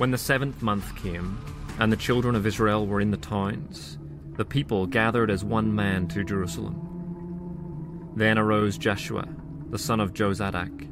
When 0.00 0.12
the 0.12 0.16
seventh 0.16 0.62
month 0.62 0.96
came, 0.96 1.38
and 1.78 1.92
the 1.92 1.96
children 1.98 2.34
of 2.34 2.46
Israel 2.46 2.86
were 2.86 3.02
in 3.02 3.10
the 3.10 3.18
towns, 3.18 3.98
the 4.32 4.46
people 4.46 4.86
gathered 4.86 5.30
as 5.30 5.44
one 5.44 5.74
man 5.74 6.08
to 6.08 6.24
Jerusalem. 6.24 8.12
Then 8.16 8.38
arose 8.38 8.78
Joshua, 8.78 9.28
the 9.68 9.78
son 9.78 10.00
of 10.00 10.14
Jozadak, 10.14 10.88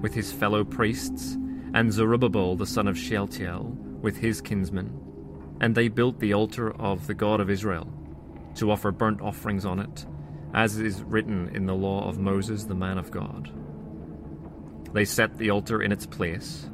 with 0.00 0.14
his 0.14 0.30
fellow 0.30 0.62
priests, 0.62 1.36
and 1.74 1.92
Zerubbabel, 1.92 2.54
the 2.54 2.66
son 2.66 2.86
of 2.86 2.96
Shealtiel, 2.96 3.76
with 4.00 4.18
his 4.18 4.40
kinsmen, 4.40 4.96
and 5.60 5.74
they 5.74 5.88
built 5.88 6.20
the 6.20 6.32
altar 6.32 6.70
of 6.80 7.08
the 7.08 7.14
God 7.14 7.40
of 7.40 7.50
Israel, 7.50 7.92
to 8.54 8.70
offer 8.70 8.92
burnt 8.92 9.20
offerings 9.20 9.66
on 9.66 9.80
it, 9.80 10.06
as 10.54 10.78
is 10.78 11.02
written 11.02 11.50
in 11.52 11.66
the 11.66 11.74
law 11.74 12.08
of 12.08 12.20
Moses, 12.20 12.62
the 12.62 12.76
man 12.76 12.96
of 12.96 13.10
God. 13.10 13.50
They 14.92 15.04
set 15.04 15.36
the 15.36 15.50
altar 15.50 15.82
in 15.82 15.90
its 15.90 16.06
place 16.06 16.70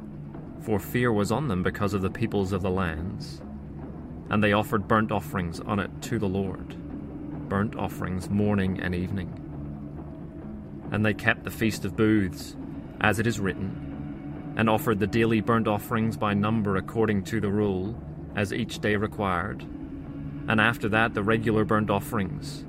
for 0.63 0.79
fear 0.79 1.11
was 1.11 1.31
on 1.31 1.49
them 1.49 1.61
because 1.61 1.93
of 1.93 2.01
the 2.01 2.09
peoples 2.09 2.53
of 2.53 2.61
the 2.61 2.69
lands. 2.69 3.41
And 4.29 4.41
they 4.41 4.53
offered 4.53 4.87
burnt 4.87 5.11
offerings 5.11 5.59
on 5.59 5.79
it 5.79 5.91
to 6.03 6.17
the 6.17 6.27
Lord, 6.27 6.75
burnt 7.49 7.75
offerings 7.75 8.29
morning 8.29 8.79
and 8.79 8.95
evening. 8.95 9.39
And 10.91 11.05
they 11.05 11.13
kept 11.13 11.43
the 11.43 11.51
Feast 11.51 11.83
of 11.83 11.97
Booths, 11.97 12.55
as 13.01 13.19
it 13.19 13.27
is 13.27 13.39
written, 13.39 14.53
and 14.55 14.69
offered 14.69 14.99
the 14.99 15.07
daily 15.07 15.41
burnt 15.41 15.67
offerings 15.67 16.15
by 16.15 16.33
number 16.33 16.77
according 16.77 17.23
to 17.25 17.41
the 17.41 17.51
rule, 17.51 18.01
as 18.35 18.53
each 18.53 18.79
day 18.79 18.95
required. 18.95 19.61
And 20.47 20.61
after 20.61 20.87
that, 20.89 21.13
the 21.13 21.23
regular 21.23 21.65
burnt 21.65 21.89
offerings, 21.89 22.63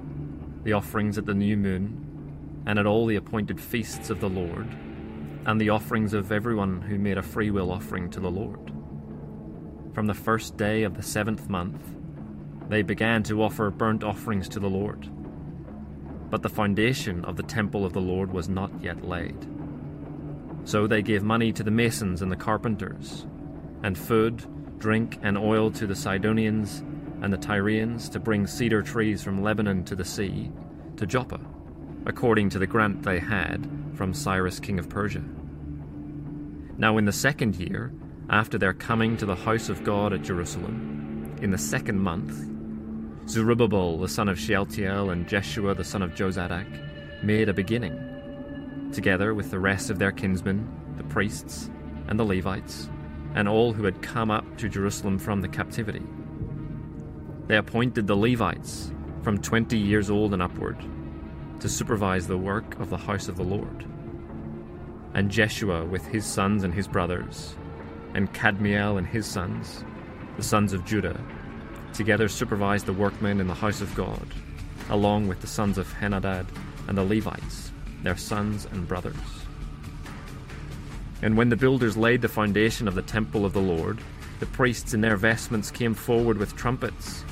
the 0.64 0.72
offerings 0.72 1.16
at 1.16 1.26
the 1.26 1.34
new 1.34 1.56
moon, 1.56 2.62
and 2.66 2.78
at 2.78 2.86
all 2.86 3.06
the 3.06 3.16
appointed 3.16 3.60
feasts 3.60 4.10
of 4.10 4.20
the 4.20 4.28
Lord 4.28 4.68
and 5.46 5.60
the 5.60 5.70
offerings 5.70 6.14
of 6.14 6.32
everyone 6.32 6.80
who 6.80 6.98
made 6.98 7.18
a 7.18 7.22
freewill 7.22 7.70
offering 7.70 8.08
to 8.10 8.20
the 8.20 8.30
Lord. 8.30 8.72
From 9.92 10.06
the 10.06 10.14
first 10.14 10.56
day 10.56 10.82
of 10.84 10.96
the 10.96 11.02
seventh 11.02 11.48
month, 11.48 11.94
they 12.68 12.82
began 12.82 13.22
to 13.24 13.42
offer 13.42 13.70
burnt 13.70 14.02
offerings 14.02 14.48
to 14.50 14.60
the 14.60 14.70
Lord. 14.70 15.08
But 16.30 16.42
the 16.42 16.48
foundation 16.48 17.24
of 17.26 17.36
the 17.36 17.42
temple 17.42 17.84
of 17.84 17.92
the 17.92 18.00
Lord 18.00 18.32
was 18.32 18.48
not 18.48 18.70
yet 18.82 19.04
laid. 19.04 19.46
So 20.64 20.86
they 20.86 21.02
gave 21.02 21.22
money 21.22 21.52
to 21.52 21.62
the 21.62 21.70
masons 21.70 22.22
and 22.22 22.32
the 22.32 22.36
carpenters, 22.36 23.26
and 23.82 23.98
food, 23.98 24.46
drink, 24.78 25.18
and 25.22 25.36
oil 25.36 25.70
to 25.72 25.86
the 25.86 25.94
Sidonians 25.94 26.82
and 27.20 27.32
the 27.32 27.38
Tyrians 27.38 28.08
to 28.10 28.18
bring 28.18 28.46
cedar 28.46 28.82
trees 28.82 29.22
from 29.22 29.42
Lebanon 29.42 29.84
to 29.84 29.94
the 29.94 30.04
sea, 30.04 30.50
to 30.96 31.06
Joppa, 31.06 31.40
according 32.06 32.50
to 32.50 32.58
the 32.58 32.66
grant 32.66 33.02
they 33.02 33.18
had 33.18 33.68
from 33.94 34.12
Cyrus 34.12 34.60
king 34.60 34.78
of 34.78 34.88
Persia. 34.88 35.22
Now, 36.76 36.98
in 36.98 37.04
the 37.04 37.12
second 37.12 37.56
year, 37.56 37.92
after 38.28 38.58
their 38.58 38.72
coming 38.72 39.16
to 39.18 39.26
the 39.26 39.36
house 39.36 39.68
of 39.68 39.84
God 39.84 40.12
at 40.12 40.22
Jerusalem, 40.22 41.36
in 41.40 41.50
the 41.50 41.58
second 41.58 41.98
month, 41.98 42.50
Zerubbabel 43.28 43.98
the 43.98 44.08
son 44.08 44.28
of 44.28 44.38
Shealtiel 44.38 45.10
and 45.10 45.28
Jeshua 45.28 45.74
the 45.74 45.84
son 45.84 46.02
of 46.02 46.14
Jozadak 46.14 46.66
made 47.22 47.48
a 47.48 47.54
beginning, 47.54 48.90
together 48.92 49.34
with 49.34 49.50
the 49.50 49.58
rest 49.58 49.88
of 49.88 49.98
their 49.98 50.12
kinsmen, 50.12 50.68
the 50.96 51.04
priests, 51.04 51.70
and 52.08 52.18
the 52.18 52.24
Levites, 52.24 52.90
and 53.34 53.48
all 53.48 53.72
who 53.72 53.84
had 53.84 54.02
come 54.02 54.30
up 54.30 54.44
to 54.58 54.68
Jerusalem 54.68 55.18
from 55.18 55.40
the 55.40 55.48
captivity. 55.48 56.02
They 57.46 57.56
appointed 57.56 58.06
the 58.06 58.16
Levites 58.16 58.92
from 59.22 59.40
twenty 59.40 59.78
years 59.78 60.10
old 60.10 60.32
and 60.32 60.42
upward 60.42 60.76
to 61.60 61.68
supervise 61.68 62.26
the 62.26 62.38
work 62.38 62.78
of 62.80 62.90
the 62.90 62.96
house 62.96 63.28
of 63.28 63.36
the 63.36 63.44
Lord. 63.44 63.86
And 65.14 65.30
Jeshua 65.30 65.84
with 65.84 66.04
his 66.06 66.26
sons 66.26 66.64
and 66.64 66.74
his 66.74 66.88
brothers, 66.88 67.54
and 68.14 68.32
Kadmiel 68.32 68.98
and 68.98 69.06
his 69.06 69.26
sons, 69.26 69.84
the 70.36 70.42
sons 70.42 70.72
of 70.72 70.84
Judah, 70.84 71.20
together 71.92 72.28
supervised 72.28 72.86
the 72.86 72.92
workmen 72.92 73.40
in 73.40 73.46
the 73.46 73.54
house 73.54 73.80
of 73.80 73.94
God, 73.94 74.26
along 74.90 75.28
with 75.28 75.40
the 75.40 75.46
sons 75.46 75.78
of 75.78 75.92
Henadad 75.92 76.46
and 76.88 76.98
the 76.98 77.04
Levites, 77.04 77.72
their 78.02 78.16
sons 78.16 78.66
and 78.72 78.86
brothers. 78.86 79.14
And 81.22 81.36
when 81.36 81.48
the 81.48 81.56
builders 81.56 81.96
laid 81.96 82.20
the 82.20 82.28
foundation 82.28 82.86
of 82.86 82.94
the 82.94 83.02
temple 83.02 83.46
of 83.46 83.52
the 83.52 83.62
Lord, 83.62 83.98
the 84.40 84.46
priests 84.46 84.92
in 84.92 85.00
their 85.00 85.16
vestments 85.16 85.70
came 85.70 85.94
forward 85.94 86.36
with 86.36 86.56
trumpets, 86.56 87.24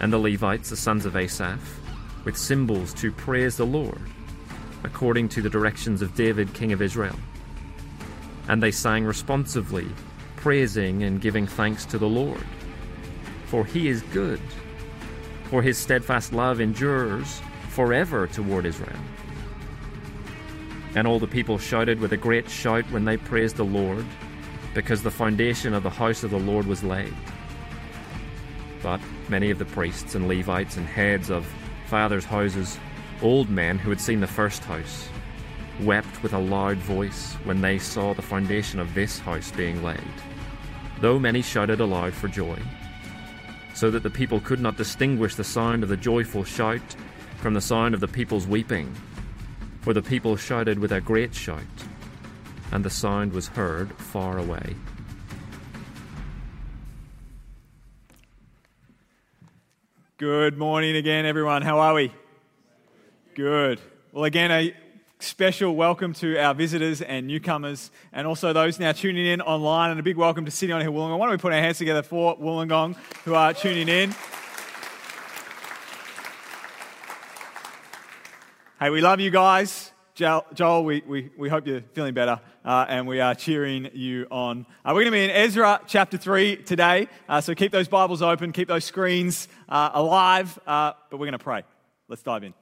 and 0.00 0.12
the 0.12 0.18
Levites, 0.18 0.70
the 0.70 0.76
sons 0.76 1.06
of 1.06 1.16
Asaph, 1.16 1.80
with 2.24 2.36
cymbals 2.36 2.94
to 2.94 3.12
praise 3.12 3.56
the 3.56 3.66
Lord, 3.66 4.00
according 4.84 5.28
to 5.30 5.42
the 5.42 5.50
directions 5.50 6.02
of 6.02 6.14
David, 6.14 6.54
king 6.54 6.72
of 6.72 6.82
Israel. 6.82 7.16
And 8.48 8.62
they 8.62 8.70
sang 8.70 9.04
responsively, 9.04 9.86
praising 10.36 11.02
and 11.02 11.20
giving 11.20 11.46
thanks 11.46 11.84
to 11.86 11.98
the 11.98 12.08
Lord. 12.08 12.44
For 13.46 13.64
he 13.64 13.88
is 13.88 14.02
good, 14.12 14.40
for 15.44 15.62
his 15.62 15.78
steadfast 15.78 16.32
love 16.32 16.60
endures 16.60 17.40
forever 17.68 18.26
toward 18.26 18.66
Israel. 18.66 18.98
And 20.94 21.06
all 21.06 21.18
the 21.18 21.26
people 21.26 21.58
shouted 21.58 22.00
with 22.00 22.12
a 22.12 22.16
great 22.16 22.50
shout 22.50 22.84
when 22.90 23.04
they 23.04 23.16
praised 23.16 23.56
the 23.56 23.64
Lord, 23.64 24.04
because 24.74 25.02
the 25.02 25.10
foundation 25.10 25.74
of 25.74 25.82
the 25.82 25.90
house 25.90 26.22
of 26.22 26.30
the 26.30 26.38
Lord 26.38 26.66
was 26.66 26.82
laid. 26.82 27.14
But 28.82 29.00
many 29.28 29.50
of 29.50 29.58
the 29.58 29.64
priests 29.64 30.14
and 30.14 30.28
Levites 30.28 30.76
and 30.76 30.86
heads 30.86 31.30
of 31.30 31.46
fathers' 31.92 32.24
houses, 32.24 32.78
old 33.20 33.50
men 33.50 33.76
who 33.76 33.90
had 33.90 34.00
seen 34.00 34.18
the 34.18 34.26
first 34.26 34.64
house, 34.64 35.10
wept 35.82 36.22
with 36.22 36.32
a 36.32 36.38
loud 36.38 36.78
voice 36.78 37.34
when 37.44 37.60
they 37.60 37.78
saw 37.78 38.14
the 38.14 38.22
foundation 38.22 38.80
of 38.80 38.94
this 38.94 39.18
house 39.18 39.50
being 39.50 39.82
laid, 39.82 40.00
though 41.02 41.18
many 41.18 41.42
shouted 41.42 41.80
aloud 41.80 42.14
for 42.14 42.28
joy, 42.28 42.58
so 43.74 43.90
that 43.90 44.02
the 44.02 44.08
people 44.08 44.40
could 44.40 44.58
not 44.58 44.78
distinguish 44.78 45.34
the 45.34 45.44
sound 45.44 45.82
of 45.82 45.90
the 45.90 45.96
joyful 45.98 46.44
shout 46.44 46.96
from 47.36 47.52
the 47.52 47.60
sound 47.60 47.92
of 47.92 48.00
the 48.00 48.08
people's 48.08 48.46
weeping. 48.46 48.90
For 49.82 49.92
the 49.92 50.00
people 50.00 50.34
shouted 50.34 50.78
with 50.78 50.92
a 50.92 51.00
great 51.02 51.34
shout, 51.34 51.60
and 52.70 52.82
the 52.82 52.88
sound 52.88 53.34
was 53.34 53.48
heard 53.48 53.92
far 53.98 54.38
away. 54.38 54.76
Good 60.22 60.56
morning 60.56 60.94
again, 60.94 61.26
everyone. 61.26 61.62
How 61.62 61.80
are 61.80 61.94
we? 61.94 62.12
Good. 63.34 63.80
Well, 64.12 64.22
again, 64.22 64.52
a 64.52 64.72
special 65.18 65.74
welcome 65.74 66.12
to 66.12 66.38
our 66.38 66.54
visitors 66.54 67.02
and 67.02 67.26
newcomers, 67.26 67.90
and 68.12 68.24
also 68.24 68.52
those 68.52 68.78
now 68.78 68.92
tuning 68.92 69.26
in 69.26 69.40
online, 69.40 69.90
and 69.90 69.98
a 69.98 70.02
big 70.04 70.16
welcome 70.16 70.44
to 70.44 70.50
City 70.52 70.72
on 70.72 70.80
Hill 70.80 70.92
Wollongong. 70.92 71.18
Why 71.18 71.26
don't 71.26 71.32
we 71.32 71.38
put 71.38 71.52
our 71.52 71.58
hands 71.58 71.78
together 71.78 72.04
for 72.04 72.38
Wollongong 72.38 72.94
who 73.24 73.34
are 73.34 73.52
tuning 73.52 73.88
in? 73.88 74.14
Hey, 78.78 78.90
we 78.90 79.00
love 79.00 79.18
you 79.18 79.32
guys. 79.32 79.91
Joel, 80.14 80.84
we, 80.84 81.02
we, 81.06 81.30
we 81.38 81.48
hope 81.48 81.66
you're 81.66 81.80
feeling 81.94 82.12
better 82.12 82.38
uh, 82.66 82.84
and 82.86 83.06
we 83.06 83.20
are 83.20 83.34
cheering 83.34 83.88
you 83.94 84.26
on. 84.30 84.66
Uh, 84.84 84.92
we're 84.92 85.04
going 85.04 85.06
to 85.06 85.10
be 85.12 85.24
in 85.24 85.30
Ezra 85.30 85.80
chapter 85.86 86.18
3 86.18 86.56
today, 86.56 87.08
uh, 87.30 87.40
so 87.40 87.54
keep 87.54 87.72
those 87.72 87.88
Bibles 87.88 88.20
open, 88.20 88.52
keep 88.52 88.68
those 88.68 88.84
screens 88.84 89.48
uh, 89.70 89.88
alive, 89.94 90.58
uh, 90.66 90.92
but 91.08 91.16
we're 91.16 91.24
going 91.24 91.32
to 91.32 91.38
pray. 91.38 91.62
Let's 92.08 92.22
dive 92.22 92.44
in. 92.44 92.52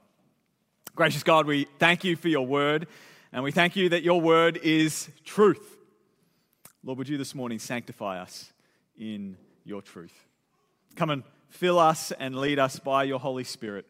Gracious 0.94 1.24
God, 1.24 1.46
we 1.46 1.66
thank 1.80 2.04
you 2.04 2.14
for 2.14 2.28
your 2.28 2.46
word, 2.46 2.86
and 3.32 3.42
we 3.42 3.50
thank 3.50 3.74
you 3.74 3.88
that 3.88 4.04
your 4.04 4.20
word 4.20 4.56
is 4.58 5.08
truth. 5.24 5.76
Lord, 6.84 6.98
would 6.98 7.08
you 7.08 7.18
this 7.18 7.34
morning 7.34 7.58
sanctify 7.58 8.20
us 8.20 8.52
in 8.96 9.36
your 9.64 9.82
truth? 9.82 10.14
Come 10.94 11.10
and 11.10 11.24
fill 11.48 11.80
us 11.80 12.12
and 12.12 12.36
lead 12.36 12.60
us 12.60 12.78
by 12.78 13.02
your 13.02 13.18
Holy 13.18 13.44
Spirit. 13.44 13.86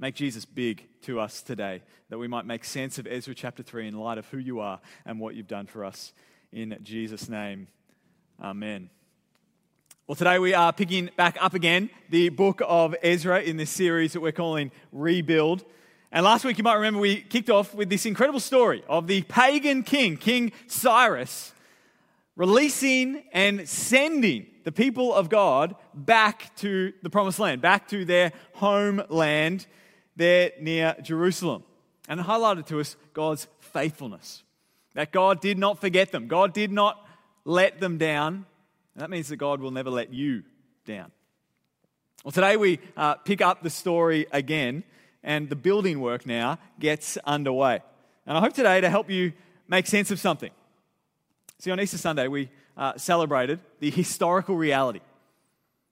Make 0.00 0.14
Jesus 0.14 0.46
big 0.46 0.86
to 1.02 1.20
us 1.20 1.42
today, 1.42 1.82
that 2.08 2.16
we 2.16 2.26
might 2.26 2.46
make 2.46 2.64
sense 2.64 2.98
of 2.98 3.06
Ezra 3.06 3.34
chapter 3.34 3.62
3 3.62 3.88
in 3.88 3.98
light 3.98 4.16
of 4.16 4.26
who 4.28 4.38
you 4.38 4.58
are 4.60 4.80
and 5.04 5.20
what 5.20 5.34
you've 5.34 5.46
done 5.46 5.66
for 5.66 5.84
us. 5.84 6.14
In 6.52 6.78
Jesus' 6.82 7.28
name, 7.28 7.68
amen. 8.42 8.88
Well, 10.06 10.16
today 10.16 10.38
we 10.38 10.54
are 10.54 10.72
picking 10.72 11.10
back 11.18 11.36
up 11.38 11.52
again 11.52 11.90
the 12.08 12.30
book 12.30 12.62
of 12.66 12.96
Ezra 13.02 13.42
in 13.42 13.58
this 13.58 13.68
series 13.68 14.14
that 14.14 14.20
we're 14.20 14.32
calling 14.32 14.72
Rebuild. 14.90 15.66
And 16.10 16.24
last 16.24 16.46
week, 16.46 16.56
you 16.56 16.64
might 16.64 16.76
remember, 16.76 16.98
we 16.98 17.16
kicked 17.16 17.50
off 17.50 17.74
with 17.74 17.90
this 17.90 18.06
incredible 18.06 18.40
story 18.40 18.82
of 18.88 19.06
the 19.06 19.20
pagan 19.24 19.82
king, 19.82 20.16
King 20.16 20.52
Cyrus, 20.66 21.52
releasing 22.36 23.24
and 23.34 23.68
sending 23.68 24.46
the 24.64 24.72
people 24.72 25.12
of 25.12 25.28
God 25.28 25.74
back 25.92 26.56
to 26.56 26.94
the 27.02 27.10
promised 27.10 27.38
land, 27.38 27.60
back 27.60 27.86
to 27.88 28.06
their 28.06 28.32
homeland 28.54 29.66
there 30.20 30.52
near 30.60 30.94
Jerusalem. 31.02 31.64
And 32.08 32.20
highlighted 32.20 32.66
to 32.66 32.80
us 32.80 32.96
God's 33.14 33.48
faithfulness. 33.58 34.42
That 34.94 35.12
God 35.12 35.40
did 35.40 35.58
not 35.58 35.80
forget 35.80 36.12
them, 36.12 36.28
God 36.28 36.52
did 36.52 36.70
not 36.70 37.04
let 37.44 37.80
them 37.80 37.98
down. 37.98 38.46
And 38.94 39.02
that 39.02 39.10
means 39.10 39.28
that 39.28 39.36
God 39.36 39.60
will 39.60 39.70
never 39.70 39.90
let 39.90 40.12
you 40.12 40.42
down. 40.84 41.10
Well, 42.24 42.32
today 42.32 42.56
we 42.56 42.80
uh, 42.96 43.14
pick 43.14 43.40
up 43.40 43.62
the 43.62 43.70
story 43.70 44.26
again, 44.30 44.84
and 45.22 45.48
the 45.48 45.56
building 45.56 46.00
work 46.00 46.26
now 46.26 46.58
gets 46.78 47.16
underway. 47.24 47.80
And 48.26 48.36
I 48.36 48.40
hope 48.40 48.52
today 48.52 48.80
to 48.80 48.90
help 48.90 49.08
you 49.08 49.32
make 49.68 49.86
sense 49.86 50.10
of 50.10 50.18
something. 50.18 50.50
See, 51.60 51.70
on 51.70 51.80
Easter 51.80 51.98
Sunday, 51.98 52.28
we 52.28 52.50
uh, 52.76 52.96
celebrated 52.96 53.60
the 53.78 53.90
historical 53.90 54.56
reality 54.56 55.00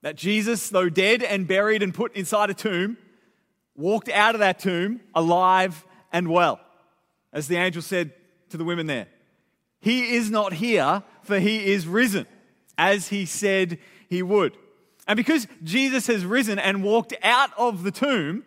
that 0.02 0.16
Jesus, 0.16 0.68
though 0.68 0.88
dead 0.88 1.22
and 1.22 1.46
buried 1.46 1.82
and 1.82 1.94
put 1.94 2.14
inside 2.14 2.50
a 2.50 2.54
tomb, 2.54 2.96
walked 3.78 4.10
out 4.10 4.34
of 4.34 4.40
that 4.40 4.58
tomb 4.58 5.00
alive 5.14 5.86
and 6.12 6.28
well. 6.28 6.60
As 7.32 7.48
the 7.48 7.56
angel 7.56 7.80
said 7.80 8.12
to 8.50 8.56
the 8.56 8.64
women 8.64 8.86
there, 8.86 9.06
He 9.80 10.16
is 10.16 10.30
not 10.30 10.52
here, 10.52 11.02
for 11.22 11.38
He 11.38 11.72
is 11.72 11.86
risen, 11.86 12.26
as 12.76 13.08
He 13.08 13.24
said 13.24 13.78
He 14.10 14.22
would. 14.22 14.56
And 15.06 15.16
because 15.16 15.46
Jesus 15.62 16.06
has 16.08 16.24
risen 16.26 16.58
and 16.58 16.82
walked 16.82 17.14
out 17.22 17.50
of 17.56 17.82
the 17.82 17.90
tomb, 17.90 18.44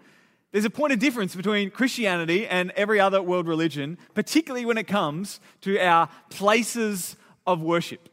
there's 0.52 0.66
a 0.66 0.70
point 0.70 0.94
of 0.94 1.00
difference 1.00 1.34
between 1.34 1.72
Christianity 1.72 2.46
and 2.46 2.72
every 2.72 3.00
other 3.00 3.22
world 3.22 3.48
religion, 3.48 3.98
particularly 4.14 4.66
when 4.66 4.78
it 4.78 4.86
comes 4.86 5.40
to 5.62 5.80
our 5.80 6.10
places 6.30 7.16
of 7.48 7.62
worship. 7.62 8.10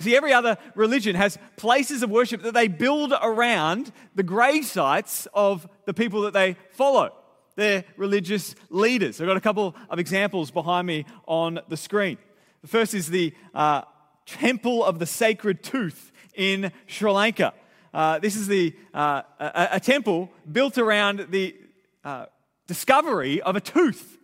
See, 0.00 0.16
every 0.16 0.32
other 0.32 0.58
religion 0.76 1.16
has 1.16 1.38
places 1.56 2.04
of 2.04 2.10
worship 2.10 2.42
that 2.42 2.54
they 2.54 2.68
build 2.68 3.12
around 3.20 3.90
the 4.14 4.22
grave 4.22 4.64
sites 4.64 5.26
of 5.34 5.68
the 5.86 5.94
people 5.94 6.22
that 6.22 6.32
they 6.32 6.54
follow, 6.70 7.12
their 7.56 7.84
religious 7.96 8.54
leaders. 8.70 9.20
I've 9.20 9.26
got 9.26 9.36
a 9.36 9.40
couple 9.40 9.74
of 9.90 9.98
examples 9.98 10.52
behind 10.52 10.86
me 10.86 11.04
on 11.26 11.58
the 11.68 11.76
screen. 11.76 12.16
The 12.62 12.68
first 12.68 12.94
is 12.94 13.08
the 13.08 13.34
uh, 13.52 13.82
Temple 14.24 14.84
of 14.84 15.00
the 15.00 15.06
Sacred 15.06 15.64
Tooth 15.64 16.12
in 16.32 16.70
Sri 16.86 17.10
Lanka. 17.10 17.52
Uh, 17.92 18.20
this 18.20 18.36
is 18.36 18.46
the, 18.46 18.76
uh, 18.94 19.22
a, 19.40 19.68
a, 19.72 19.80
temple 19.80 20.30
built 20.52 20.78
around 20.78 21.26
the 21.30 21.56
uh, 22.04 22.26
discovery 22.68 23.42
of 23.42 23.56
a 23.56 23.60
tooth 23.60 24.16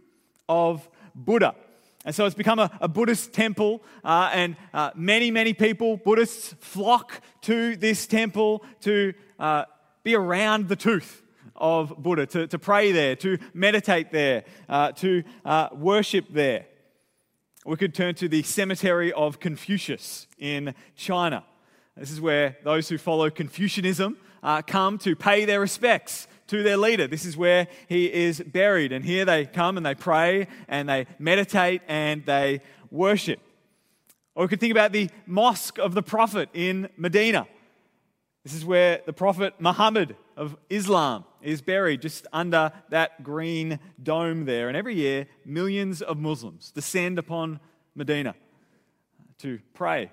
of 0.49 0.89
Buddha. 1.17 1.57
And 2.05 2.15
so 2.15 2.27
it's 2.27 2.35
become 2.35 2.59
a, 2.59 2.71
a 2.81 2.89
Buddhist 2.89 3.33
temple, 3.33 3.83
uh, 4.05 4.31
and 4.33 4.57
uh, 4.75 4.91
many, 4.95 5.31
many 5.31 5.55
people, 5.55 5.97
Buddhists, 5.97 6.55
flock 6.61 7.21
to 7.43 7.77
this 7.77 8.07
temple 8.07 8.63
to 8.83 9.15
uh, 9.39 9.65
be 10.03 10.15
around 10.15 10.69
the 10.69 10.77
tooth 10.77 11.23
of 11.57 11.97
Buddha, 11.97 12.27
to, 12.27 12.47
to 12.49 12.59
pray 12.59 12.93
there, 12.93 13.17
to 13.17 13.39
meditate 13.55 14.13
there, 14.13 14.45
uh, 14.69 14.93
to 14.93 15.23
uh, 15.45 15.69
worship 15.73 16.27
there. 16.31 16.67
We 17.65 17.77
could 17.77 17.95
turn 17.95 18.15
to 18.17 18.29
the 18.29 18.43
cemetery 18.43 19.11
of 19.13 19.41
Confucius 19.41 20.27
in 20.39 20.75
China. 20.97 21.45
This 21.97 22.11
is 22.11 22.21
where 22.21 22.59
those 22.65 22.91
who 22.91 22.99
follow 22.99 23.31
Confucianism 23.31 24.19
uh, 24.43 24.61
come 24.61 24.99
to 24.99 25.17
pay 25.17 25.47
their 25.47 25.61
respects 25.61 26.27
to 26.49 26.63
their 26.63 26.77
leader. 26.77 27.07
This 27.07 27.25
is 27.25 27.37
where 27.37 27.69
he 27.89 28.13
is 28.13 28.41
buried. 28.41 28.93
And 28.93 29.05
here 29.05 29.25
they 29.25 29.47
come 29.47 29.77
and 29.77 29.85
they 29.85 29.95
pray 29.95 30.49
and 30.69 30.89
they 30.89 31.07
meditate 31.19 31.83
and 31.89 32.25
they 32.27 32.61
worship. 32.91 33.41
Or 34.35 34.45
we 34.45 34.49
could 34.49 34.61
think 34.61 34.73
about 34.73 34.93
the 34.93 35.11
Mosque 35.27 35.79
of 35.79 35.95
the 35.95 36.03
Prophet 36.03 36.49
in 36.53 36.89
Medina. 36.97 37.47
This 38.43 38.55
is 38.55 38.65
where 38.65 39.01
the 39.07 39.13
Prophet 39.13 39.55
Muhammad 39.59 40.17
of 40.37 40.57
Islam 40.69 41.25
is 41.41 41.63
buried, 41.63 42.03
just 42.03 42.27
under 42.33 42.73
that 42.91 43.23
green 43.23 43.79
dome 44.03 44.45
there. 44.45 44.69
And 44.69 44.77
every 44.77 44.97
year, 44.97 45.27
millions 45.45 46.03
of 46.03 46.19
Muslims 46.19 46.71
descend 46.73 47.19
upon 47.19 47.61
Medina 47.95 48.35
to 49.39 49.61
pray 49.73 50.11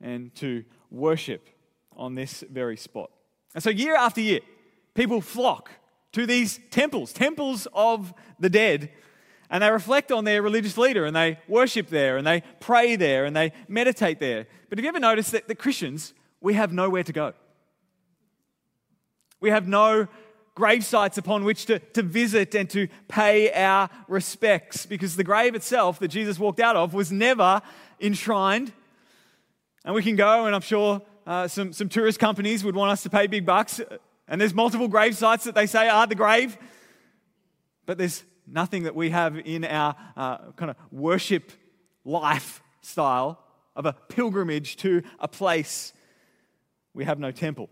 and 0.00 0.34
to 0.36 0.64
worship 0.90 1.48
on 1.96 2.14
this 2.14 2.42
very 2.50 2.76
spot. 2.76 3.10
And 3.54 3.62
so, 3.62 3.70
year 3.70 3.94
after 3.94 4.20
year, 4.20 4.40
people 4.94 5.20
flock 5.20 5.70
to 6.12 6.26
these 6.26 6.60
temples, 6.70 7.12
temples 7.12 7.68
of 7.72 8.12
the 8.38 8.50
dead, 8.50 8.90
and 9.50 9.62
they 9.62 9.70
reflect 9.70 10.12
on 10.12 10.24
their 10.24 10.42
religious 10.42 10.78
leader 10.78 11.04
and 11.04 11.14
they 11.14 11.38
worship 11.48 11.88
there 11.88 12.16
and 12.16 12.26
they 12.26 12.42
pray 12.60 12.96
there 12.96 13.24
and 13.24 13.34
they 13.34 13.52
meditate 13.68 14.20
there. 14.20 14.46
But 14.68 14.78
have 14.78 14.84
you 14.84 14.88
ever 14.88 15.00
noticed 15.00 15.32
that 15.32 15.48
the 15.48 15.54
Christians, 15.56 16.14
we 16.40 16.54
have 16.54 16.72
nowhere 16.72 17.02
to 17.02 17.12
go? 17.12 17.32
We 19.40 19.50
have 19.50 19.66
no 19.66 20.06
grave 20.54 20.84
sites 20.84 21.18
upon 21.18 21.44
which 21.44 21.66
to, 21.66 21.78
to 21.78 22.02
visit 22.02 22.54
and 22.54 22.68
to 22.70 22.86
pay 23.08 23.52
our 23.52 23.88
respects 24.08 24.86
because 24.86 25.16
the 25.16 25.24
grave 25.24 25.54
itself 25.54 25.98
that 25.98 26.08
Jesus 26.08 26.38
walked 26.38 26.60
out 26.60 26.76
of 26.76 26.94
was 26.94 27.10
never 27.10 27.62
enshrined. 28.00 28.72
And 29.84 29.94
we 29.94 30.02
can 30.02 30.16
go, 30.16 30.44
and 30.44 30.54
I'm 30.54 30.60
sure 30.60 31.00
uh, 31.26 31.48
some, 31.48 31.72
some 31.72 31.88
tourist 31.88 32.18
companies 32.18 32.62
would 32.62 32.76
want 32.76 32.92
us 32.92 33.02
to 33.04 33.10
pay 33.10 33.26
big 33.26 33.46
bucks 33.46 33.80
and 34.30 34.40
there's 34.40 34.54
multiple 34.54 34.88
grave 34.88 35.16
sites 35.16 35.44
that 35.44 35.56
they 35.56 35.66
say 35.66 35.88
are 35.88 36.06
the 36.06 36.14
grave, 36.14 36.56
but 37.84 37.98
there's 37.98 38.24
nothing 38.46 38.84
that 38.84 38.94
we 38.94 39.10
have 39.10 39.36
in 39.36 39.64
our 39.64 39.96
uh, 40.16 40.52
kind 40.52 40.70
of 40.70 40.76
worship 40.92 41.50
lifestyle 42.04 43.42
of 43.74 43.86
a 43.86 43.92
pilgrimage 44.08 44.76
to 44.76 45.02
a 45.18 45.26
place. 45.26 45.92
We 46.94 47.04
have 47.04 47.18
no 47.18 47.32
temple. 47.32 47.70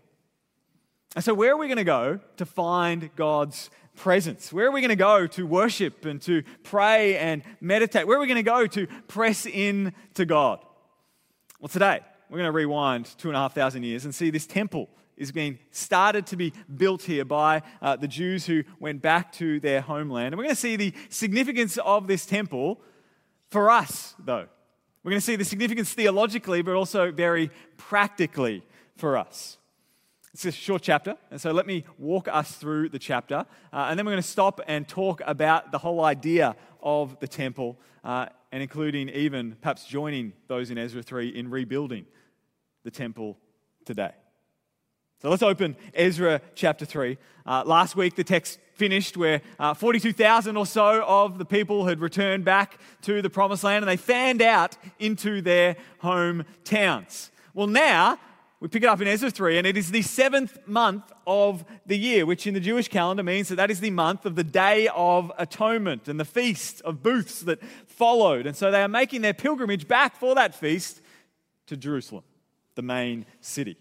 And 1.15 1.23
so, 1.23 1.33
where 1.33 1.53
are 1.53 1.57
we 1.57 1.67
going 1.67 1.77
to 1.77 1.83
go 1.85 2.19
to 2.37 2.45
find 2.45 3.09
God's 3.15 3.69
presence? 3.95 4.51
Where 4.51 4.67
are 4.67 4.71
we 4.71 4.81
going 4.81 4.89
to 4.89 4.95
go 4.97 5.27
to 5.27 5.47
worship 5.47 6.03
and 6.03 6.21
to 6.23 6.43
pray 6.63 7.17
and 7.17 7.41
meditate? 7.61 8.05
Where 8.05 8.17
are 8.17 8.21
we 8.21 8.27
going 8.27 8.35
to 8.35 8.43
go 8.43 8.67
to 8.67 8.85
press 9.07 9.45
in 9.45 9.93
to 10.15 10.25
God? 10.25 10.59
Well, 11.59 11.69
today, 11.69 12.01
we're 12.29 12.37
going 12.37 12.47
to 12.47 12.51
rewind 12.51 13.05
two 13.17 13.29
and 13.29 13.37
a 13.37 13.39
half 13.39 13.55
thousand 13.55 13.83
years 13.83 14.03
and 14.03 14.13
see 14.13 14.29
this 14.29 14.45
temple 14.45 14.89
is 15.19 15.31
being 15.31 15.59
started 15.69 16.25
to 16.27 16.37
be 16.37 16.53
built 16.75 17.03
here 17.03 17.25
by 17.25 17.61
uh, 17.81 17.97
the 17.97 18.07
Jews 18.07 18.45
who 18.45 18.63
went 18.79 19.01
back 19.01 19.31
to 19.33 19.59
their 19.59 19.81
homeland. 19.81 20.27
And 20.27 20.37
we're 20.37 20.45
going 20.45 20.55
to 20.55 20.61
see 20.61 20.77
the 20.77 20.93
significance 21.09 21.77
of 21.77 22.07
this 22.07 22.25
temple 22.25 22.81
for 23.49 23.69
us, 23.69 24.15
though. 24.17 24.47
We're 25.03 25.11
going 25.11 25.19
to 25.19 25.25
see 25.25 25.35
the 25.35 25.45
significance 25.45 25.93
theologically, 25.93 26.61
but 26.61 26.73
also 26.73 27.11
very 27.11 27.51
practically 27.77 28.63
for 28.95 29.17
us. 29.17 29.57
It's 30.33 30.45
a 30.45 30.51
short 30.51 30.83
chapter, 30.83 31.17
and 31.31 31.41
so 31.41 31.51
let 31.51 31.65
me 31.65 31.85
walk 31.97 32.27
us 32.27 32.51
through 32.53 32.89
the 32.89 32.99
chapter, 32.99 33.45
uh, 33.73 33.87
and 33.89 33.97
then 33.97 34.05
we're 34.05 34.11
going 34.11 34.21
to 34.21 34.27
stop 34.27 34.61
and 34.67 34.87
talk 34.87 35.21
about 35.25 35.71
the 35.71 35.79
whole 35.79 36.03
idea 36.03 36.55
of 36.83 37.19
the 37.19 37.27
temple, 37.27 37.79
uh, 38.03 38.27
and 38.51 38.61
including 38.61 39.09
even 39.09 39.57
perhaps 39.59 39.85
joining 39.85 40.33
those 40.47 40.69
in 40.69 40.77
Ezra 40.77 41.01
3 41.01 41.29
in 41.29 41.49
rebuilding 41.49 42.05
the 42.83 42.91
temple 42.91 43.37
today. 43.85 44.11
So 45.21 45.29
let's 45.29 45.43
open 45.43 45.75
Ezra 45.93 46.39
chapter 46.55 46.85
3. 46.85 47.17
Uh, 47.45 47.63
last 47.65 47.97
week, 47.97 48.15
the 48.15 48.23
text 48.23 48.57
finished 48.75 49.17
where 49.17 49.41
uh, 49.59 49.73
42,000 49.73 50.55
or 50.55 50.65
so 50.65 51.03
of 51.05 51.37
the 51.37 51.43
people 51.43 51.87
had 51.87 51.99
returned 51.99 52.45
back 52.45 52.79
to 53.01 53.21
the 53.21 53.29
promised 53.29 53.65
land 53.65 53.83
and 53.83 53.89
they 53.89 53.97
fanned 53.97 54.41
out 54.41 54.77
into 54.97 55.41
their 55.41 55.75
hometowns. 56.01 57.31
Well, 57.53 57.67
now 57.67 58.17
we 58.61 58.69
pick 58.69 58.83
it 58.83 58.85
up 58.85 59.01
in 59.01 59.09
Ezra 59.09 59.29
3, 59.29 59.57
and 59.57 59.67
it 59.67 59.75
is 59.75 59.91
the 59.91 60.03
seventh 60.03 60.57
month 60.65 61.11
of 61.27 61.65
the 61.85 61.97
year, 61.97 62.25
which 62.25 62.47
in 62.47 62.53
the 62.53 62.61
Jewish 62.61 62.87
calendar 62.87 63.23
means 63.23 63.49
that 63.49 63.55
that 63.55 63.69
is 63.69 63.81
the 63.81 63.91
month 63.91 64.25
of 64.25 64.35
the 64.35 64.43
Day 64.45 64.87
of 64.95 65.33
Atonement 65.37 66.07
and 66.07 66.17
the 66.17 66.23
feast 66.23 66.81
of 66.83 67.03
booths 67.03 67.41
that 67.41 67.61
followed. 67.87 68.47
And 68.47 68.55
so 68.55 68.71
they 68.71 68.81
are 68.81 68.87
making 68.87 69.21
their 69.21 69.33
pilgrimage 69.33 69.85
back 69.85 70.15
for 70.15 70.33
that 70.35 70.55
feast 70.55 71.01
to 71.67 71.75
Jerusalem, 71.75 72.23
the 72.75 72.81
main 72.81 73.25
city. 73.41 73.75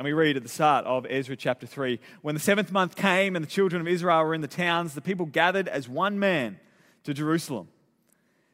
And 0.00 0.06
we 0.06 0.14
read 0.14 0.38
at 0.38 0.42
the 0.42 0.48
start 0.48 0.86
of 0.86 1.04
Ezra 1.10 1.36
chapter 1.36 1.66
3 1.66 2.00
When 2.22 2.34
the 2.34 2.40
seventh 2.40 2.72
month 2.72 2.96
came 2.96 3.36
and 3.36 3.44
the 3.44 3.50
children 3.50 3.82
of 3.82 3.86
Israel 3.86 4.24
were 4.24 4.32
in 4.32 4.40
the 4.40 4.48
towns, 4.48 4.94
the 4.94 5.02
people 5.02 5.26
gathered 5.26 5.68
as 5.68 5.90
one 5.90 6.18
man 6.18 6.58
to 7.04 7.12
Jerusalem. 7.12 7.68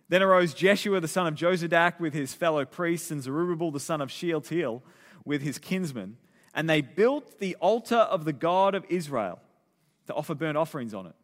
Then 0.08 0.24
arose 0.24 0.54
Jeshua 0.54 0.98
the 0.98 1.06
son 1.06 1.28
of 1.28 1.36
Jozadak 1.36 2.00
with 2.00 2.14
his 2.14 2.34
fellow 2.34 2.64
priests, 2.64 3.12
and 3.12 3.22
Zerubbabel 3.22 3.70
the 3.70 3.78
son 3.78 4.00
of 4.00 4.10
Shealtiel 4.10 4.82
with 5.24 5.40
his 5.40 5.56
kinsmen, 5.58 6.16
and 6.52 6.68
they 6.68 6.80
built 6.80 7.38
the 7.38 7.54
altar 7.60 7.94
of 7.94 8.24
the 8.24 8.32
God 8.32 8.74
of 8.74 8.84
Israel 8.88 9.38
to 10.08 10.14
offer 10.14 10.34
burnt 10.34 10.58
offerings 10.58 10.94
on 10.94 11.06
it, 11.06 11.14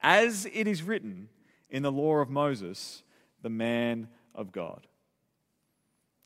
as 0.00 0.46
it 0.54 0.68
is 0.68 0.84
written 0.84 1.28
in 1.68 1.82
the 1.82 1.90
law 1.90 2.18
of 2.18 2.30
Moses, 2.30 3.02
the 3.42 3.50
man 3.50 4.06
of 4.36 4.52
God. 4.52 4.86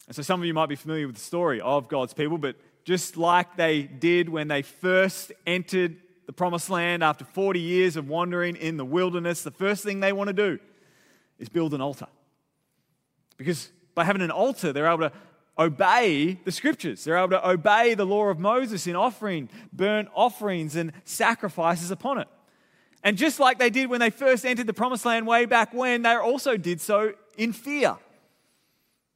And 0.07 0.14
so 0.14 0.21
some 0.23 0.38
of 0.38 0.47
you 0.47 0.52
might 0.52 0.69
be 0.69 0.76
familiar 0.76 1.07
with 1.07 1.17
the 1.17 1.23
story 1.23 1.62
of 1.62 1.88
God's 1.88 2.14
people, 2.14 2.37
but 2.37 2.57
just 2.88 3.18
like 3.18 3.54
they 3.54 3.83
did 3.83 4.30
when 4.30 4.49
they 4.49 4.62
first 4.62 5.30
entered 5.47 5.99
the 6.25 6.33
promised 6.33 6.71
land 6.71 7.04
after 7.04 7.23
40 7.23 7.61
years 7.61 7.97
of 7.97 8.09
wandering 8.09 8.57
in 8.57 8.78
the 8.78 8.85
wilderness, 8.85 9.42
the 9.42 9.50
first 9.50 9.85
thing 9.85 10.00
they 10.00 10.11
want 10.11 10.28
to 10.28 10.33
do 10.33 10.59
is 11.38 11.50
build 11.50 11.75
an 11.75 11.83
altar. 11.83 12.07
Because 13.37 13.71
by 13.95 14.04
having 14.04 14.23
an 14.23 14.30
altar, 14.30 14.73
they're 14.73 14.87
able 14.87 15.11
to 15.11 15.12
obey 15.59 16.40
the 16.47 16.50
scriptures. 16.50 17.04
They're 17.04 17.18
able 17.18 17.28
to 17.28 17.47
obey 17.47 17.92
the 17.92 18.07
law 18.07 18.28
of 18.28 18.38
Moses 18.38 18.87
in 18.87 18.97
offering 18.97 19.50
burnt 19.71 20.09
offerings 20.14 20.75
and 20.75 20.92
sacrifices 21.04 21.90
upon 21.90 22.16
it. 22.16 22.28
And 23.04 23.18
just 23.18 23.38
like 23.38 23.59
they 23.59 23.68
did 23.68 23.90
when 23.90 24.00
they 24.00 24.09
first 24.09 24.47
entered 24.47 24.66
the 24.66 24.73
promised 24.73 25.04
land 25.04 25.26
way 25.26 25.45
back 25.45 25.75
when, 25.75 26.00
they 26.00 26.14
also 26.14 26.57
did 26.57 26.80
so 26.80 27.12
in 27.37 27.52
fear. 27.52 27.99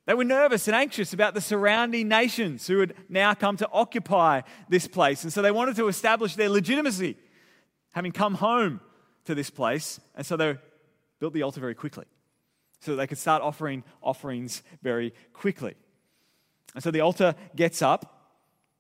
They 0.04 0.14
were 0.14 0.24
nervous 0.24 0.66
and 0.66 0.74
anxious 0.74 1.12
about 1.12 1.34
the 1.34 1.40
surrounding 1.40 2.08
nations 2.08 2.66
who 2.66 2.80
had 2.80 2.94
now 3.08 3.34
come 3.34 3.56
to 3.58 3.68
occupy 3.72 4.42
this 4.68 4.88
place. 4.88 5.22
And 5.22 5.32
so 5.32 5.42
they 5.42 5.52
wanted 5.52 5.76
to 5.76 5.88
establish 5.88 6.34
their 6.34 6.48
legitimacy, 6.48 7.16
having 7.92 8.10
come 8.10 8.34
home 8.34 8.80
to 9.26 9.34
this 9.34 9.48
place. 9.48 10.00
And 10.16 10.26
so 10.26 10.36
they 10.36 10.58
built 11.20 11.34
the 11.34 11.42
altar 11.42 11.60
very 11.60 11.76
quickly 11.76 12.04
so 12.80 12.92
that 12.92 12.96
they 12.96 13.06
could 13.06 13.18
start 13.18 13.42
offering 13.42 13.84
offerings 14.02 14.64
very 14.82 15.14
quickly. 15.32 15.74
And 16.74 16.82
so 16.82 16.90
the 16.90 17.00
altar 17.00 17.36
gets 17.54 17.80
up, 17.80 18.32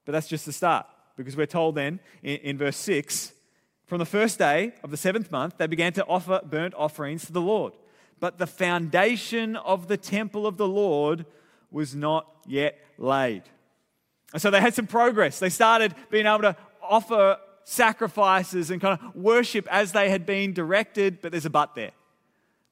but 0.04 0.12
that's 0.12 0.26
just 0.26 0.44
the 0.44 0.52
start 0.52 0.86
because 1.16 1.36
we're 1.36 1.46
told 1.46 1.76
then 1.76 2.00
in, 2.22 2.38
in 2.38 2.58
verse 2.58 2.76
6 2.78 3.32
from 3.86 3.98
the 3.98 4.06
first 4.06 4.38
day 4.38 4.72
of 4.82 4.90
the 4.90 4.96
seventh 4.96 5.30
month, 5.30 5.58
they 5.58 5.66
began 5.66 5.92
to 5.92 6.06
offer 6.06 6.40
burnt 6.42 6.72
offerings 6.74 7.26
to 7.26 7.32
the 7.32 7.42
Lord 7.42 7.74
but 8.22 8.38
the 8.38 8.46
foundation 8.46 9.56
of 9.56 9.88
the 9.88 9.96
temple 9.96 10.46
of 10.46 10.56
the 10.56 10.68
Lord 10.68 11.26
was 11.72 11.92
not 11.92 12.24
yet 12.46 12.78
laid. 12.96 13.42
And 14.32 14.40
so 14.40 14.48
they 14.48 14.60
had 14.60 14.74
some 14.74 14.86
progress. 14.86 15.40
They 15.40 15.48
started 15.48 15.92
being 16.08 16.26
able 16.26 16.42
to 16.42 16.56
offer 16.80 17.38
sacrifices 17.64 18.70
and 18.70 18.80
kind 18.80 18.96
of 18.96 19.16
worship 19.16 19.66
as 19.72 19.90
they 19.90 20.08
had 20.08 20.24
been 20.24 20.52
directed, 20.52 21.20
but 21.20 21.32
there's 21.32 21.46
a 21.46 21.50
but 21.50 21.74
there. 21.74 21.90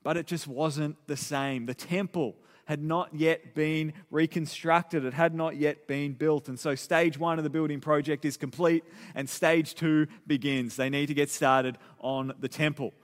But 0.05 0.17
it 0.17 0.29
just 0.29 0.47
wasn't 0.47 0.95
the 1.09 1.17
same. 1.17 1.67
The 1.67 1.75
temple 1.75 2.37
had 2.67 2.81
not 2.81 3.13
yet 3.13 3.53
been 3.53 3.93
reconstructed, 4.13 5.05
it 5.05 5.15
had 5.15 5.35
not 5.35 5.57
yet 5.57 5.89
been 5.89 6.13
built. 6.13 6.49
And 6.49 6.61
so, 6.61 6.77
stage 6.77 7.19
one 7.19 7.39
of 7.39 7.43
the 7.43 7.51
building 7.51 7.81
project 7.81 8.25
is 8.25 8.37
complete, 8.37 8.85
and 9.17 9.29
stage 9.29 9.75
two 9.75 10.07
begins. 10.29 10.77
They 10.77 10.91
need 10.91 11.07
to 11.07 11.15
get 11.15 11.29
started 11.29 11.77
on 11.99 12.35
the 12.39 12.47
temple. 12.47 12.95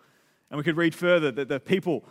And 0.50 0.58
we 0.58 0.62
could 0.62 0.76
read 0.76 0.94
further 0.94 1.32
that 1.32 1.48
the 1.48 1.58
people 1.58 2.04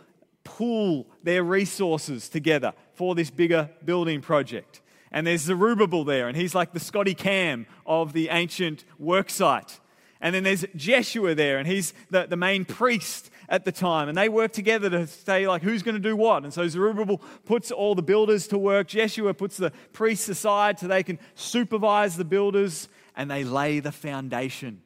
pool 0.46 1.08
their 1.24 1.42
resources 1.42 2.28
together 2.28 2.72
for 2.94 3.16
this 3.16 3.30
bigger 3.30 3.68
building 3.84 4.20
project. 4.20 4.80
And 5.10 5.26
there's 5.26 5.42
Zerubbabel 5.42 6.04
there, 6.04 6.28
and 6.28 6.36
he's 6.36 6.54
like 6.54 6.72
the 6.72 6.80
Scotty 6.80 7.14
Cam 7.14 7.66
of 7.84 8.12
the 8.12 8.28
ancient 8.28 8.84
worksite. 9.02 9.80
And 10.20 10.34
then 10.34 10.44
there's 10.44 10.64
Jeshua 10.76 11.34
there, 11.34 11.58
and 11.58 11.66
he's 11.66 11.92
the, 12.10 12.26
the 12.26 12.36
main 12.36 12.64
priest 12.64 13.30
at 13.48 13.64
the 13.64 13.72
time. 13.72 14.08
And 14.08 14.16
they 14.16 14.28
work 14.28 14.52
together 14.52 14.88
to 14.90 15.06
say, 15.06 15.48
like, 15.48 15.62
who's 15.62 15.82
going 15.82 15.96
to 15.96 16.00
do 16.00 16.16
what? 16.16 16.44
And 16.44 16.54
so 16.54 16.66
Zerubbabel 16.68 17.20
puts 17.44 17.70
all 17.70 17.94
the 17.94 18.02
builders 18.02 18.46
to 18.48 18.58
work. 18.58 18.88
Jeshua 18.88 19.34
puts 19.34 19.56
the 19.56 19.72
priests 19.92 20.28
aside 20.28 20.78
so 20.78 20.86
they 20.86 21.02
can 21.02 21.18
supervise 21.34 22.16
the 22.16 22.24
builders, 22.24 22.88
and 23.16 23.30
they 23.30 23.44
lay 23.44 23.80
the 23.80 23.92
foundation 23.92 24.82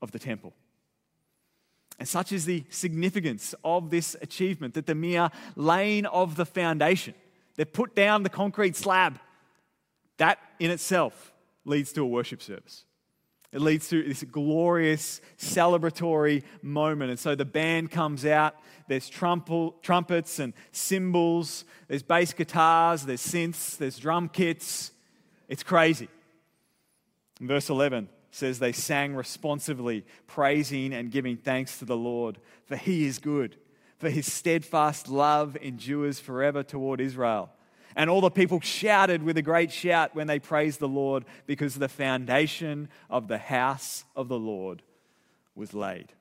of 0.00 0.12
the 0.12 0.18
temple. 0.18 0.54
And 1.98 2.06
such 2.06 2.32
is 2.32 2.44
the 2.44 2.64
significance 2.70 3.54
of 3.64 3.90
this 3.90 4.14
achievement 4.22 4.74
that 4.74 4.86
the 4.86 4.94
mere 4.94 5.30
laying 5.56 6.06
of 6.06 6.36
the 6.36 6.46
foundation, 6.46 7.14
they 7.56 7.64
put 7.64 7.96
down 7.96 8.22
the 8.22 8.28
concrete 8.28 8.76
slab, 8.76 9.18
that 10.18 10.38
in 10.60 10.70
itself 10.70 11.32
leads 11.64 11.92
to 11.92 12.02
a 12.02 12.06
worship 12.06 12.40
service. 12.40 12.84
It 13.50 13.62
leads 13.62 13.88
to 13.88 14.02
this 14.02 14.22
glorious 14.24 15.20
celebratory 15.38 16.42
moment. 16.60 17.10
And 17.10 17.18
so 17.18 17.34
the 17.34 17.46
band 17.46 17.90
comes 17.90 18.26
out, 18.26 18.54
there's 18.88 19.08
trumpets 19.08 20.38
and 20.38 20.52
cymbals, 20.70 21.64
there's 21.88 22.02
bass 22.02 22.32
guitars, 22.32 23.04
there's 23.04 23.26
synths, 23.26 23.78
there's 23.78 23.98
drum 23.98 24.28
kits. 24.28 24.92
It's 25.48 25.62
crazy. 25.62 26.08
In 27.40 27.48
verse 27.48 27.70
11, 27.70 28.08
says 28.38 28.58
they 28.58 28.72
sang 28.72 29.14
responsively, 29.14 30.04
praising 30.26 30.94
and 30.94 31.10
giving 31.10 31.36
thanks 31.36 31.78
to 31.78 31.84
the 31.84 31.96
Lord, 31.96 32.38
for 32.66 32.76
he 32.76 33.04
is 33.04 33.18
good, 33.18 33.56
for 33.98 34.08
his 34.08 34.32
steadfast 34.32 35.08
love 35.08 35.56
endures 35.60 36.20
forever 36.20 36.62
toward 36.62 37.00
Israel. 37.00 37.50
And 37.96 38.08
all 38.08 38.20
the 38.20 38.30
people 38.30 38.60
shouted 38.60 39.22
with 39.22 39.36
a 39.36 39.42
great 39.42 39.72
shout 39.72 40.14
when 40.14 40.28
they 40.28 40.38
praised 40.38 40.78
the 40.78 40.88
Lord, 40.88 41.24
because 41.46 41.74
the 41.74 41.88
foundation 41.88 42.88
of 43.10 43.28
the 43.28 43.38
house 43.38 44.04
of 44.14 44.28
the 44.28 44.38
Lord 44.38 44.82
was 45.54 45.74
laid. 45.74 46.12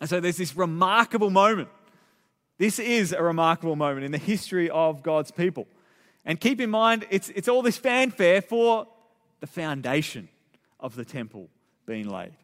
And 0.00 0.08
so 0.08 0.20
there's 0.20 0.38
this 0.38 0.56
remarkable 0.56 1.30
moment. 1.30 1.68
This 2.56 2.78
is 2.78 3.12
a 3.12 3.22
remarkable 3.22 3.76
moment 3.76 4.06
in 4.06 4.12
the 4.12 4.18
history 4.18 4.70
of 4.70 5.02
God's 5.02 5.30
people. 5.30 5.66
And 6.24 6.40
keep 6.40 6.60
in 6.60 6.70
mind, 6.70 7.06
it's, 7.10 7.28
it's 7.30 7.48
all 7.48 7.60
this 7.60 7.76
fanfare 7.76 8.40
for 8.40 8.86
the 9.40 9.46
foundation 9.46 10.28
of 10.84 10.94
the 10.94 11.04
temple 11.04 11.48
being 11.86 12.06
laid. 12.06 12.34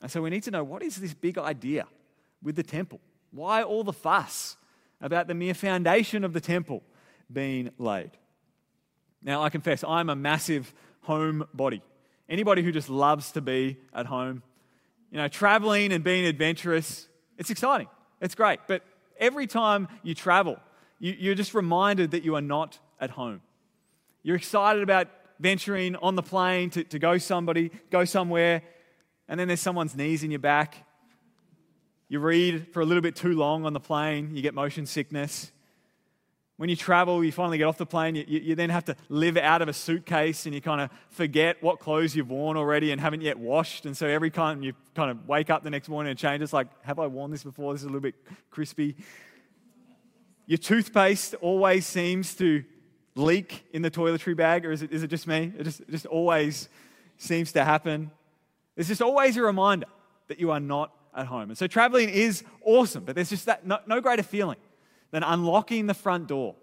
And 0.00 0.10
so 0.10 0.22
we 0.22 0.30
need 0.30 0.44
to 0.44 0.50
know 0.50 0.64
what 0.64 0.82
is 0.82 0.96
this 0.96 1.12
big 1.12 1.36
idea 1.36 1.86
with 2.42 2.56
the 2.56 2.62
temple? 2.62 3.00
Why 3.30 3.62
all 3.62 3.84
the 3.84 3.92
fuss 3.92 4.56
about 5.02 5.28
the 5.28 5.34
mere 5.34 5.52
foundation 5.52 6.24
of 6.24 6.32
the 6.32 6.40
temple 6.40 6.82
being 7.30 7.70
laid? 7.78 8.12
Now, 9.22 9.42
I 9.42 9.50
confess, 9.50 9.84
I'm 9.84 10.08
a 10.08 10.16
massive 10.16 10.72
homebody. 11.06 11.82
Anybody 12.30 12.62
who 12.62 12.72
just 12.72 12.88
loves 12.88 13.30
to 13.32 13.42
be 13.42 13.76
at 13.92 14.06
home, 14.06 14.42
you 15.10 15.18
know, 15.18 15.28
traveling 15.28 15.92
and 15.92 16.02
being 16.02 16.24
adventurous, 16.24 17.08
it's 17.36 17.50
exciting. 17.50 17.88
It's 18.22 18.34
great. 18.34 18.60
But 18.66 18.82
every 19.18 19.46
time 19.46 19.88
you 20.02 20.14
travel, 20.14 20.58
you, 20.98 21.30
are 21.30 21.34
just 21.34 21.52
reminded 21.52 22.12
that 22.12 22.24
you 22.24 22.36
are 22.36 22.40
not 22.40 22.78
at 22.98 23.10
home. 23.10 23.42
You're 24.22 24.36
excited 24.36 24.82
about 24.82 25.08
venturing 25.38 25.96
on 25.96 26.14
the 26.14 26.22
plane 26.22 26.70
to, 26.70 26.84
to 26.84 26.98
go 26.98 27.18
somebody, 27.18 27.70
go 27.90 28.04
somewhere, 28.04 28.62
and 29.28 29.38
then 29.38 29.48
there's 29.48 29.60
someone's 29.60 29.94
knees 29.94 30.22
in 30.22 30.30
your 30.30 30.40
back. 30.40 30.76
You 32.08 32.20
read 32.20 32.68
for 32.72 32.80
a 32.80 32.84
little 32.84 33.02
bit 33.02 33.16
too 33.16 33.32
long 33.32 33.64
on 33.66 33.72
the 33.72 33.80
plane, 33.80 34.30
you 34.34 34.42
get 34.42 34.54
motion 34.54 34.86
sickness. 34.86 35.50
When 36.56 36.70
you 36.70 36.76
travel, 36.76 37.22
you 37.22 37.32
finally 37.32 37.58
get 37.58 37.64
off 37.64 37.76
the 37.76 37.84
plane, 37.84 38.14
you, 38.14 38.24
you, 38.26 38.54
then 38.54 38.70
have 38.70 38.86
to 38.86 38.96
live 39.10 39.36
out 39.36 39.60
of 39.60 39.68
a 39.68 39.74
suitcase 39.74 40.46
and 40.46 40.54
you 40.54 40.62
kind 40.62 40.80
of 40.80 40.90
forget 41.10 41.62
what 41.62 41.80
clothes 41.80 42.16
you've 42.16 42.30
worn 42.30 42.56
already 42.56 42.92
and 42.92 43.00
haven't 43.00 43.20
yet 43.20 43.38
washed. 43.38 43.84
And 43.84 43.94
so 43.94 44.06
every 44.06 44.30
time 44.30 44.62
you 44.62 44.72
kind 44.94 45.10
of 45.10 45.28
wake 45.28 45.50
up 45.50 45.64
the 45.64 45.70
next 45.70 45.90
morning 45.90 46.10
and 46.10 46.18
change, 46.18 46.42
it's 46.42 46.54
like, 46.54 46.68
have 46.82 46.98
I 46.98 47.08
worn 47.08 47.30
this 47.30 47.44
before? 47.44 47.74
This 47.74 47.82
is 47.82 47.84
a 47.84 47.88
little 47.88 48.00
bit 48.00 48.14
crispy. 48.50 48.96
Your 50.46 50.56
toothpaste 50.56 51.34
always 51.42 51.84
seems 51.84 52.34
to 52.36 52.64
leak 53.16 53.66
in 53.72 53.82
the 53.82 53.90
toiletry 53.90 54.36
bag, 54.36 54.64
or 54.64 54.70
is 54.70 54.82
it, 54.82 54.92
is 54.92 55.02
it 55.02 55.08
just 55.08 55.26
me? 55.26 55.52
It 55.58 55.64
just, 55.64 55.80
it 55.80 55.90
just 55.90 56.06
always 56.06 56.68
seems 57.16 57.52
to 57.52 57.64
happen. 57.64 58.10
It's 58.76 58.88
just 58.88 59.02
always 59.02 59.36
a 59.36 59.42
reminder 59.42 59.86
that 60.28 60.38
you 60.38 60.50
are 60.50 60.60
not 60.60 60.92
at 61.14 61.26
home. 61.26 61.48
And 61.48 61.58
so 61.58 61.66
traveling 61.66 62.10
is 62.10 62.44
awesome, 62.62 63.04
but 63.04 63.14
there's 63.14 63.30
just 63.30 63.46
that 63.46 63.66
no, 63.66 63.78
no 63.86 64.00
greater 64.00 64.22
feeling 64.22 64.58
than 65.10 65.22
unlocking 65.22 65.86
the 65.86 65.94
front 65.94 66.28
door 66.28 66.54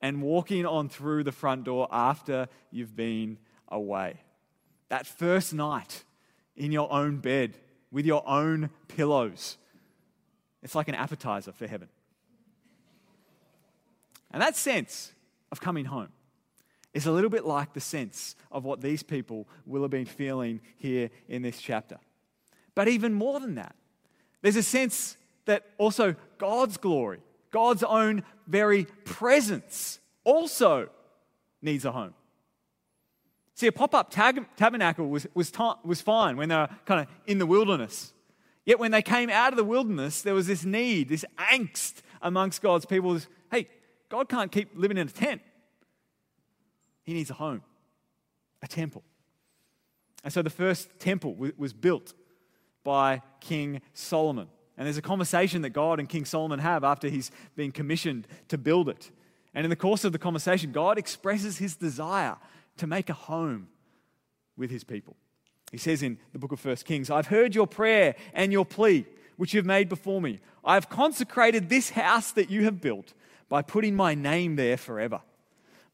and 0.00 0.22
walking 0.22 0.64
on 0.64 0.88
through 0.88 1.24
the 1.24 1.32
front 1.32 1.64
door 1.64 1.88
after 1.90 2.48
you've 2.70 2.94
been 2.94 3.38
away. 3.68 4.20
That 4.88 5.06
first 5.06 5.52
night 5.52 6.04
in 6.54 6.70
your 6.70 6.90
own 6.92 7.16
bed 7.16 7.56
with 7.90 8.06
your 8.06 8.26
own 8.28 8.70
pillows. 8.88 9.56
It's 10.62 10.74
like 10.74 10.88
an 10.88 10.94
appetizer 10.94 11.52
for 11.52 11.66
heaven. 11.66 11.88
And 14.30 14.42
that 14.42 14.56
sense 14.56 15.12
of 15.52 15.60
coming 15.60 15.86
home 15.86 16.08
is 16.94 17.06
a 17.06 17.12
little 17.12 17.30
bit 17.30 17.44
like 17.44 17.74
the 17.74 17.80
sense 17.80 18.36
of 18.50 18.64
what 18.64 18.80
these 18.80 19.02
people 19.02 19.46
will 19.66 19.82
have 19.82 19.90
been 19.90 20.06
feeling 20.06 20.60
here 20.78 21.10
in 21.28 21.42
this 21.42 21.60
chapter. 21.60 21.98
But 22.74 22.88
even 22.88 23.12
more 23.12 23.38
than 23.38 23.56
that, 23.56 23.76
there's 24.40 24.56
a 24.56 24.62
sense 24.62 25.16
that 25.44 25.64
also 25.78 26.14
God's 26.38 26.76
glory, 26.76 27.20
God's 27.50 27.82
own 27.82 28.22
very 28.46 28.86
presence, 29.04 30.00
also 30.24 30.88
needs 31.60 31.84
a 31.84 31.92
home. 31.92 32.14
See, 33.54 33.66
a 33.66 33.72
pop 33.72 33.94
up 33.94 34.10
tab- 34.10 34.46
tabernacle 34.56 35.08
was, 35.08 35.26
was, 35.34 35.50
ta- 35.50 35.78
was 35.84 36.00
fine 36.00 36.36
when 36.36 36.48
they 36.50 36.56
were 36.56 36.68
kind 36.84 37.00
of 37.00 37.06
in 37.26 37.38
the 37.38 37.46
wilderness. 37.46 38.12
Yet 38.66 38.78
when 38.78 38.90
they 38.90 39.02
came 39.02 39.30
out 39.30 39.52
of 39.52 39.56
the 39.56 39.64
wilderness, 39.64 40.22
there 40.22 40.34
was 40.34 40.46
this 40.46 40.64
need, 40.64 41.08
this 41.08 41.24
angst 41.38 42.02
amongst 42.20 42.60
God's 42.60 42.84
people. 42.84 43.18
God 44.16 44.30
can't 44.30 44.50
keep 44.50 44.70
living 44.74 44.96
in 44.96 45.08
a 45.08 45.10
tent. 45.10 45.42
He 47.04 47.12
needs 47.12 47.28
a 47.28 47.34
home, 47.34 47.60
a 48.62 48.66
temple. 48.66 49.02
And 50.24 50.32
so 50.32 50.40
the 50.40 50.48
first 50.48 50.98
temple 50.98 51.34
was 51.34 51.74
built 51.74 52.14
by 52.82 53.20
King 53.40 53.82
Solomon. 53.92 54.48
And 54.78 54.86
there's 54.86 54.96
a 54.96 55.02
conversation 55.02 55.60
that 55.62 55.70
God 55.70 56.00
and 56.00 56.08
King 56.08 56.24
Solomon 56.24 56.60
have 56.60 56.82
after 56.82 57.10
he's 57.10 57.30
been 57.56 57.72
commissioned 57.72 58.26
to 58.48 58.56
build 58.56 58.88
it. 58.88 59.10
And 59.54 59.64
in 59.64 59.70
the 59.70 59.76
course 59.76 60.02
of 60.02 60.12
the 60.12 60.18
conversation, 60.18 60.72
God 60.72 60.96
expresses 60.96 61.58
his 61.58 61.76
desire 61.76 62.36
to 62.78 62.86
make 62.86 63.10
a 63.10 63.14
home 63.14 63.68
with 64.56 64.70
his 64.70 64.82
people. 64.82 65.14
He 65.72 65.78
says 65.78 66.02
in 66.02 66.16
the 66.32 66.38
book 66.38 66.52
of 66.52 66.64
1 66.64 66.76
Kings, 66.76 67.10
I've 67.10 67.26
heard 67.26 67.54
your 67.54 67.66
prayer 67.66 68.14
and 68.32 68.50
your 68.50 68.64
plea, 68.64 69.04
which 69.36 69.52
you 69.52 69.58
have 69.58 69.66
made 69.66 69.90
before 69.90 70.22
me. 70.22 70.40
I 70.64 70.72
have 70.72 70.88
consecrated 70.88 71.68
this 71.68 71.90
house 71.90 72.32
that 72.32 72.48
you 72.48 72.64
have 72.64 72.80
built 72.80 73.12
by 73.48 73.62
putting 73.62 73.94
my 73.94 74.14
name 74.14 74.56
there 74.56 74.76
forever. 74.76 75.20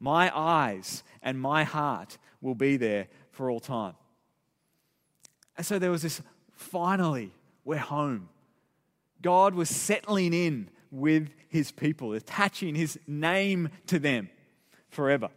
My 0.01 0.37
eyes 0.37 1.03
and 1.23 1.41
my 1.41 1.65
heart 1.65 2.19
will 2.41 2.55
be 2.55 2.77
there 2.77 3.09
for 3.31 3.51
all 3.51 3.61
time. 3.61 3.95
And 5.57 5.67
so 5.67 5.79
there 5.79 5.91
was 5.91 6.03
this 6.03 6.23
finally, 6.53 7.33
we're 7.65 7.77
home. 7.77 8.29
God 9.21 9.55
was 9.55 9.69
settling 9.69 10.35
in 10.35 10.69
with 10.91 11.31
his 11.49 11.71
people, 11.71 12.13
attaching 12.13 12.75
his 12.75 12.99
name 13.07 13.69
to 13.87 13.99
them 13.99 14.29
forever. 14.89 15.29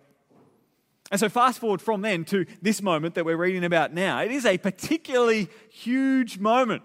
And 1.11 1.19
so, 1.19 1.29
fast 1.29 1.59
forward 1.59 1.81
from 1.81 2.01
then 2.01 2.25
to 2.25 2.45
this 2.61 2.81
moment 2.81 3.15
that 3.15 3.25
we're 3.25 3.37
reading 3.37 3.63
about 3.63 3.93
now. 3.93 4.21
It 4.21 4.31
is 4.31 4.45
a 4.45 4.57
particularly 4.57 5.49
huge 5.69 6.39
moment 6.39 6.81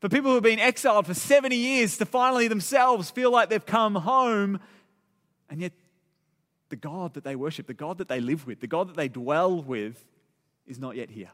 for 0.00 0.08
people 0.08 0.30
who 0.30 0.34
have 0.34 0.44
been 0.44 0.60
exiled 0.60 1.06
for 1.06 1.14
70 1.14 1.56
years 1.56 1.98
to 1.98 2.06
finally 2.06 2.48
themselves 2.48 3.10
feel 3.10 3.30
like 3.30 3.48
they've 3.48 3.64
come 3.64 3.94
home. 3.94 4.60
And 5.50 5.60
yet, 5.60 5.72
the 6.68 6.76
God 6.76 7.14
that 7.14 7.24
they 7.24 7.34
worship, 7.34 7.66
the 7.66 7.74
God 7.74 7.98
that 7.98 8.08
they 8.08 8.20
live 8.20 8.46
with, 8.46 8.60
the 8.60 8.66
God 8.66 8.88
that 8.88 8.96
they 8.96 9.08
dwell 9.08 9.62
with, 9.62 10.04
is 10.66 10.78
not 10.78 10.96
yet 10.96 11.10
here. 11.10 11.30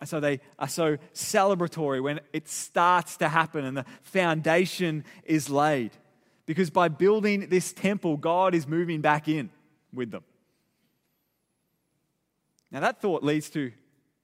And 0.00 0.08
so 0.08 0.18
they 0.18 0.40
are 0.58 0.68
so 0.68 0.96
celebratory 1.14 2.02
when 2.02 2.20
it 2.32 2.48
starts 2.48 3.18
to 3.18 3.28
happen 3.28 3.64
and 3.64 3.76
the 3.76 3.84
foundation 4.02 5.04
is 5.24 5.50
laid. 5.50 5.90
Because 6.46 6.70
by 6.70 6.88
building 6.88 7.48
this 7.48 7.72
temple, 7.72 8.16
God 8.16 8.54
is 8.54 8.66
moving 8.66 9.02
back 9.02 9.28
in 9.28 9.50
with 9.92 10.10
them. 10.10 10.24
Now, 12.72 12.80
that 12.80 13.00
thought 13.00 13.22
leads 13.22 13.50
to 13.50 13.72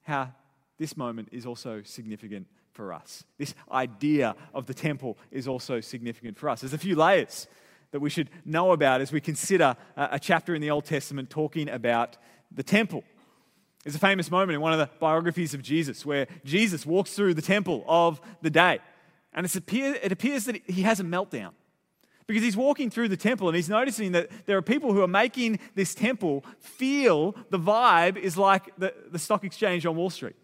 how 0.01 0.33
this 0.79 0.97
moment 0.97 1.29
is 1.31 1.45
also 1.45 1.83
significant 1.83 2.47
for 2.77 2.93
us. 2.93 3.23
This 3.39 3.55
idea 3.71 4.35
of 4.53 4.67
the 4.67 4.73
temple 4.73 5.17
is 5.31 5.47
also 5.47 5.81
significant 5.81 6.37
for 6.37 6.47
us. 6.47 6.61
There's 6.61 6.73
a 6.73 6.77
few 6.77 6.95
layers 6.95 7.47
that 7.89 7.99
we 7.99 8.09
should 8.11 8.29
know 8.45 8.71
about 8.71 9.01
as 9.01 9.11
we 9.11 9.19
consider 9.19 9.75
a 9.95 10.19
chapter 10.19 10.53
in 10.53 10.61
the 10.61 10.69
Old 10.69 10.85
Testament 10.85 11.31
talking 11.31 11.69
about 11.69 12.17
the 12.51 12.61
temple. 12.61 13.03
There's 13.83 13.95
a 13.95 13.99
famous 13.99 14.29
moment 14.29 14.53
in 14.53 14.61
one 14.61 14.73
of 14.73 14.79
the 14.79 14.89
biographies 14.99 15.55
of 15.55 15.63
Jesus 15.63 16.05
where 16.05 16.27
Jesus 16.45 16.85
walks 16.85 17.13
through 17.13 17.33
the 17.33 17.41
temple 17.41 17.83
of 17.87 18.21
the 18.43 18.51
day. 18.51 18.77
And 19.33 19.43
it 19.43 20.11
appears 20.11 20.45
that 20.45 20.61
he 20.67 20.83
has 20.83 20.99
a 20.99 21.03
meltdown 21.03 21.53
because 22.27 22.43
he's 22.43 22.57
walking 22.57 22.91
through 22.91 23.07
the 23.07 23.17
temple 23.17 23.47
and 23.47 23.55
he's 23.55 23.69
noticing 23.69 24.11
that 24.11 24.29
there 24.45 24.57
are 24.57 24.61
people 24.61 24.93
who 24.93 25.01
are 25.01 25.07
making 25.07 25.59
this 25.73 25.95
temple 25.95 26.45
feel 26.59 27.35
the 27.49 27.57
vibe 27.57 28.17
is 28.17 28.37
like 28.37 28.71
the, 28.77 28.93
the 29.11 29.17
stock 29.17 29.43
exchange 29.43 29.83
on 29.87 29.95
Wall 29.95 30.11
Street. 30.11 30.35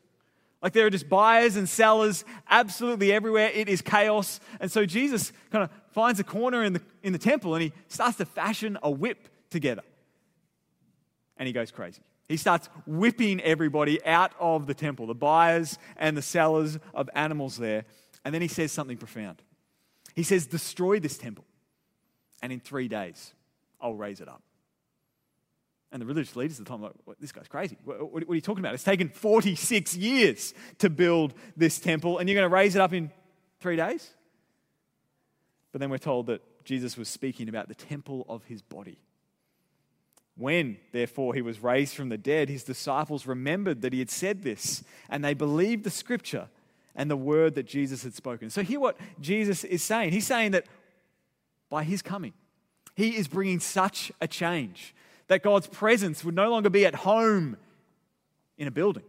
Like 0.63 0.71
there 0.71 0.85
are 0.85 0.89
just 0.89 1.09
buyers 1.09 1.57
and 1.57 1.67
sellers 1.67 2.23
absolutely 2.49 3.11
everywhere. 3.11 3.51
It 3.53 3.67
is 3.67 3.81
chaos. 3.81 4.39
And 4.61 4.71
so 4.71 4.85
Jesus 4.85 5.33
kind 5.51 5.65
of 5.65 5.69
finds 5.91 6.21
a 6.21 6.23
corner 6.23 6.63
in 6.63 6.73
the, 6.73 6.81
in 7.03 7.11
the 7.11 7.19
temple 7.19 7.53
and 7.53 7.61
he 7.61 7.73
starts 7.89 8.17
to 8.17 8.25
fashion 8.25 8.77
a 8.81 8.89
whip 8.89 9.27
together. 9.49 9.83
And 11.35 11.47
he 11.47 11.53
goes 11.53 11.69
crazy. 11.69 12.01
He 12.29 12.37
starts 12.37 12.69
whipping 12.87 13.41
everybody 13.41 14.03
out 14.05 14.31
of 14.39 14.65
the 14.65 14.73
temple, 14.73 15.05
the 15.07 15.13
buyers 15.13 15.77
and 15.97 16.15
the 16.15 16.21
sellers 16.21 16.79
of 16.93 17.09
animals 17.13 17.57
there. 17.57 17.83
And 18.23 18.33
then 18.33 18.41
he 18.41 18.47
says 18.47 18.71
something 18.71 18.95
profound. 18.95 19.41
He 20.15 20.23
says, 20.23 20.47
Destroy 20.47 21.01
this 21.01 21.17
temple 21.17 21.43
and 22.41 22.53
in 22.53 22.61
three 22.61 22.87
days, 22.87 23.33
I'll 23.81 23.95
raise 23.95 24.21
it 24.21 24.29
up. 24.29 24.41
And 25.93 26.01
the 26.01 26.07
religious 26.07 26.35
leaders 26.35 26.59
at 26.59 26.65
the 26.65 26.69
time 26.69 26.81
were 26.81 26.91
like, 27.05 27.19
this 27.19 27.31
guy's 27.31 27.47
crazy. 27.47 27.77
What, 27.85 28.11
what, 28.11 28.23
are 28.27 28.35
you 28.35 28.41
talking 28.41 28.63
about? 28.63 28.73
It's 28.73 28.83
taken 28.83 29.09
46 29.09 29.95
years 29.95 30.55
to 30.79 30.89
build 30.89 31.35
this 31.55 31.79
temple, 31.79 32.17
and 32.17 32.27
you're 32.27 32.35
going 32.35 32.49
to 32.49 32.53
raise 32.53 32.75
it 32.75 32.81
up 32.81 32.93
in 32.93 33.11
three 33.59 33.75
days? 33.75 34.09
But 35.71 35.81
then 35.81 35.91
we're 35.91 35.99
told 35.99 36.25
that 36.27 36.41
Jesus 36.65 36.97
was 36.97 37.09
speaking 37.09 37.47
about 37.47 37.67
the 37.67 37.75
temple 37.75 38.25
of 38.27 38.43
his 38.45 38.63
body. 38.63 38.97
When, 40.35 40.77
therefore, 40.91 41.35
he 41.35 41.43
was 41.43 41.61
raised 41.61 41.95
from 41.95 42.09
the 42.09 42.17
dead, 42.17 42.49
his 42.49 42.63
disciples 42.63 43.27
remembered 43.27 43.83
that 43.83 43.93
he 43.93 43.99
had 43.99 44.09
said 44.09 44.41
this, 44.41 44.83
and 45.09 45.23
they 45.23 45.35
believed 45.35 45.83
the 45.83 45.91
scripture 45.91 46.49
and 46.95 47.09
the 47.09 47.15
word 47.15 47.53
that 47.53 47.67
Jesus 47.67 48.03
had 48.03 48.15
spoken. 48.15 48.49
So, 48.49 48.63
hear 48.63 48.79
what 48.79 48.97
Jesus 49.21 49.63
is 49.63 49.83
saying. 49.83 50.11
He's 50.11 50.25
saying 50.25 50.51
that 50.51 50.65
by 51.69 51.83
his 51.83 52.01
coming. 52.01 52.33
He 52.95 53.15
is 53.15 53.27
bringing 53.27 53.59
such 53.59 54.11
a 54.21 54.27
change 54.27 54.95
that 55.27 55.43
God's 55.43 55.67
presence 55.67 56.23
would 56.23 56.35
no 56.35 56.49
longer 56.49 56.69
be 56.69 56.85
at 56.85 56.95
home 56.95 57.57
in 58.57 58.67
a 58.67 58.71
building. 58.71 59.03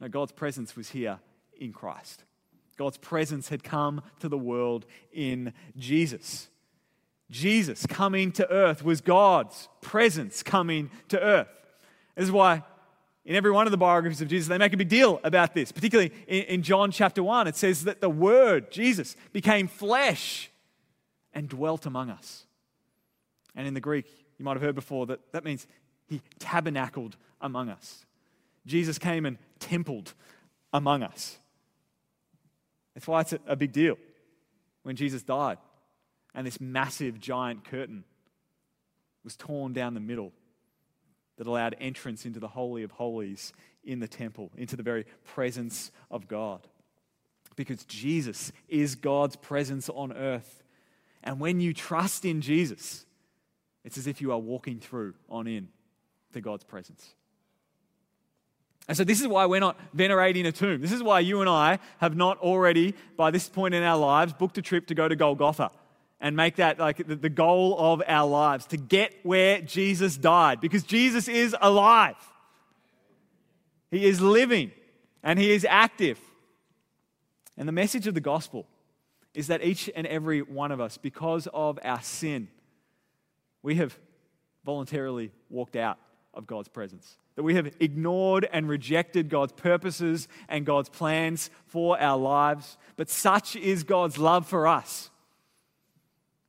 No, 0.00 0.08
God's 0.08 0.32
presence 0.32 0.76
was 0.76 0.90
here 0.90 1.18
in 1.58 1.72
Christ. 1.72 2.24
God's 2.76 2.96
presence 2.96 3.48
had 3.48 3.62
come 3.62 4.02
to 4.20 4.28
the 4.28 4.38
world 4.38 4.86
in 5.12 5.52
Jesus. 5.76 6.48
Jesus 7.30 7.86
coming 7.86 8.32
to 8.32 8.50
earth 8.50 8.84
was 8.84 9.00
God's 9.00 9.68
presence 9.80 10.42
coming 10.42 10.90
to 11.08 11.20
earth. 11.20 11.48
This 12.16 12.24
is 12.24 12.32
why 12.32 12.62
in 13.24 13.36
every 13.36 13.50
one 13.50 13.66
of 13.66 13.70
the 13.70 13.78
biographies 13.78 14.20
of 14.20 14.28
Jesus, 14.28 14.48
they 14.48 14.58
make 14.58 14.72
a 14.72 14.76
big 14.76 14.88
deal 14.88 15.20
about 15.22 15.54
this. 15.54 15.70
Particularly 15.70 16.12
in, 16.26 16.42
in 16.44 16.62
John 16.62 16.90
chapter 16.90 17.22
1, 17.22 17.46
it 17.46 17.56
says 17.56 17.84
that 17.84 18.00
the 18.00 18.10
Word, 18.10 18.70
Jesus, 18.70 19.16
became 19.32 19.68
flesh 19.68 20.50
and 21.32 21.48
dwelt 21.48 21.86
among 21.86 22.10
us. 22.10 22.46
And 23.54 23.66
in 23.66 23.74
the 23.74 23.80
Greek, 23.80 24.06
you 24.42 24.44
might 24.44 24.54
have 24.54 24.62
heard 24.62 24.74
before 24.74 25.06
that 25.06 25.20
that 25.30 25.44
means 25.44 25.68
he 26.08 26.20
tabernacled 26.40 27.16
among 27.40 27.68
us. 27.68 28.04
Jesus 28.66 28.98
came 28.98 29.24
and 29.24 29.38
templed 29.60 30.14
among 30.72 31.04
us. 31.04 31.38
That's 32.92 33.06
why 33.06 33.20
it's 33.20 33.34
a 33.46 33.54
big 33.54 33.70
deal 33.70 33.96
when 34.82 34.96
Jesus 34.96 35.22
died 35.22 35.58
and 36.34 36.44
this 36.44 36.60
massive 36.60 37.20
giant 37.20 37.64
curtain 37.64 38.02
was 39.22 39.36
torn 39.36 39.74
down 39.74 39.94
the 39.94 40.00
middle 40.00 40.32
that 41.38 41.46
allowed 41.46 41.76
entrance 41.78 42.26
into 42.26 42.40
the 42.40 42.48
Holy 42.48 42.82
of 42.82 42.90
Holies 42.90 43.52
in 43.84 44.00
the 44.00 44.08
temple, 44.08 44.50
into 44.56 44.74
the 44.74 44.82
very 44.82 45.06
presence 45.24 45.92
of 46.10 46.26
God. 46.26 46.66
Because 47.54 47.84
Jesus 47.84 48.50
is 48.68 48.96
God's 48.96 49.36
presence 49.36 49.88
on 49.88 50.12
earth. 50.12 50.64
And 51.22 51.38
when 51.38 51.60
you 51.60 51.72
trust 51.72 52.24
in 52.24 52.40
Jesus, 52.40 53.06
it's 53.84 53.98
as 53.98 54.06
if 54.06 54.20
you 54.20 54.32
are 54.32 54.38
walking 54.38 54.78
through 54.78 55.14
on 55.28 55.46
in 55.46 55.68
to 56.32 56.40
God's 56.40 56.64
presence. 56.64 57.14
And 58.88 58.96
so, 58.96 59.04
this 59.04 59.20
is 59.20 59.28
why 59.28 59.46
we're 59.46 59.60
not 59.60 59.78
venerating 59.92 60.44
a 60.46 60.52
tomb. 60.52 60.80
This 60.80 60.92
is 60.92 61.02
why 61.02 61.20
you 61.20 61.40
and 61.40 61.48
I 61.48 61.78
have 61.98 62.16
not 62.16 62.38
already, 62.38 62.94
by 63.16 63.30
this 63.30 63.48
point 63.48 63.74
in 63.74 63.82
our 63.82 63.96
lives, 63.96 64.32
booked 64.32 64.58
a 64.58 64.62
trip 64.62 64.88
to 64.88 64.94
go 64.94 65.06
to 65.06 65.14
Golgotha 65.14 65.70
and 66.20 66.36
make 66.36 66.56
that 66.56 66.78
like 66.78 67.04
the 67.06 67.28
goal 67.28 67.76
of 67.78 68.02
our 68.06 68.28
lives 68.28 68.66
to 68.66 68.76
get 68.76 69.14
where 69.24 69.60
Jesus 69.60 70.16
died 70.16 70.60
because 70.60 70.82
Jesus 70.82 71.28
is 71.28 71.54
alive. 71.60 72.16
He 73.90 74.06
is 74.06 74.20
living 74.20 74.72
and 75.22 75.38
he 75.38 75.52
is 75.52 75.66
active. 75.68 76.18
And 77.56 77.68
the 77.68 77.72
message 77.72 78.06
of 78.06 78.14
the 78.14 78.20
gospel 78.20 78.66
is 79.34 79.48
that 79.48 79.62
each 79.64 79.90
and 79.94 80.06
every 80.06 80.42
one 80.42 80.72
of 80.72 80.80
us, 80.80 80.96
because 80.96 81.48
of 81.52 81.78
our 81.84 82.00
sin, 82.02 82.48
we 83.62 83.76
have 83.76 83.98
voluntarily 84.64 85.32
walked 85.50 85.76
out 85.76 85.98
of 86.34 86.46
God's 86.46 86.68
presence. 86.68 87.16
That 87.36 87.42
we 87.42 87.54
have 87.54 87.74
ignored 87.80 88.48
and 88.52 88.68
rejected 88.68 89.28
God's 89.28 89.52
purposes 89.52 90.28
and 90.48 90.66
God's 90.66 90.88
plans 90.88 91.50
for 91.66 91.98
our 92.00 92.18
lives. 92.18 92.76
But 92.96 93.08
such 93.08 93.56
is 93.56 93.84
God's 93.84 94.18
love 94.18 94.46
for 94.46 94.66
us 94.66 95.10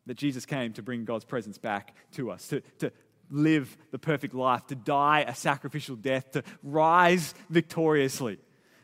that 0.05 0.15
Jesus 0.15 0.45
came 0.45 0.73
to 0.73 0.81
bring 0.81 1.05
God's 1.05 1.25
presence 1.25 1.57
back 1.57 1.95
to 2.13 2.31
us, 2.31 2.47
to, 2.49 2.61
to 2.79 2.91
live 3.29 3.77
the 3.91 3.99
perfect 3.99 4.33
life, 4.33 4.65
to 4.67 4.75
die 4.75 5.23
a 5.27 5.33
sacrificial 5.35 5.95
death, 5.95 6.31
to 6.31 6.43
rise 6.61 7.33
victoriously. 7.49 8.37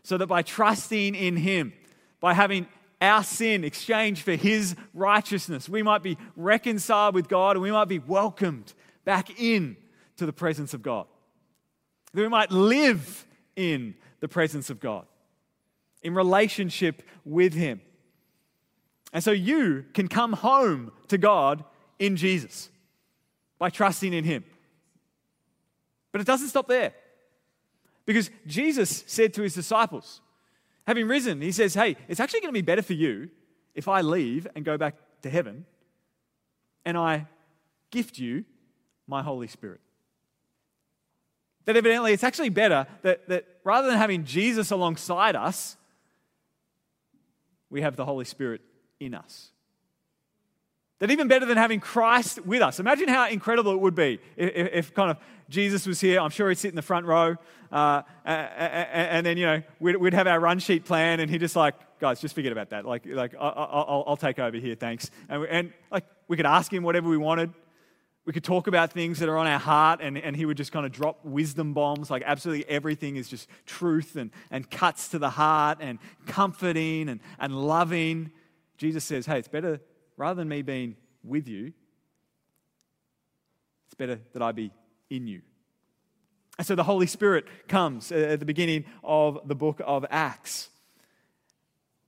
So 0.03 0.17
that 0.17 0.27
by 0.27 0.41
trusting 0.41 1.15
in 1.15 1.35
Him, 1.35 1.73
by 2.19 2.33
having 2.33 2.67
our 3.01 3.23
sin 3.23 3.63
exchanged 3.63 4.23
for 4.23 4.35
his 4.35 4.75
righteousness. 4.93 5.69
We 5.69 5.83
might 5.83 6.03
be 6.03 6.17
reconciled 6.35 7.15
with 7.15 7.29
God 7.29 7.55
and 7.55 7.63
we 7.63 7.71
might 7.71 7.87
be 7.87 7.99
welcomed 7.99 8.73
back 9.05 9.39
in 9.39 9.77
to 10.17 10.25
the 10.25 10.33
presence 10.33 10.73
of 10.73 10.81
God. 10.81 11.07
That 12.13 12.21
we 12.21 12.27
might 12.27 12.51
live 12.51 13.25
in 13.55 13.95
the 14.19 14.27
presence 14.27 14.69
of 14.69 14.79
God, 14.79 15.05
in 16.01 16.13
relationship 16.13 17.03
with 17.23 17.53
him. 17.53 17.81
And 19.13 19.23
so 19.23 19.31
you 19.31 19.85
can 19.93 20.07
come 20.07 20.33
home 20.33 20.91
to 21.07 21.17
God 21.17 21.63
in 21.99 22.15
Jesus 22.15 22.69
by 23.57 23.69
trusting 23.69 24.13
in 24.13 24.23
him. 24.23 24.43
But 26.11 26.21
it 26.21 26.27
doesn't 26.27 26.49
stop 26.49 26.67
there. 26.67 26.93
Because 28.05 28.29
Jesus 28.47 29.03
said 29.07 29.33
to 29.35 29.43
his 29.43 29.53
disciples, 29.53 30.21
having 30.89 31.07
risen, 31.07 31.39
he 31.39 31.51
says, 31.51 31.75
Hey, 31.75 31.95
it's 32.07 32.19
actually 32.19 32.41
going 32.41 32.51
to 32.51 32.57
be 32.57 32.63
better 32.63 32.81
for 32.81 32.93
you 32.93 33.29
if 33.75 33.87
I 33.87 34.01
leave 34.01 34.47
and 34.55 34.65
go 34.65 34.75
back 34.75 34.95
to 35.21 35.29
heaven 35.29 35.65
and 36.83 36.97
I 36.97 37.27
gift 37.91 38.17
you 38.17 38.43
my 39.05 39.21
Holy 39.21 39.47
Spirit. 39.47 39.81
that 41.65 41.77
evidently 41.77 42.11
it's 42.11 42.23
actually 42.23 42.49
better 42.49 42.87
that, 43.03 43.29
that 43.29 43.45
rather 43.63 43.87
than 43.87 43.99
having 43.99 44.23
Jesus 44.25 44.71
alongside 44.71 45.35
us, 45.35 45.77
we 47.69 47.81
have 47.81 47.95
the 47.95 48.05
Holy 48.05 48.25
Spirit 48.25 48.61
in 48.99 49.13
us. 49.13 49.51
That 50.99 51.11
even 51.11 51.29
better 51.29 51.45
than 51.45 51.57
having 51.57 51.79
Christ 51.79 52.45
with 52.45 52.61
us. 52.61 52.79
Imagine 52.79 53.07
how 53.07 53.29
incredible 53.29 53.71
it 53.71 53.79
would 53.79 53.95
be 53.95 54.19
if, 54.35 54.69
if, 54.73 54.93
kind 54.93 55.09
of 55.09 55.17
Jesus 55.47 55.87
was 55.87 56.01
here. 56.01 56.19
I'm 56.19 56.29
sure 56.29 56.49
he'd 56.49 56.57
sit 56.57 56.69
in 56.69 56.75
the 56.75 56.81
front 56.81 57.05
row, 57.05 57.37
uh, 57.71 58.01
and, 58.25 59.25
then 59.25 59.37
you 59.37 59.45
know 59.45 59.63
we'd, 59.79 59.95
we'd, 59.95 60.13
have 60.13 60.27
our 60.27 60.41
run 60.41 60.59
sheet 60.59 60.83
plan, 60.83 61.21
and 61.21 61.31
he'd 61.31 61.39
just 61.39 61.55
like, 61.55 61.75
guys, 61.99 62.19
just 62.19 62.35
forget 62.35 62.51
about 62.51 62.71
that. 62.71 62.85
Like, 62.85 63.05
like 63.05 63.33
I, 63.33 64.03
will 64.05 64.17
take 64.17 64.39
over 64.39 64.57
here, 64.57 64.75
thanks. 64.75 65.09
And, 65.29 65.45
and 65.45 65.73
like 65.89 66.03
we 66.27 66.35
could 66.35 66.45
ask 66.45 66.71
him 66.71 66.83
whatever 66.83 67.07
we 67.07 67.17
wanted. 67.17 67.53
We 68.25 68.33
could 68.33 68.43
talk 68.43 68.67
about 68.67 68.91
things 68.91 69.19
that 69.19 69.29
are 69.29 69.37
on 69.37 69.47
our 69.47 69.57
heart, 69.57 70.01
and, 70.03 70.17
and 70.17 70.35
he 70.35 70.45
would 70.45 70.57
just 70.57 70.73
kind 70.73 70.85
of 70.85 70.91
drop 70.91 71.23
wisdom 71.23 71.73
bombs. 71.73 72.11
Like, 72.11 72.23
absolutely 72.25 72.69
everything 72.69 73.15
is 73.15 73.29
just 73.29 73.47
truth 73.65 74.17
and, 74.17 74.31
and 74.51 74.69
cuts 74.69 75.07
to 75.09 75.19
the 75.19 75.29
heart 75.29 75.77
and 75.79 75.97
comforting 76.27 77.07
and, 77.07 77.21
and 77.39 77.55
loving. 77.55 78.31
Jesus 78.77 79.05
says, 79.05 79.25
hey, 79.25 79.39
it's 79.39 79.47
better 79.47 79.79
rather 80.19 80.41
than 80.41 80.49
me 80.49 80.61
being 80.61 80.97
with 81.23 81.47
you, 81.47 81.71
it's 83.87 83.95
better 83.95 84.19
that 84.33 84.41
I 84.41 84.51
be 84.51 84.71
in 85.09 85.25
you. 85.25 85.41
And 86.57 86.67
so 86.67 86.75
the 86.75 86.83
Holy 86.83 87.07
Spirit 87.07 87.45
comes 87.69 88.11
at 88.11 88.41
the 88.41 88.45
beginning 88.45 88.83
of 89.01 89.39
the 89.47 89.55
book 89.55 89.81
of 89.85 90.05
Acts. 90.11 90.69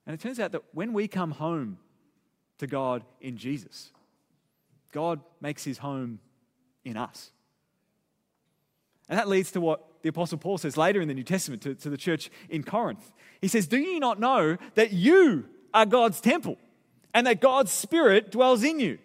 And 0.06 0.14
it 0.14 0.20
turns 0.20 0.42
out 0.42 0.52
that 0.52 0.62
when 0.74 0.92
we 0.92 1.08
come 1.08 1.32
home 1.32 1.78
to 2.58 2.68
God 2.68 3.06
in 3.22 3.38
Jesus, 3.38 3.92
God 4.92 5.22
makes 5.40 5.64
his 5.64 5.78
home 5.78 6.20
in 6.84 6.98
us. 6.98 7.32
And 9.08 9.18
that 9.18 9.30
leads 9.30 9.52
to 9.52 9.62
what 9.62 9.86
the 10.02 10.10
Apostle 10.10 10.38
Paul 10.38 10.58
says 10.58 10.76
later 10.76 11.00
in 11.00 11.08
the 11.08 11.14
New 11.14 11.24
Testament 11.24 11.62
to, 11.62 11.76
to 11.76 11.90
the 11.90 11.98
church 11.98 12.30
in 12.50 12.64
Corinth. 12.64 13.14
He 13.40 13.48
says, 13.48 13.68
Do 13.68 13.78
you 13.78 14.02
not 14.02 14.20
know 14.20 14.58
that 14.76 14.92
you 14.92 15.46
are 15.74 15.86
God's 15.86 16.20
temple? 16.20 16.58
And 17.14 17.28
that 17.28 17.42
God's 17.42 17.72
Spirit 17.72 18.32
dwells 18.32 18.64
in 18.64 18.80
you. 18.80 19.00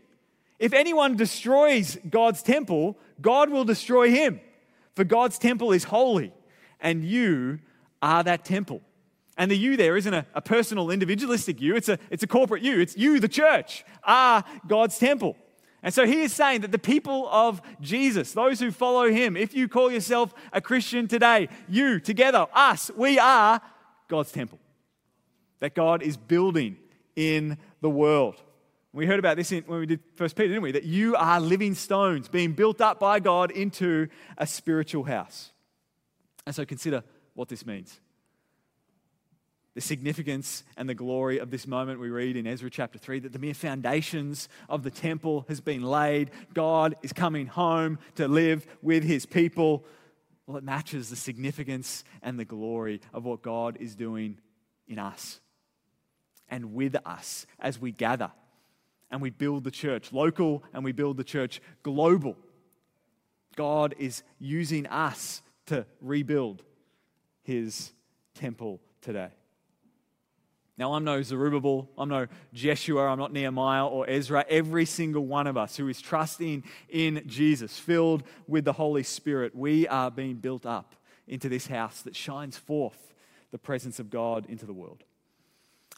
If 0.59 0.73
anyone 0.73 1.17
destroys 1.17 1.99
God's 2.09 2.43
temple, 2.43 2.99
God 3.21 3.51
will 3.51 3.65
destroy 3.65 4.11
him. 4.11 4.41
For 4.95 5.05
God's 5.05 5.39
temple 5.39 5.73
is 5.73 5.85
holy, 5.85 6.33
and 6.81 7.05
you 7.05 7.61
are 8.01 8.23
that 8.25 8.45
temple. 8.45 8.81
And 9.37 9.51
the 9.51 9.57
you 9.57 9.77
there 9.77 9.97
isn't 9.99 10.15
a, 10.15 10.25
a, 10.35 10.41
personal, 10.41 10.91
individualistic 10.91 11.61
you, 11.61 11.77
it's 11.77 11.91
a, 11.91 11.99
it's 12.11 12.23
a 12.23 12.27
corporate 12.27 12.63
you. 12.63 12.81
It's 12.81 12.97
you, 12.97 13.21
the 13.21 13.29
church, 13.29 13.85
are 14.03 14.43
God's 14.67 14.99
temple. 14.99 15.37
And 15.83 15.93
so 15.93 16.07
he 16.07 16.23
is 16.23 16.33
saying 16.33 16.63
that 16.63 16.73
the 16.73 16.79
people 16.79 17.29
of 17.31 17.61
Jesus, 17.81 18.33
those 18.33 18.59
who 18.59 18.71
follow 18.71 19.11
him, 19.11 19.37
if 19.37 19.55
you 19.55 19.69
call 19.69 19.93
yourself 19.93 20.33
a 20.53 20.61
Christian 20.61 21.07
today, 21.07 21.49
you, 21.69 22.01
together, 22.01 22.47
us, 22.55 22.91
we 22.97 23.19
are 23.19 23.61
God's 24.09 24.33
temple. 24.33 24.59
That 25.61 25.75
God 25.75 26.03
is 26.03 26.17
building 26.17 26.79
in 27.15 27.59
the 27.81 27.91
world. 27.91 28.41
We 28.93 29.05
heard 29.07 29.19
about 29.19 29.37
this 29.37 29.53
in, 29.53 29.63
when 29.65 29.81
we 29.81 29.87
did 29.87 30.01
First 30.15 30.37
Peter, 30.37 30.49
didn't 30.49 30.63
we? 30.63 30.73
That 30.73 30.85
you 30.85 31.17
are 31.17 31.39
living 31.39 31.75
stones 31.75 32.29
being 32.29 32.53
built 32.53 32.81
up 32.81 32.99
by 32.99 33.21
God 33.21 33.51
into 33.51 34.09
a 34.39 34.47
spiritual 34.47 35.05
house. 35.05 35.53
And 36.47 36.55
so 36.55 36.65
consider 36.65 37.05
what 37.35 37.49
this 37.49 37.67
means. 37.67 38.01
The 39.75 39.83
significance 39.83 40.65
and 40.79 40.89
the 40.89 40.95
glory 40.95 41.39
of 41.39 41.51
this 41.51 41.67
moment 41.67 42.01
we 42.01 42.09
read 42.09 42.39
in 42.39 42.47
Ezra 42.47 42.71
chapter 42.71 42.99
3 42.99 43.19
that 43.21 43.33
the 43.35 43.39
mere 43.39 43.53
foundations 43.53 44.49
of 44.71 44.83
the 44.83 44.91
temple 44.91 45.45
has 45.49 45.61
been 45.61 45.83
laid. 45.83 46.31
God 46.55 46.97
is 47.03 47.13
coming 47.13 47.47
home 47.47 47.99
to 48.15 48.27
live 48.27 48.67
with 48.81 49.05
his 49.05 49.27
people. 49.27 49.85
Well, 50.47 50.57
it 50.57 50.65
matches 50.65 51.11
the 51.11 51.17
significance 51.17 52.03
and 52.23 52.39
the 52.39 52.47
glory 52.47 53.03
of 53.13 53.27
what 53.27 53.43
God 53.43 53.77
is 53.79 53.95
doing 53.95 54.39
in 54.89 54.99
us 54.99 55.41
and 56.49 56.75
with 56.75 56.97
us 57.05 57.47
as 57.59 57.81
we 57.81 57.93
gather 57.93 58.31
and 59.11 59.21
we 59.21 59.31
build 59.31 59.65
the 59.65 59.71
church 59.71 60.13
local 60.13 60.63
and 60.73 60.85
we 60.85 60.93
build 60.93 61.17
the 61.17 61.25
church 61.25 61.61
global. 61.83 62.37
God 63.57 63.95
is 63.99 64.23
using 64.39 64.87
us 64.87 65.43
to 65.67 65.87
rebuild 66.01 66.63
his 67.43 67.93
temple 68.35 68.81
today. 69.01 69.31
Now, 70.79 70.93
I'm 70.93 71.05
no 71.05 71.23
Zerubbabel, 71.23 71.89
I'm 71.97 72.11
no 72.11 72.27
Jeshua, 72.53 73.07
I'm 73.07 73.19
not 73.19 73.33
Nehemiah 73.33 73.87
or 73.87 74.09
Ezra. 74.11 74.45
Every 74.47 74.85
single 74.85 75.25
one 75.25 75.47
of 75.47 75.57
us 75.57 75.77
who 75.77 75.89
is 75.89 76.03
trusting 76.03 76.65
in 76.91 77.23
Jesus, 77.27 77.79
filled 77.79 78.25
with 78.47 78.67
the 78.67 78.75
Holy 78.75 79.03
Spirit, 79.03 79.55
we 79.55 79.89
are 79.89 80.11
being 80.11 80.35
built 80.35 80.67
up 80.67 80.95
into 81.27 81.49
this 81.49 81.67
house 81.67 82.03
that 82.03 82.15
shines 82.15 82.59
forth 82.59 83.15
the 83.53 83.59
presence 83.59 83.99
of 83.99 84.11
God 84.11 84.45
into 84.51 84.67
the 84.67 84.75
world. 84.75 85.03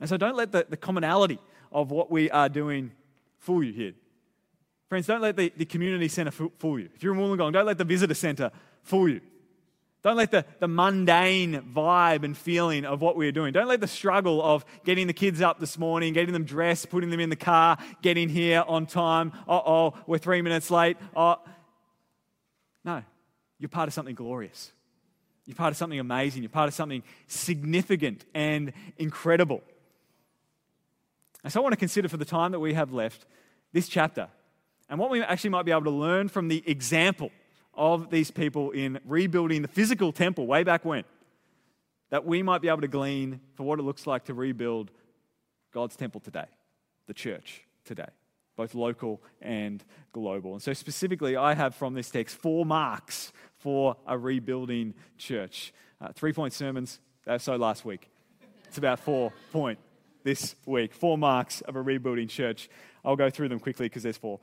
And 0.00 0.08
so 0.08 0.16
don't 0.16 0.36
let 0.36 0.52
the, 0.52 0.66
the 0.68 0.76
commonality 0.76 1.38
of 1.72 1.90
what 1.90 2.10
we 2.10 2.30
are 2.30 2.48
doing 2.48 2.92
fool 3.38 3.64
you 3.64 3.72
here. 3.72 3.92
Friends, 4.88 5.06
don't 5.06 5.20
let 5.20 5.36
the, 5.36 5.52
the 5.56 5.66
community 5.66 6.08
centre 6.08 6.30
fool 6.30 6.78
you. 6.78 6.88
If 6.94 7.02
you're 7.02 7.14
in 7.14 7.20
Wollongong, 7.20 7.52
don't 7.52 7.66
let 7.66 7.78
the 7.78 7.84
visitor 7.84 8.14
centre 8.14 8.50
fool 8.82 9.08
you. 9.08 9.20
Don't 10.02 10.16
let 10.16 10.30
the, 10.30 10.44
the 10.60 10.68
mundane 10.68 11.72
vibe 11.74 12.22
and 12.22 12.36
feeling 12.36 12.84
of 12.84 13.02
what 13.02 13.16
we're 13.16 13.32
doing. 13.32 13.52
Don't 13.52 13.66
let 13.66 13.80
the 13.80 13.88
struggle 13.88 14.40
of 14.42 14.64
getting 14.84 15.08
the 15.08 15.12
kids 15.12 15.42
up 15.42 15.58
this 15.58 15.76
morning, 15.76 16.12
getting 16.12 16.32
them 16.32 16.44
dressed, 16.44 16.88
putting 16.88 17.10
them 17.10 17.20
in 17.20 17.30
the 17.30 17.36
car, 17.36 17.76
getting 18.00 18.28
here 18.28 18.64
on 18.66 18.86
time. 18.86 19.32
Uh 19.48 19.60
oh, 19.66 19.94
we're 20.06 20.18
three 20.18 20.40
minutes 20.40 20.70
late. 20.70 20.96
Oh. 21.16 21.36
No, 22.84 23.02
you're 23.58 23.68
part 23.68 23.88
of 23.88 23.94
something 23.94 24.14
glorious. 24.14 24.72
You're 25.46 25.56
part 25.56 25.72
of 25.72 25.76
something 25.76 25.98
amazing. 25.98 26.42
You're 26.42 26.50
part 26.50 26.68
of 26.68 26.74
something 26.74 27.02
significant 27.26 28.24
and 28.34 28.72
incredible. 28.98 29.62
And 31.44 31.52
so 31.52 31.60
I 31.60 31.62
want 31.62 31.72
to 31.72 31.78
consider 31.78 32.08
for 32.08 32.16
the 32.16 32.24
time 32.24 32.52
that 32.52 32.60
we 32.60 32.74
have 32.74 32.92
left 32.92 33.26
this 33.72 33.88
chapter 33.88 34.28
and 34.88 34.98
what 34.98 35.10
we 35.10 35.22
actually 35.22 35.50
might 35.50 35.64
be 35.64 35.70
able 35.70 35.84
to 35.84 35.90
learn 35.90 36.28
from 36.28 36.48
the 36.48 36.62
example 36.66 37.30
of 37.74 38.10
these 38.10 38.30
people 38.30 38.70
in 38.72 38.98
rebuilding 39.04 39.62
the 39.62 39.68
physical 39.68 40.12
temple 40.12 40.46
way 40.46 40.64
back 40.64 40.84
when, 40.84 41.04
that 42.10 42.24
we 42.24 42.42
might 42.42 42.60
be 42.60 42.68
able 42.68 42.80
to 42.80 42.88
glean 42.88 43.40
for 43.54 43.64
what 43.64 43.78
it 43.78 43.82
looks 43.82 44.06
like 44.06 44.24
to 44.24 44.34
rebuild 44.34 44.90
God's 45.72 45.94
temple 45.94 46.20
today, 46.20 46.46
the 47.06 47.14
church 47.14 47.62
today, 47.84 48.08
both 48.56 48.74
local 48.74 49.22
and 49.40 49.84
global. 50.12 50.54
And 50.54 50.62
so, 50.62 50.72
specifically, 50.72 51.36
I 51.36 51.54
have 51.54 51.74
from 51.74 51.94
this 51.94 52.10
text 52.10 52.36
four 52.36 52.66
marks 52.66 53.32
for 53.58 53.96
a 54.06 54.18
rebuilding 54.18 54.94
church. 55.18 55.72
Uh, 56.00 56.08
three 56.12 56.32
point 56.32 56.52
sermons, 56.52 56.98
uh, 57.26 57.38
so 57.38 57.56
last 57.56 57.84
week. 57.84 58.10
It's 58.66 58.78
about 58.78 58.98
four 58.98 59.32
point 59.52 59.78
this 60.24 60.54
week. 60.66 60.92
Four 60.92 61.18
marks 61.18 61.60
of 61.62 61.76
a 61.76 61.82
rebuilding 61.82 62.28
church. 62.28 62.68
I'll 63.04 63.16
go 63.16 63.30
through 63.30 63.48
them 63.48 63.60
quickly 63.60 63.86
because 63.86 64.02
there's 64.02 64.16
four. 64.16 64.40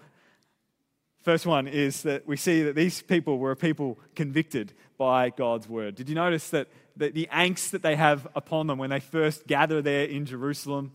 First 1.22 1.46
one 1.46 1.68
is 1.68 2.04
that 2.04 2.28
we 2.28 2.38
see 2.38 2.62
that 2.64 2.76
these 2.76 3.02
people 3.02 3.40
were 3.40 3.52
a 3.52 3.56
people 3.56 4.00
convicted 4.16 4.74
by 4.98 5.32
God's 5.32 5.68
word. 5.68 5.96
Did 5.96 6.08
you 6.08 6.16
notice 6.16 6.50
that 6.52 6.68
the, 6.96 7.10
the 7.10 7.28
angst 7.32 7.72
that 7.72 7.82
they 7.82 7.96
have 7.96 8.28
upon 8.36 8.68
them 8.68 8.78
when 8.78 8.92
they 8.92 9.00
first 9.00 9.48
gather 9.48 9.82
there 9.82 10.06
in 10.06 10.26
Jerusalem 10.26 10.92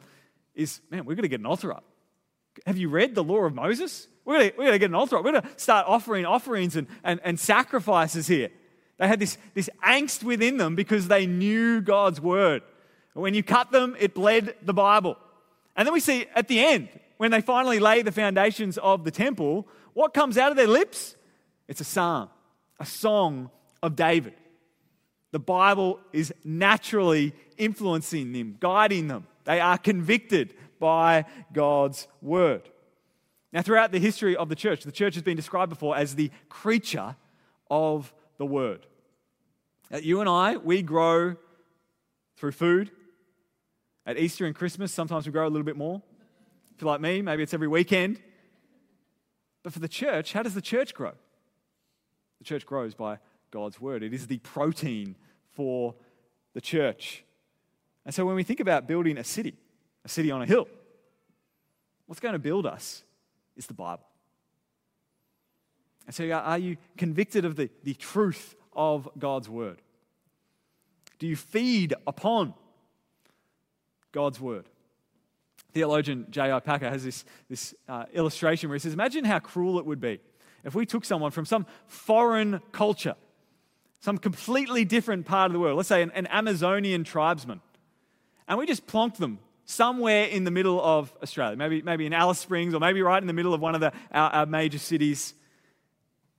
is, 0.55 0.81
man, 0.91 1.05
we're 1.05 1.15
going 1.17 1.23
to 1.23 1.29
get 1.29 1.41
an 1.41 1.47
altar 1.47 1.73
up. 1.73 1.85
Have 2.67 2.79
you 2.79 2.89
read 2.89 3.15
the 3.15 3.25
law 3.25 3.45
of 3.45 3.55
Moses? 3.55 4.09
We're 4.25 4.51
going 4.51 4.73
to, 4.73 4.79
get 4.79 4.91
an 4.91 4.95
altar 4.95 5.17
up. 5.17 5.25
We're 5.25 5.33
going 5.33 5.43
to 5.43 5.49
start 5.57 5.87
offering 5.89 6.27
offerings 6.27 6.77
and, 6.77 6.87
and, 7.03 7.21
and 7.25 7.39
sacrifices 7.39 8.27
here. 8.27 8.51
They 8.99 9.09
had 9.09 9.19
this, 9.19 9.39
this 9.55 9.71
angst 9.85 10.23
within 10.23 10.59
them 10.59 10.75
because 10.75 11.09
they 11.09 11.27
knew 11.27 11.81
God's 11.81 12.21
word. 12.21 12.63
When 13.15 13.35
you 13.35 13.43
cut 13.43 13.73
them, 13.73 13.97
it 13.99 14.15
bled 14.15 14.55
the 14.63 14.75
Bible. 14.75 15.17
And 15.77 15.87
then 15.87 15.93
we 15.93 16.01
see 16.01 16.27
at 16.35 16.49
the 16.49 16.61
end, 16.61 16.89
when 17.17 17.31
they 17.31 17.41
finally 17.41 17.79
lay 17.79 18.03
the 18.03 18.13
foundations 18.13 18.79
of 18.79 19.05
the 19.05 19.11
temple, 19.11 19.69
what 19.95 20.15
comes 20.15 20.39
out 20.39 20.51
of 20.51 20.57
their 20.57 20.67
lips? 20.67 21.17
It's 21.69 21.81
a 21.81 21.85
psalm, 21.85 22.31
a 22.79 22.87
song 22.87 23.51
of 23.83 23.97
David. 23.97 24.35
The 25.33 25.39
Bible 25.39 26.01
is 26.13 26.33
naturally 26.45 27.35
influencing 27.57 28.33
them, 28.33 28.57
guiding 28.59 29.09
them. 29.09 29.27
They 29.45 29.61
are 29.61 29.79
convicted 29.79 30.55
by 30.79 31.27
God's 31.53 32.09
word. 32.23 32.69
Now, 33.53 33.63
throughout 33.63 33.93
the 33.93 33.99
history 33.99 34.37
of 34.37 34.49
the 34.49 34.55
church, 34.55 34.85
the 34.85 34.93
church 34.93 35.15
has 35.15 35.23
been 35.23 35.37
described 35.37 35.71
before 35.71 35.97
as 35.97 36.15
the 36.15 36.31
creature 36.49 37.17
of 37.71 38.13
the 38.39 38.47
word. 38.47 38.87
You 40.01 40.21
and 40.21 40.29
I, 40.29 40.57
we 40.57 40.83
grow 40.83 41.37
through 42.37 42.53
food, 42.53 42.91
at 44.07 44.19
Easter 44.19 44.47
and 44.47 44.55
Christmas, 44.55 44.93
sometimes 44.93 45.27
we 45.27 45.33
grow 45.33 45.47
a 45.47 45.51
little 45.51 45.65
bit 45.65 45.77
more. 45.77 46.03
If 46.75 46.83
you're 46.83 46.91
like 46.91 47.01
me, 47.01 47.23
maybe 47.23 47.43
it's 47.43 47.55
every 47.55 47.69
weekend. 47.69 48.21
But 49.63 49.73
for 49.73 49.79
the 49.79 49.89
church, 49.89 50.33
how 50.33 50.43
does 50.43 50.55
the 50.55 50.63
church 50.63 50.95
grow? 50.95 51.13
The 52.39 52.45
church 52.45 52.65
grows 52.65 52.95
by 52.95 53.19
God's 53.51 53.81
word. 53.81 54.03
It 54.03 54.15
is 54.15 54.27
the 54.27 54.39
protein 54.39 55.17
for 55.51 55.95
the 56.55 56.61
church. 56.61 57.25
And 58.07 58.15
so 58.15 58.25
when 58.25 58.37
we 58.37 58.43
think 58.43 58.61
about 58.61 58.87
building 58.87 59.19
a 59.19 59.25
city, 59.25 59.57
a 60.05 60.09
city 60.09 60.31
on 60.31 60.41
a 60.41 60.47
hill, 60.47 60.67
what's 62.07 62.21
going 62.21 62.33
to 62.33 62.39
build 62.39 62.65
us 62.65 63.05
is 63.57 63.67
the 63.67 63.75
Bible. 63.75 64.07
And 66.07 66.15
so 66.15 66.29
are 66.31 66.59
you 66.59 66.77
convicted 66.97 67.45
of 67.45 67.57
the, 67.57 67.69
the 67.85 67.95
truth 67.95 68.55
of 68.73 69.09
God's 69.19 69.49
word? 69.49 69.83
Do 71.19 71.27
you 71.27 71.37
feed 71.37 71.95
upon 72.07 72.55
God's 74.13 74.41
word? 74.41 74.67
Theologian 75.73 76.27
J.I. 76.31 76.61
Packer 76.61 76.89
has 76.89 77.05
this, 77.05 77.25
this 77.49 77.75
uh, 77.89 78.05
illustration 78.13 78.69
where 78.69 78.77
he 78.77 78.81
says, 78.81 78.93
Imagine 78.93 79.25
how 79.25 79.39
cruel 79.39 79.79
it 79.79 79.87
would 79.87 80.01
be 80.01 80.21
if 80.65 80.75
we 80.75 80.87
took 80.87 81.05
someone 81.05 81.31
from 81.31 81.45
some 81.45 81.67
foreign 81.87 82.61
culture, 82.73 83.15
some 84.01 84.19
completely 84.19 84.85
different 84.85 85.27
part 85.27 85.47
of 85.47 85.53
the 85.53 85.59
world, 85.59 85.77
let's 85.77 85.89
say 85.89 86.03
an, 86.03 86.11
an 86.13 86.27
Amazonian 86.27 87.05
tribesman, 87.05 87.61
and 88.49 88.59
we 88.59 88.67
just 88.67 88.87
plonked 88.87 89.17
them 89.17 89.39
somewhere 89.65 90.25
in 90.25 90.45
the 90.45 90.51
middle 90.51 90.83
of 90.83 91.13
Australia, 91.23 91.57
maybe, 91.57 91.83
maybe 91.83 92.05
in 92.05 92.13
Alice 92.13 92.39
Springs 92.39 92.75
or 92.75 92.81
maybe 92.81 93.03
right 93.03 93.23
in 93.23 93.29
the 93.29 93.33
middle 93.33 93.55
of 93.55 93.61
one 93.61 93.75
of 93.75 93.81
the, 93.81 93.93
our, 94.11 94.31
our 94.31 94.47
major 94.47 94.79
cities. 94.79 95.35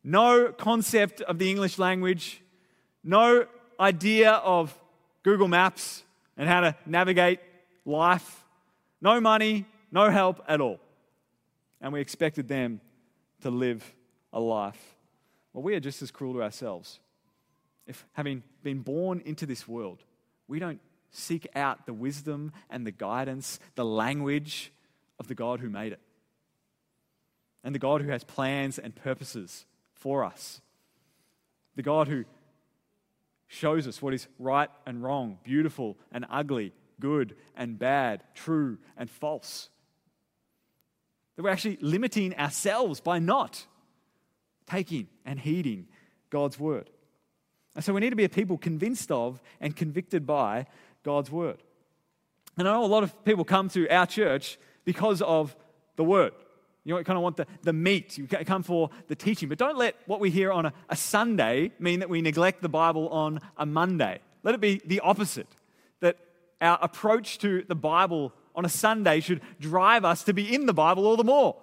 No 0.03 0.51
concept 0.51 1.21
of 1.21 1.39
the 1.39 1.49
English 1.49 1.79
language, 1.79 2.41
no 3.03 3.45
idea 3.79 4.31
of 4.31 4.77
Google 5.23 5.47
Maps 5.47 6.03
and 6.35 6.49
how 6.49 6.61
to 6.61 6.75
navigate 6.85 7.39
life, 7.85 8.43
no 9.01 9.19
money, 9.19 9.65
no 9.91 10.09
help 10.09 10.43
at 10.47 10.61
all. 10.61 10.79
And 11.79 11.93
we 11.93 12.01
expected 12.01 12.47
them 12.47 12.81
to 13.41 13.49
live 13.49 13.83
a 14.31 14.39
life. 14.39 14.79
Well, 15.53 15.63
we 15.63 15.75
are 15.75 15.79
just 15.79 16.01
as 16.01 16.11
cruel 16.11 16.33
to 16.33 16.43
ourselves. 16.43 16.99
If 17.87 18.05
having 18.13 18.43
been 18.63 18.79
born 18.79 19.21
into 19.25 19.45
this 19.45 19.67
world, 19.67 20.03
we 20.47 20.59
don't 20.59 20.79
seek 21.09 21.47
out 21.55 21.85
the 21.85 21.93
wisdom 21.93 22.53
and 22.69 22.85
the 22.85 22.91
guidance, 22.91 23.59
the 23.75 23.85
language 23.85 24.71
of 25.19 25.27
the 25.27 25.35
God 25.35 25.59
who 25.59 25.69
made 25.69 25.91
it. 25.91 25.99
And 27.63 27.75
the 27.75 27.79
God 27.79 28.01
who 28.01 28.09
has 28.09 28.23
plans 28.23 28.79
and 28.79 28.95
purposes 28.95 29.65
for 29.93 30.23
us. 30.23 30.61
The 31.75 31.83
God 31.83 32.07
who 32.07 32.25
shows 33.47 33.87
us 33.87 34.01
what 34.01 34.13
is 34.13 34.27
right 34.39 34.69
and 34.85 35.03
wrong, 35.03 35.37
beautiful 35.43 35.97
and 36.11 36.25
ugly, 36.29 36.73
good 36.99 37.35
and 37.55 37.77
bad, 37.77 38.23
true 38.35 38.77
and 38.97 39.09
false. 39.09 39.69
That 41.35 41.43
we're 41.43 41.49
actually 41.49 41.77
limiting 41.81 42.37
ourselves 42.37 42.99
by 42.99 43.19
not 43.19 43.65
taking 44.67 45.07
and 45.25 45.39
heeding 45.39 45.87
God's 46.29 46.59
word. 46.59 46.89
And 47.75 47.83
so 47.83 47.93
we 47.93 48.01
need 48.01 48.09
to 48.09 48.15
be 48.15 48.25
a 48.25 48.29
people 48.29 48.57
convinced 48.57 49.11
of 49.11 49.41
and 49.59 49.75
convicted 49.75 50.25
by 50.25 50.65
God's 51.03 51.31
word. 51.31 51.63
And 52.57 52.67
I 52.67 52.73
know 52.73 52.83
a 52.83 52.87
lot 52.87 53.03
of 53.03 53.23
people 53.23 53.45
come 53.45 53.69
to 53.69 53.89
our 53.89 54.05
church 54.05 54.59
because 54.83 55.21
of 55.21 55.55
the 55.95 56.03
word. 56.03 56.33
You 56.83 56.95
kind 57.03 57.17
of 57.17 57.23
want 57.23 57.37
the, 57.37 57.45
the 57.61 57.73
meat. 57.73 58.17
You 58.17 58.27
come 58.27 58.63
for 58.63 58.89
the 59.07 59.15
teaching. 59.15 59.49
But 59.49 59.59
don't 59.59 59.77
let 59.77 59.95
what 60.07 60.19
we 60.19 60.31
hear 60.31 60.51
on 60.51 60.65
a, 60.65 60.73
a 60.89 60.95
Sunday 60.95 61.71
mean 61.79 61.99
that 61.99 62.09
we 62.09 62.21
neglect 62.21 62.61
the 62.61 62.69
Bible 62.69 63.07
on 63.09 63.39
a 63.55 63.65
Monday. 63.65 64.19
Let 64.43 64.55
it 64.55 64.61
be 64.61 64.81
the 64.83 64.99
opposite. 65.01 65.47
That 65.99 66.17
our 66.61 66.77
approach 66.81 67.39
to 67.39 67.63
the 67.67 67.75
Bible 67.75 68.33
on 68.55 68.65
a 68.65 68.69
Sunday 68.69 69.19
should 69.19 69.41
drive 69.59 70.05
us 70.05 70.23
to 70.23 70.33
be 70.33 70.53
in 70.53 70.65
the 70.65 70.73
Bible 70.73 71.05
all 71.05 71.17
the 71.17 71.23
more. 71.23 71.57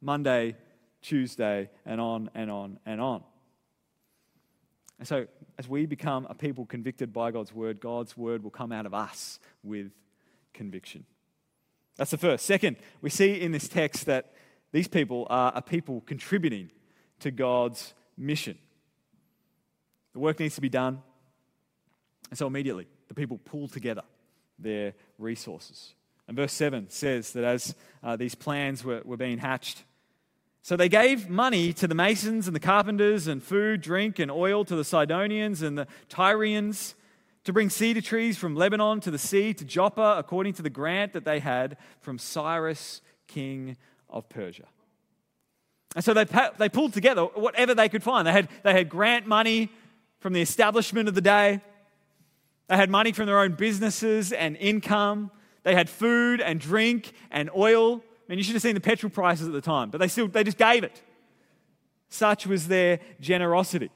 Monday, 0.00 0.56
Tuesday, 1.02 1.70
and 1.84 2.00
on 2.00 2.30
and 2.34 2.50
on 2.50 2.78
and 2.86 3.00
on. 3.00 3.22
And 4.98 5.06
so, 5.06 5.26
as 5.58 5.68
we 5.68 5.86
become 5.86 6.26
a 6.30 6.34
people 6.34 6.64
convicted 6.64 7.12
by 7.12 7.30
God's 7.30 7.52
word, 7.52 7.80
God's 7.80 8.16
word 8.16 8.42
will 8.42 8.50
come 8.50 8.72
out 8.72 8.86
of 8.86 8.94
us 8.94 9.38
with 9.62 9.90
conviction. 10.54 11.04
That's 11.96 12.10
the 12.10 12.18
first. 12.18 12.46
Second, 12.46 12.76
we 13.02 13.10
see 13.10 13.40
in 13.40 13.52
this 13.52 13.68
text 13.68 14.06
that 14.06 14.32
these 14.72 14.88
people 14.88 15.26
are 15.28 15.52
a 15.54 15.62
people 15.62 16.02
contributing 16.02 16.70
to 17.20 17.30
God's 17.30 17.94
mission. 18.16 18.58
The 20.12 20.18
work 20.18 20.40
needs 20.40 20.54
to 20.54 20.60
be 20.60 20.68
done. 20.68 21.02
And 22.30 22.38
so, 22.38 22.46
immediately, 22.46 22.86
the 23.08 23.14
people 23.14 23.38
pull 23.38 23.68
together 23.68 24.02
their 24.58 24.94
resources. 25.18 25.94
And 26.28 26.36
verse 26.36 26.52
7 26.52 26.90
says 26.90 27.32
that 27.32 27.44
as 27.44 27.74
uh, 28.02 28.16
these 28.16 28.34
plans 28.34 28.84
were, 28.84 29.02
were 29.04 29.16
being 29.16 29.38
hatched, 29.38 29.84
so 30.66 30.76
they 30.76 30.88
gave 30.88 31.30
money 31.30 31.72
to 31.74 31.86
the 31.86 31.94
masons 31.94 32.48
and 32.48 32.56
the 32.56 32.60
carpenters, 32.60 33.28
and 33.28 33.40
food, 33.40 33.82
drink, 33.82 34.18
and 34.18 34.32
oil 34.32 34.64
to 34.64 34.74
the 34.74 34.82
Sidonians 34.82 35.62
and 35.62 35.78
the 35.78 35.86
Tyrians 36.08 36.96
to 37.44 37.52
bring 37.52 37.70
cedar 37.70 38.00
trees 38.00 38.36
from 38.36 38.56
Lebanon 38.56 38.98
to 39.02 39.12
the 39.12 39.18
sea 39.18 39.54
to 39.54 39.64
Joppa, 39.64 40.16
according 40.18 40.54
to 40.54 40.62
the 40.62 40.68
grant 40.68 41.12
that 41.12 41.24
they 41.24 41.38
had 41.38 41.76
from 42.00 42.18
Cyrus, 42.18 43.00
king 43.28 43.76
of 44.10 44.28
Persia. 44.28 44.66
And 45.94 46.04
so 46.04 46.12
they, 46.12 46.26
they 46.58 46.68
pulled 46.68 46.92
together 46.92 47.22
whatever 47.22 47.72
they 47.72 47.88
could 47.88 48.02
find. 48.02 48.26
They 48.26 48.32
had, 48.32 48.48
they 48.64 48.72
had 48.72 48.88
grant 48.88 49.28
money 49.28 49.70
from 50.18 50.32
the 50.32 50.40
establishment 50.40 51.08
of 51.08 51.14
the 51.14 51.20
day, 51.20 51.60
they 52.68 52.76
had 52.76 52.90
money 52.90 53.12
from 53.12 53.26
their 53.26 53.38
own 53.38 53.52
businesses 53.52 54.32
and 54.32 54.56
income, 54.56 55.30
they 55.62 55.74
had 55.74 55.88
food 55.90 56.40
and 56.40 56.60
drink 56.60 57.12
and 57.30 57.50
oil 57.56 58.02
I 58.26 58.32
mean, 58.32 58.38
you 58.38 58.44
should 58.44 58.54
have 58.54 58.62
seen 58.62 58.74
the 58.74 58.80
petrol 58.80 59.10
prices 59.10 59.46
at 59.46 59.52
the 59.52 59.60
time, 59.60 59.90
but 59.90 59.98
they 59.98 60.08
still 60.08 60.26
they 60.26 60.42
just 60.42 60.58
gave 60.58 60.82
it. 60.82 61.02
Such 62.08 62.46
was 62.46 62.66
their 62.66 62.98
generosity. 63.20 63.90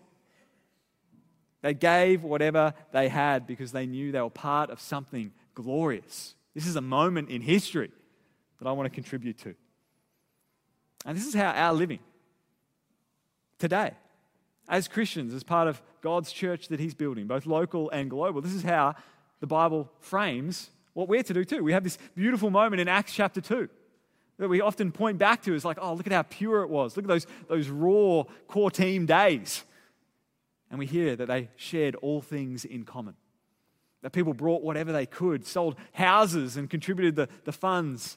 They 1.63 1.75
gave 1.75 2.23
whatever 2.23 2.75
they 2.93 3.09
had 3.09 3.47
because 3.47 3.73
they 3.73 3.87
knew 3.87 4.13
they 4.13 4.21
were 4.21 4.31
part 4.31 4.71
of 4.71 4.81
something 4.81 5.33
glorious. 5.55 6.35
This 6.55 6.67
is 6.67 6.77
a 6.77 6.81
moment 6.81 7.29
in 7.29 7.43
history 7.43 7.91
that 8.59 8.69
I 8.69 8.73
want 8.73 8.87
to 8.87 8.95
contribute 8.95 9.39
to. 9.39 9.55
And 11.05 11.17
this 11.17 11.27
is 11.27 11.35
how 11.35 11.51
our 11.51 11.73
living 11.73 11.99
today, 13.59 13.93
as 14.71 14.89
Christians, 14.89 15.35
as 15.35 15.43
part 15.43 15.69
of 15.69 15.83
God's 16.01 16.33
church 16.33 16.69
that 16.69 16.81
He's 16.81 16.95
building, 16.95 17.27
both 17.27 17.45
local 17.45 17.91
and 17.91 18.09
global, 18.09 18.41
this 18.41 18.55
is 18.55 18.63
how 18.63 18.95
the 19.41 19.47
Bible 19.47 19.91
frames 19.99 20.71
what 20.95 21.09
we're 21.09 21.23
to 21.23 21.35
do 21.35 21.45
too. 21.45 21.63
We 21.63 21.73
have 21.73 21.85
this 21.85 21.99
beautiful 22.15 22.51
moment 22.51 22.81
in 22.81 22.89
Acts 22.89 23.13
chapter 23.13 23.41
2 23.41 23.69
that 24.39 24.49
we 24.49 24.61
often 24.61 24.91
point 24.91 25.19
back 25.19 25.43
to 25.43 25.55
is 25.55 25.65
like, 25.65 25.79
oh, 25.81 25.95
look 25.95 26.07
at 26.07 26.13
how 26.13 26.23
pure 26.23 26.63
it 26.63 26.71
was. 26.71 26.97
Look 26.97 27.05
at 27.05 27.09
those, 27.09 27.27
those 27.49 27.69
raw 27.69 28.25
core 28.49 28.71
team 28.71 29.07
days. 29.07 29.65
And 30.71 30.79
we 30.79 30.87
hear 30.87 31.15
that 31.17 31.27
they 31.27 31.49
shared 31.57 31.95
all 31.97 32.21
things 32.21 32.65
in 32.65 32.85
common. 32.85 33.15
That 34.03 34.11
people 34.11 34.33
brought 34.33 34.63
whatever 34.63 34.93
they 34.93 35.05
could, 35.05 35.47
sold 35.47 35.77
houses 35.93 36.57
and 36.57 36.71
contributed 36.71 37.17
the, 37.17 37.29
the 37.45 37.53
funds, 37.53 38.17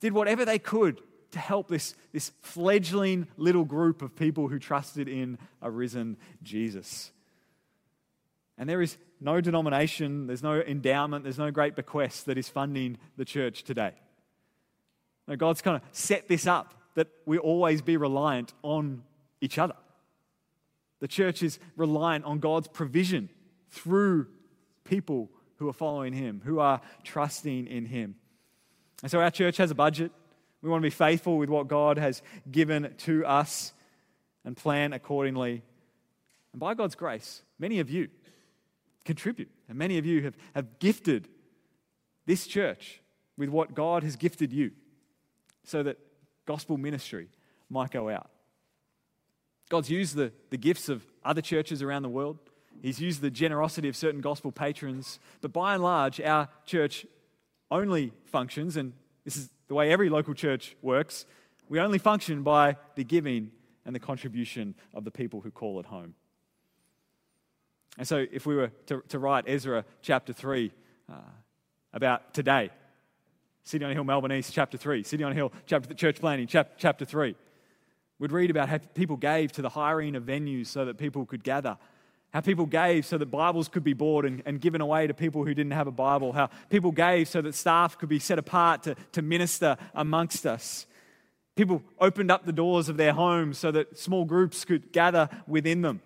did 0.00 0.12
whatever 0.12 0.44
they 0.44 0.58
could 0.58 1.00
to 1.34 1.40
help 1.40 1.68
this, 1.68 1.94
this 2.12 2.30
fledgling 2.42 3.26
little 3.36 3.64
group 3.64 4.02
of 4.02 4.14
people 4.16 4.48
who 4.48 4.58
trusted 4.58 5.08
in 5.08 5.36
a 5.60 5.70
risen 5.70 6.16
Jesus. 6.42 7.10
And 8.56 8.68
there 8.68 8.80
is 8.80 8.96
no 9.20 9.40
denomination, 9.40 10.28
there's 10.28 10.42
no 10.42 10.60
endowment, 10.60 11.24
there's 11.24 11.38
no 11.38 11.50
great 11.50 11.74
bequest 11.74 12.26
that 12.26 12.38
is 12.38 12.48
funding 12.48 12.98
the 13.16 13.24
church 13.24 13.64
today. 13.64 13.92
No, 15.26 15.34
God's 15.34 15.60
kind 15.60 15.76
of 15.76 15.82
set 15.90 16.28
this 16.28 16.46
up 16.46 16.74
that 16.94 17.08
we 17.26 17.38
always 17.38 17.82
be 17.82 17.96
reliant 17.96 18.54
on 18.62 19.02
each 19.40 19.58
other. 19.58 19.74
The 21.00 21.08
church 21.08 21.42
is 21.42 21.58
reliant 21.76 22.24
on 22.24 22.38
God's 22.38 22.68
provision 22.68 23.28
through 23.70 24.28
people 24.84 25.30
who 25.56 25.68
are 25.68 25.72
following 25.72 26.12
Him, 26.12 26.42
who 26.44 26.60
are 26.60 26.80
trusting 27.02 27.66
in 27.66 27.86
Him. 27.86 28.14
And 29.02 29.10
so 29.10 29.20
our 29.20 29.32
church 29.32 29.56
has 29.56 29.72
a 29.72 29.74
budget. 29.74 30.12
We 30.64 30.70
want 30.70 30.80
to 30.80 30.86
be 30.86 30.90
faithful 30.90 31.36
with 31.36 31.50
what 31.50 31.68
God 31.68 31.98
has 31.98 32.22
given 32.50 32.94
to 33.00 33.26
us 33.26 33.74
and 34.46 34.56
plan 34.56 34.94
accordingly. 34.94 35.62
And 36.52 36.58
by 36.58 36.72
God's 36.72 36.94
grace, 36.94 37.42
many 37.58 37.80
of 37.80 37.90
you 37.90 38.08
contribute, 39.04 39.50
and 39.68 39.76
many 39.76 39.98
of 39.98 40.06
you 40.06 40.22
have, 40.22 40.38
have 40.54 40.78
gifted 40.78 41.28
this 42.24 42.46
church 42.46 43.02
with 43.36 43.50
what 43.50 43.74
God 43.74 44.04
has 44.04 44.16
gifted 44.16 44.54
you 44.54 44.70
so 45.64 45.82
that 45.82 45.98
gospel 46.46 46.78
ministry 46.78 47.28
might 47.68 47.90
go 47.90 48.08
out. 48.08 48.30
God's 49.68 49.90
used 49.90 50.16
the, 50.16 50.32
the 50.48 50.56
gifts 50.56 50.88
of 50.88 51.04
other 51.26 51.42
churches 51.42 51.82
around 51.82 52.04
the 52.04 52.08
world. 52.08 52.38
He's 52.80 53.02
used 53.02 53.20
the 53.20 53.30
generosity 53.30 53.90
of 53.90 53.96
certain 53.96 54.22
gospel 54.22 54.50
patrons. 54.50 55.18
But 55.42 55.52
by 55.52 55.74
and 55.74 55.82
large, 55.82 56.22
our 56.22 56.48
church 56.64 57.04
only 57.70 58.12
functions, 58.24 58.78
and 58.78 58.94
this 59.24 59.36
is 59.36 59.50
the 59.68 59.74
way 59.74 59.90
every 59.90 60.08
local 60.08 60.34
church 60.34 60.76
works, 60.82 61.26
we 61.68 61.80
only 61.80 61.98
function 61.98 62.42
by 62.42 62.76
the 62.94 63.04
giving 63.04 63.50
and 63.84 63.94
the 63.94 64.00
contribution 64.00 64.74
of 64.92 65.04
the 65.04 65.10
people 65.10 65.40
who 65.40 65.50
call 65.50 65.80
it 65.80 65.86
home. 65.86 66.14
And 67.96 68.06
so, 68.06 68.26
if 68.32 68.44
we 68.44 68.56
were 68.56 68.68
to, 68.86 69.02
to 69.08 69.18
write 69.18 69.44
Ezra 69.46 69.84
chapter 70.02 70.32
3 70.32 70.72
uh, 71.10 71.14
about 71.92 72.34
today, 72.34 72.70
City 73.62 73.84
on 73.84 73.92
Hill, 73.92 74.04
Melbourne 74.04 74.32
East, 74.32 74.52
chapter 74.52 74.76
3. 74.76 75.02
City 75.04 75.24
on 75.24 75.32
Hill, 75.32 75.52
chapter, 75.66 75.94
church 75.94 76.20
planning, 76.20 76.46
chap, 76.46 76.72
chapter 76.76 77.04
3. 77.04 77.34
We'd 78.18 78.32
read 78.32 78.50
about 78.50 78.68
how 78.68 78.78
people 78.78 79.16
gave 79.16 79.52
to 79.52 79.62
the 79.62 79.70
hiring 79.70 80.16
of 80.16 80.24
venues 80.24 80.66
so 80.66 80.84
that 80.84 80.98
people 80.98 81.24
could 81.24 81.42
gather. 81.42 81.78
How 82.34 82.40
people 82.40 82.66
gave 82.66 83.06
so 83.06 83.16
that 83.16 83.26
Bibles 83.26 83.68
could 83.68 83.84
be 83.84 83.92
bought 83.92 84.24
and, 84.24 84.42
and 84.44 84.60
given 84.60 84.80
away 84.80 85.06
to 85.06 85.14
people 85.14 85.44
who 85.44 85.54
didn't 85.54 85.70
have 85.70 85.86
a 85.86 85.92
Bible. 85.92 86.32
How 86.32 86.50
people 86.68 86.90
gave 86.90 87.28
so 87.28 87.40
that 87.40 87.54
staff 87.54 87.96
could 87.96 88.08
be 88.08 88.18
set 88.18 88.40
apart 88.40 88.82
to, 88.82 88.96
to 89.12 89.22
minister 89.22 89.76
amongst 89.94 90.44
us. 90.44 90.86
People 91.54 91.80
opened 92.00 92.32
up 92.32 92.44
the 92.44 92.52
doors 92.52 92.88
of 92.88 92.96
their 92.96 93.12
homes 93.12 93.56
so 93.56 93.70
that 93.70 93.96
small 93.96 94.24
groups 94.24 94.64
could 94.64 94.90
gather 94.90 95.28
within 95.46 95.82
them. 95.82 96.02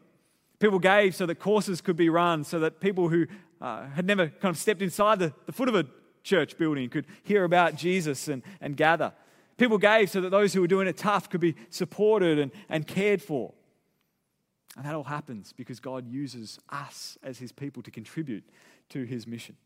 People 0.59 0.79
gave 0.79 1.15
so 1.15 1.25
that 1.25 1.37
courses 1.37 1.81
could 1.81 1.97
be 1.97 2.11
run, 2.11 2.45
so 2.45 2.59
that 2.61 2.79
people 2.79 3.09
who 3.09 3.27
uh, 3.63 3.87
had 3.87 4.05
never 4.05 4.29
kind 4.29 4.55
of 4.55 4.59
stepped 4.59 4.83
inside 4.83 5.19
the, 5.19 5.33
the 5.47 5.53
foot 5.53 5.71
of 5.71 5.75
a 5.75 5.87
church 6.25 6.59
building 6.59 6.91
could 6.91 7.07
hear 7.23 7.45
about 7.45 7.75
Jesus 7.75 8.29
and, 8.29 8.43
and 8.61 8.77
gather. 8.77 9.15
People 9.57 9.79
gave 9.79 10.11
so 10.11 10.21
that 10.21 10.29
those 10.29 10.53
who 10.53 10.61
were 10.61 10.67
doing 10.67 10.89
it 10.89 10.99
tough 10.99 11.31
could 11.31 11.41
be 11.41 11.55
supported 11.71 12.39
and, 12.39 12.53
and 12.69 12.87
cared 12.87 13.23
for. 13.23 13.55
And 14.79 14.87
that 14.87 14.95
all 14.95 15.03
happens 15.03 15.53
because 15.53 15.81
God 15.81 16.07
uses 16.07 16.61
us 16.71 17.19
as 17.25 17.37
his 17.37 17.51
people 17.51 17.83
to 17.83 17.91
contribute 17.91 18.45
to 18.91 19.03
his 19.03 19.27
mission. 19.27 19.57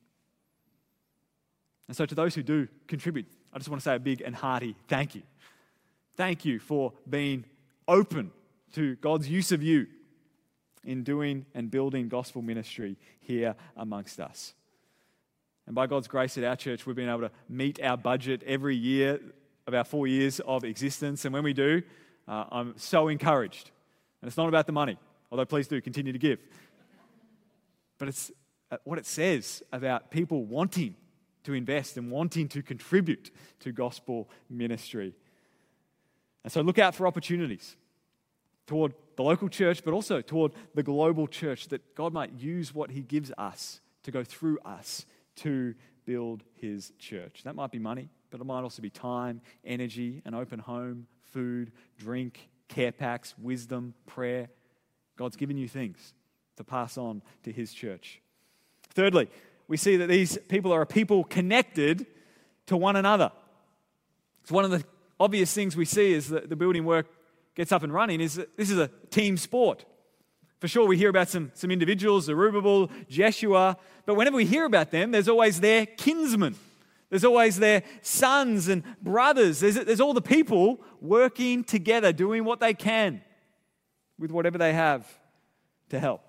And 1.87 1.95
so, 1.95 2.07
to 2.07 2.15
those 2.15 2.35
who 2.35 2.43
do 2.43 2.67
contribute, 2.89 3.27
I 3.53 3.59
just 3.59 3.69
want 3.69 3.83
to 3.83 3.85
say 3.85 3.95
a 3.95 3.99
big 3.99 4.23
and 4.23 4.35
hearty 4.35 4.75
thank 4.89 5.15
you. 5.15 5.21
Thank 6.17 6.47
you 6.47 6.59
for 6.59 6.95
being 7.09 7.45
open 7.87 8.31
to 8.73 8.97
God's 8.97 9.29
use 9.29 9.53
of 9.53 9.63
you 9.63 9.87
in 10.83 11.05
doing 11.05 11.45
and 11.55 11.71
building 11.71 12.09
gospel 12.09 12.41
ministry 12.41 12.97
here 13.21 13.55
amongst 13.77 14.19
us. 14.19 14.55
And 15.67 15.75
by 15.75 15.87
God's 15.89 16.09
grace 16.09 16.39
at 16.39 16.45
our 16.45 16.57
church, 16.57 16.87
we've 16.87 16.97
been 16.97 17.11
able 17.11 17.21
to 17.21 17.31
meet 17.51 17.83
our 17.83 17.99
budget 17.99 18.43
every 18.47 18.77
year 18.77 19.21
of 19.67 19.75
our 19.75 19.85
four 19.85 20.07
years 20.07 20.41
of 20.41 20.65
existence. 20.65 21.27
And 21.27 21.35
when 21.35 21.45
we 21.45 21.53
do, 21.53 21.83
uh, 22.27 22.45
I'm 22.51 22.79
so 22.79 23.09
encouraged. 23.09 23.71
And 24.23 24.29
it's 24.29 24.37
not 24.37 24.49
about 24.49 24.67
the 24.67 24.73
money, 24.73 24.97
although 25.31 25.45
please 25.45 25.67
do 25.69 25.81
continue 25.81 26.13
to 26.13 26.19
give. 26.19 26.39
But 27.99 28.09
it's 28.09 28.31
uh, 28.71 28.79
what 28.85 28.99
it 28.99 29.05
says 29.05 29.63
about 29.73 30.11
people 30.11 30.45
wanting 30.45 30.95
to 31.45 31.55
invest 31.55 31.97
and 31.97 32.11
wanting 32.11 32.49
to 32.49 32.63
contribute 32.63 33.33
to 33.61 33.73
gospel 33.73 34.31
ministry. 34.49 35.15
And 36.45 36.53
so 36.53 36.61
look 36.61 36.79
out 36.79 36.95
for 36.95 37.07
opportunities 37.07 37.77
toward 38.67 38.95
the 39.17 39.25
local 39.25 39.49
church, 39.49 39.85
but 39.85 39.93
also 39.93 40.21
toward 40.21 40.53
the 40.75 40.83
global 40.83 41.27
church, 41.27 41.69
that 41.69 41.95
God 41.95 42.13
might 42.13 42.33
use 42.33 42.73
what 42.75 42.91
He 42.91 43.03
gives 43.03 43.33
us 43.37 43.81
to 44.05 44.11
go 44.11 44.23
through 44.23 44.59
us 44.65 45.05
to 45.37 45.75
build 46.05 46.45
His 46.55 46.93
church. 46.99 47.43
That 47.45 47.57
might 47.57 47.73
be 47.73 47.79
money, 47.81 48.09
but 48.31 48.41
it 48.41 48.45
might 48.45 48.63
also 48.63 48.83
be 48.83 48.91
time, 48.91 49.41
energy, 49.65 50.23
an 50.25 50.35
open 50.35 50.61
home, 50.61 51.07
food, 51.23 51.73
drink, 51.99 52.49
care 52.73 52.93
packs, 52.93 53.35
wisdom, 53.39 53.95
prayer. 54.07 54.49
God's 55.17 55.37
given 55.37 55.57
you 55.57 55.69
things 55.69 56.15
to 56.57 56.65
pass 56.65 56.97
on 56.97 57.23
to 57.45 57.53
His 57.53 57.73
church. 57.73 58.21
Thirdly, 58.91 59.29
we 59.69 59.77
see 59.77 59.97
that 59.99 60.09
these 60.09 60.39
people 60.49 60.73
are 60.73 60.83
a 60.83 60.87
people 60.87 61.25
connected 61.25 62.07
to 62.67 62.77
one 62.77 62.97
another. 62.97 63.31
It's 64.43 64.51
one 64.51 64.65
of 64.65 64.71
the 64.71 64.85
obvious 65.21 65.53
things 65.53 65.77
we 65.77 65.85
see 65.85 66.15
as 66.15 66.29
the, 66.29 66.41
the 66.41 66.57
building 66.57 66.85
work 66.85 67.07
gets 67.55 67.73
up 67.73 67.83
and 67.83 67.93
running 67.93 68.21
is 68.21 68.35
that 68.35 68.57
this 68.57 68.71
is 68.71 68.79
a 68.79 68.89
team 69.11 69.37
sport. 69.37 69.85
For 70.59 70.69
sure, 70.69 70.87
we 70.87 70.97
hear 70.97 71.11
about 71.11 71.29
some, 71.29 71.51
some 71.55 71.71
individuals, 71.71 72.25
Zerubbabel, 72.25 72.91
Jeshua, 73.09 73.77
but 74.07 74.15
whenever 74.15 74.37
we 74.37 74.47
hear 74.47 74.65
about 74.65 74.91
them, 74.91 75.11
there's 75.11 75.29
always 75.29 75.61
their 75.61 75.87
kinsmen. 75.87 76.57
There's 77.13 77.27
always 77.27 77.59
their 77.59 77.83
sons 78.01 78.69
and 78.69 78.83
brothers. 79.03 79.61
There's, 79.61 79.75
there's 79.75 80.01
all 80.01 80.15
the 80.15 80.23
people 80.23 80.81
working 80.99 81.63
together, 81.63 82.11
doing 82.11 82.43
what 82.43 82.59
they 82.59 82.73
can 82.73 83.21
with 84.19 84.31
whatever 84.31 84.57
they 84.57 84.73
have 84.73 85.07
to 85.91 86.01
help. 86.01 86.23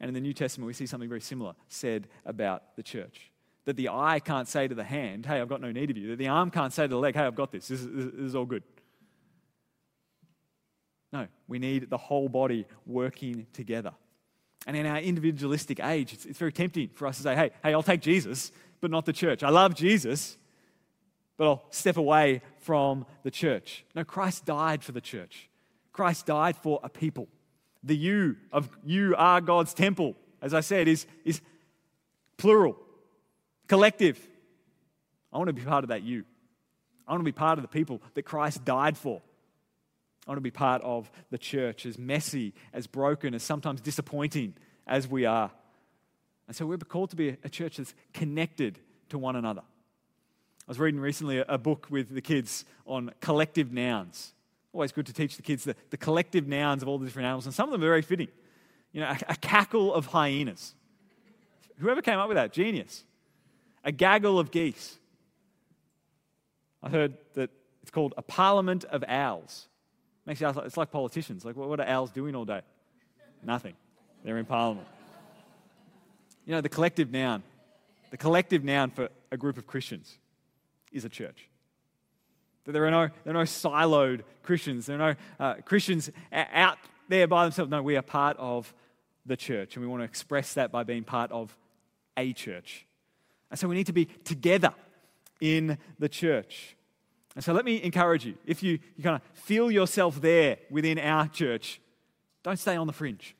And 0.00 0.08
in 0.08 0.14
the 0.14 0.20
New 0.20 0.32
Testament, 0.32 0.66
we 0.66 0.72
see 0.72 0.86
something 0.86 1.08
very 1.08 1.20
similar 1.20 1.54
said 1.68 2.08
about 2.24 2.74
the 2.74 2.82
church. 2.82 3.30
That 3.66 3.76
the 3.76 3.90
eye 3.90 4.18
can't 4.18 4.48
say 4.48 4.66
to 4.66 4.74
the 4.74 4.82
hand, 4.82 5.26
hey, 5.26 5.40
I've 5.40 5.48
got 5.48 5.60
no 5.60 5.70
need 5.70 5.92
of 5.92 5.96
you. 5.96 6.08
That 6.08 6.18
the 6.18 6.26
arm 6.26 6.50
can't 6.50 6.72
say 6.72 6.82
to 6.82 6.88
the 6.88 6.98
leg, 6.98 7.14
hey, 7.14 7.22
I've 7.22 7.36
got 7.36 7.52
this. 7.52 7.68
This 7.68 7.82
is, 7.82 7.86
this 7.86 8.14
is 8.14 8.34
all 8.34 8.46
good. 8.46 8.64
No, 11.12 11.28
we 11.46 11.60
need 11.60 11.88
the 11.88 11.98
whole 11.98 12.28
body 12.28 12.66
working 12.84 13.46
together. 13.52 13.92
And 14.66 14.76
in 14.76 14.86
our 14.86 14.98
individualistic 14.98 15.78
age, 15.78 16.12
it's, 16.12 16.26
it's 16.26 16.38
very 16.38 16.52
tempting 16.52 16.88
for 16.88 17.06
us 17.06 17.18
to 17.18 17.22
say, 17.22 17.36
hey, 17.36 17.50
hey, 17.62 17.72
I'll 17.72 17.84
take 17.84 18.00
Jesus, 18.00 18.50
but 18.80 18.90
not 18.90 19.06
the 19.06 19.12
church. 19.12 19.42
I 19.42 19.50
love 19.50 19.74
Jesus, 19.74 20.36
but 21.36 21.46
I'll 21.46 21.64
step 21.70 21.96
away 21.96 22.42
from 22.60 23.06
the 23.22 23.30
church. 23.30 23.84
No, 23.94 24.04
Christ 24.04 24.44
died 24.44 24.82
for 24.82 24.92
the 24.92 25.00
church. 25.00 25.48
Christ 25.92 26.26
died 26.26 26.56
for 26.56 26.80
a 26.82 26.88
people. 26.88 27.28
The 27.82 27.96
you 27.96 28.36
of 28.52 28.68
you 28.84 29.14
are 29.16 29.40
God's 29.40 29.72
temple, 29.72 30.16
as 30.42 30.52
I 30.52 30.60
said, 30.60 30.88
is, 30.88 31.06
is 31.24 31.40
plural, 32.36 32.76
collective. 33.68 34.18
I 35.32 35.38
want 35.38 35.48
to 35.48 35.52
be 35.52 35.62
part 35.62 35.84
of 35.84 35.88
that 35.88 36.02
you. 36.02 36.24
I 37.06 37.12
want 37.12 37.20
to 37.20 37.24
be 37.24 37.32
part 37.32 37.58
of 37.58 37.62
the 37.62 37.68
people 37.68 38.02
that 38.14 38.22
Christ 38.22 38.64
died 38.64 38.98
for. 38.98 39.22
I 40.26 40.30
want 40.30 40.38
to 40.38 40.42
be 40.42 40.50
part 40.50 40.82
of 40.82 41.10
the 41.30 41.38
church, 41.38 41.86
as 41.86 41.98
messy, 41.98 42.52
as 42.72 42.88
broken, 42.88 43.32
as 43.32 43.44
sometimes 43.44 43.80
disappointing 43.80 44.54
as 44.86 45.06
we 45.06 45.24
are. 45.24 45.52
And 46.46 46.56
so 46.56 46.66
we're 46.66 46.78
called 46.78 47.10
to 47.10 47.16
be 47.16 47.36
a 47.42 47.48
church 47.48 47.76
that's 47.78 47.94
connected 48.12 48.78
to 49.08 49.18
one 49.18 49.36
another. 49.36 49.62
I 49.62 50.70
was 50.70 50.78
reading 50.78 51.00
recently 51.00 51.38
a 51.38 51.58
book 51.58 51.86
with 51.90 52.10
the 52.10 52.20
kids 52.20 52.64
on 52.86 53.12
collective 53.20 53.72
nouns. 53.72 54.32
Always 54.72 54.92
good 54.92 55.06
to 55.06 55.12
teach 55.12 55.36
the 55.36 55.42
kids 55.42 55.64
the, 55.64 55.76
the 55.90 55.96
collective 55.96 56.46
nouns 56.46 56.82
of 56.82 56.88
all 56.88 56.98
the 56.98 57.06
different 57.06 57.26
animals, 57.26 57.46
and 57.46 57.54
some 57.54 57.68
of 57.68 57.72
them 57.72 57.82
are 57.82 57.86
very 57.86 58.02
fitting. 58.02 58.28
You 58.92 59.00
know, 59.00 59.08
a, 59.08 59.18
a 59.32 59.36
cackle 59.36 59.94
of 59.94 60.06
hyenas. 60.06 60.74
Whoever 61.78 62.02
came 62.02 62.18
up 62.18 62.28
with 62.28 62.36
that, 62.36 62.52
genius. 62.52 63.04
A 63.84 63.92
gaggle 63.92 64.38
of 64.38 64.50
geese. 64.50 64.98
I 66.82 66.88
heard 66.88 67.16
that 67.34 67.50
it's 67.82 67.90
called 67.90 68.14
a 68.16 68.22
parliament 68.22 68.84
of 68.84 69.04
owls. 69.06 69.68
Makes 70.24 70.40
you, 70.40 70.48
it's 70.48 70.76
like 70.76 70.90
politicians. 70.90 71.44
Like, 71.44 71.56
what 71.56 71.78
are 71.78 71.86
owls 71.86 72.10
doing 72.10 72.34
all 72.34 72.44
day? 72.44 72.62
Nothing. 73.44 73.74
They're 74.24 74.38
in 74.38 74.46
parliament. 74.46 74.88
You 76.46 76.52
know, 76.52 76.60
the 76.60 76.68
collective 76.68 77.10
noun, 77.10 77.42
the 78.10 78.16
collective 78.16 78.64
noun 78.64 78.90
for 78.90 79.08
a 79.30 79.36
group 79.36 79.58
of 79.58 79.66
Christians 79.66 80.16
is 80.92 81.04
a 81.04 81.08
church. 81.08 81.48
That 82.64 82.72
there 82.72 82.86
are 82.86 82.90
no, 82.90 83.08
there 83.24 83.34
are 83.34 83.38
no 83.38 83.42
siloed 83.42 84.22
Christians. 84.42 84.86
There 84.86 85.00
are 85.00 85.16
no 85.38 85.44
uh, 85.44 85.54
Christians 85.64 86.10
out 86.32 86.78
there 87.08 87.26
by 87.26 87.44
themselves. 87.44 87.70
No, 87.70 87.82
we 87.82 87.96
are 87.96 88.02
part 88.02 88.36
of 88.38 88.72
the 89.26 89.36
church, 89.36 89.74
and 89.74 89.84
we 89.84 89.88
want 89.88 90.00
to 90.00 90.04
express 90.04 90.54
that 90.54 90.70
by 90.70 90.84
being 90.84 91.04
part 91.04 91.32
of 91.32 91.56
a 92.16 92.32
church. 92.32 92.86
And 93.50 93.58
so 93.58 93.68
we 93.68 93.74
need 93.74 93.86
to 93.86 93.92
be 93.92 94.06
together 94.06 94.72
in 95.40 95.78
the 95.98 96.08
church. 96.08 96.76
And 97.34 97.44
so 97.44 97.52
let 97.52 97.64
me 97.64 97.82
encourage 97.82 98.24
you 98.24 98.34
if 98.46 98.62
you, 98.62 98.78
you 98.96 99.04
kind 99.04 99.16
of 99.16 99.22
feel 99.40 99.70
yourself 99.70 100.20
there 100.20 100.58
within 100.70 100.98
our 100.98 101.28
church, 101.28 101.80
don't 102.42 102.58
stay 102.58 102.76
on 102.76 102.86
the 102.86 102.92
fringe. 102.92 103.34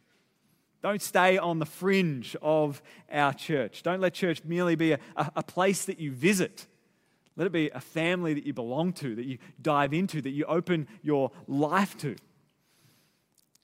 Don't 0.86 1.02
stay 1.02 1.36
on 1.36 1.58
the 1.58 1.66
fringe 1.66 2.36
of 2.40 2.80
our 3.10 3.32
church. 3.32 3.82
Don't 3.82 4.00
let 4.00 4.14
church 4.14 4.44
merely 4.44 4.76
be 4.76 4.92
a, 4.92 5.00
a, 5.16 5.42
place 5.42 5.84
that 5.86 5.98
you 5.98 6.12
visit. 6.12 6.64
Let 7.34 7.48
it 7.48 7.52
be 7.52 7.70
a 7.70 7.80
family 7.80 8.34
that 8.34 8.46
you 8.46 8.52
belong 8.52 8.92
to, 8.92 9.16
that 9.16 9.24
you 9.24 9.38
dive 9.60 9.92
into, 9.92 10.22
that 10.22 10.30
you 10.30 10.44
open 10.44 10.86
your 11.02 11.32
life 11.48 11.98
to. 11.98 12.10
You 12.10 12.16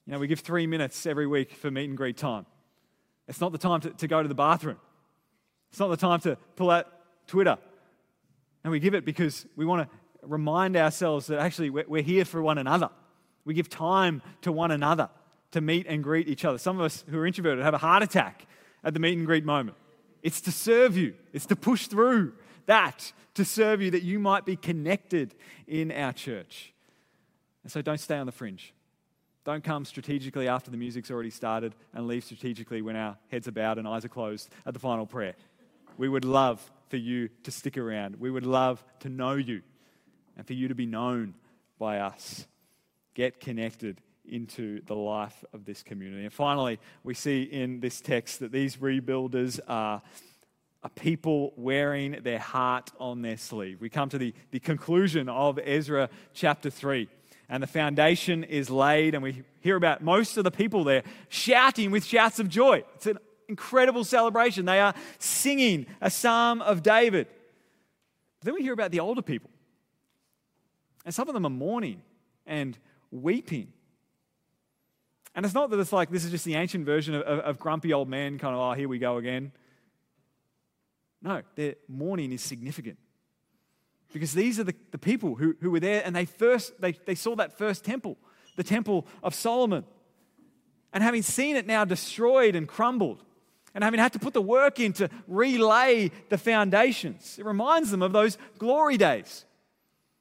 know, 0.07 0.19
we 0.19 0.27
give 0.27 0.41
three 0.41 0.67
minutes 0.67 1.05
every 1.05 1.25
week 1.25 1.53
for 1.53 1.71
meet 1.71 1.85
and 1.85 1.95
greet 1.95 2.17
time. 2.17 2.45
It's 3.29 3.39
not 3.39 3.53
the 3.53 3.57
time 3.57 3.79
to, 3.79 3.91
to 3.91 4.07
go 4.09 4.21
to 4.21 4.27
the 4.27 4.35
bathroom. 4.35 4.79
It's 5.71 5.79
not 5.79 5.91
the 5.91 5.95
time 5.95 6.19
to 6.19 6.35
pull 6.57 6.71
out 6.71 6.87
Twitter. 7.27 7.57
And 8.65 8.71
we 8.71 8.81
give 8.81 8.95
it 8.95 9.05
because 9.05 9.45
we 9.55 9.63
want 9.63 9.89
to 9.89 10.27
remind 10.27 10.75
ourselves 10.75 11.27
that 11.27 11.39
actually 11.39 11.69
we're 11.69 12.03
here 12.03 12.25
for 12.25 12.41
one 12.41 12.57
another. 12.57 12.89
We 13.45 13.53
give 13.53 13.69
time 13.69 14.21
to 14.41 14.51
one 14.51 14.71
another 14.71 15.09
to 15.53 15.61
meet 15.61 15.87
and 15.87 16.03
greet 16.03 16.27
each 16.27 16.45
other. 16.45 16.57
Some 16.57 16.79
of 16.79 16.85
us 16.85 17.03
who 17.09 17.17
are 17.17 17.25
introverted 17.25 17.63
have 17.63 17.73
a 17.73 17.79
heart 17.79 18.03
attack 18.03 18.45
at 18.83 18.93
the 18.93 18.99
meet 18.99 19.17
and 19.17 19.25
greet 19.25 19.45
moment. 19.45 19.77
It's 20.21 20.41
to 20.41 20.51
serve 20.51 20.95
you, 20.95 21.15
it's 21.31 21.45
to 21.47 21.55
push 21.55 21.87
through 21.87 22.33
that 22.65 23.11
to 23.35 23.45
serve 23.45 23.81
you 23.81 23.91
that 23.91 24.03
you 24.03 24.19
might 24.19 24.45
be 24.45 24.55
connected 24.55 25.35
in 25.67 25.91
our 25.91 26.13
church. 26.13 26.73
And 27.63 27.71
so 27.71 27.81
don't 27.81 27.99
stay 27.99 28.17
on 28.17 28.25
the 28.25 28.31
fringe. 28.31 28.73
Don't 29.43 29.63
come 29.63 29.85
strategically 29.85 30.47
after 30.47 30.71
the 30.71 30.77
music's 30.77 31.11
already 31.11 31.29
started 31.29 31.75
and 31.93 32.07
leave 32.07 32.23
strategically 32.23 32.81
when 32.81 32.95
our 32.95 33.17
heads 33.29 33.47
are 33.47 33.51
bowed 33.51 33.77
and 33.77 33.87
eyes 33.87 34.05
are 34.05 34.09
closed 34.09 34.49
at 34.65 34.73
the 34.73 34.79
final 34.79 35.05
prayer. 35.05 35.35
We 35.97 36.07
would 36.07 36.25
love 36.25 36.71
for 36.89 36.97
you 36.97 37.29
to 37.43 37.51
stick 37.51 37.77
around. 37.77 38.17
We 38.19 38.31
would 38.31 38.45
love 38.45 38.83
to 38.99 39.09
know 39.09 39.33
you 39.33 39.61
and 40.37 40.45
for 40.47 40.53
you 40.53 40.69
to 40.69 40.75
be 40.75 40.85
known 40.85 41.33
by 41.77 41.99
us. 41.99 42.47
Get 43.15 43.39
connected 43.39 44.01
into 44.25 44.81
the 44.85 44.95
life 44.95 45.43
of 45.53 45.65
this 45.65 45.83
community. 45.83 46.23
And 46.23 46.33
finally, 46.33 46.79
we 47.03 47.13
see 47.13 47.43
in 47.43 47.79
this 47.79 48.01
text 48.01 48.39
that 48.39 48.51
these 48.51 48.77
rebuilders 48.77 49.59
are 49.67 50.01
a 50.83 50.89
people 50.89 51.53
wearing 51.55 52.19
their 52.23 52.39
heart 52.39 52.91
on 52.99 53.21
their 53.21 53.37
sleeve. 53.37 53.79
We 53.79 53.89
come 53.89 54.09
to 54.09 54.17
the, 54.17 54.33
the 54.51 54.59
conclusion 54.59 55.29
of 55.29 55.57
Ezra 55.59 56.09
chapter 56.33 56.69
3, 56.69 57.07
and 57.47 57.63
the 57.63 57.67
foundation 57.67 58.43
is 58.43 58.69
laid, 58.69 59.13
and 59.13 59.23
we 59.23 59.43
hear 59.61 59.75
about 59.75 60.03
most 60.03 60.37
of 60.37 60.43
the 60.43 60.51
people 60.51 60.83
there 60.83 61.03
shouting 61.29 61.91
with 61.91 62.03
shouts 62.03 62.39
of 62.39 62.49
joy. 62.49 62.83
It's 62.95 63.07
an 63.07 63.19
incredible 63.47 64.03
celebration. 64.03 64.65
They 64.65 64.79
are 64.79 64.93
singing 65.19 65.85
a 66.01 66.09
psalm 66.09 66.61
of 66.61 66.83
David. 66.83 67.27
But 68.39 68.45
then 68.45 68.53
we 68.55 68.61
hear 68.61 68.73
about 68.73 68.91
the 68.91 68.99
older 68.99 69.21
people 69.21 69.49
and 71.05 71.13
some 71.13 71.27
of 71.27 71.33
them 71.33 71.45
are 71.45 71.49
mourning 71.49 72.01
and 72.45 72.77
weeping. 73.11 73.71
And 75.35 75.45
it's 75.45 75.55
not 75.55 75.69
that 75.71 75.79
it's 75.79 75.93
like 75.93 76.11
this 76.11 76.25
is 76.25 76.31
just 76.31 76.45
the 76.45 76.55
ancient 76.55 76.85
version 76.85 77.15
of, 77.15 77.23
of, 77.23 77.39
of 77.39 77.59
grumpy 77.59 77.91
old 77.93 78.07
man, 78.07 78.37
kind 78.37 78.53
of, 78.53 78.61
oh, 78.61 78.73
here 78.73 78.87
we 78.87 78.99
go 78.99 79.17
again. 79.17 79.51
No, 81.21 81.41
their 81.55 81.75
mourning 81.87 82.31
is 82.31 82.41
significant. 82.41 82.97
Because 84.11 84.33
these 84.33 84.59
are 84.59 84.63
the, 84.63 84.75
the 84.91 84.99
people 84.99 85.35
who, 85.35 85.55
who 85.59 85.71
were 85.71 85.79
there 85.79 86.03
and 86.05 86.15
they 86.15 86.25
first 86.25 86.79
they, 86.79 86.91
they 86.91 87.15
saw 87.15 87.35
that 87.35 87.57
first 87.57 87.83
temple, 87.83 88.17
the 88.57 88.63
temple 88.63 89.07
of 89.23 89.33
Solomon. 89.33 89.85
And 90.91 91.01
having 91.01 91.23
seen 91.23 91.55
it 91.55 91.65
now 91.65 91.85
destroyed 91.85 92.55
and 92.55 92.67
crumbled, 92.67 93.23
and 93.73 93.83
having 93.83 93.99
had 93.99 94.13
to 94.13 94.19
put 94.19 94.33
the 94.33 94.41
work 94.41 94.79
in 94.79 94.93
to 94.93 95.09
relay 95.27 96.11
the 96.29 96.37
foundations, 96.37 97.37
it 97.39 97.45
reminds 97.45 97.89
them 97.89 98.03
of 98.03 98.13
those 98.13 98.37
glory 98.59 98.97
days. 98.97 99.45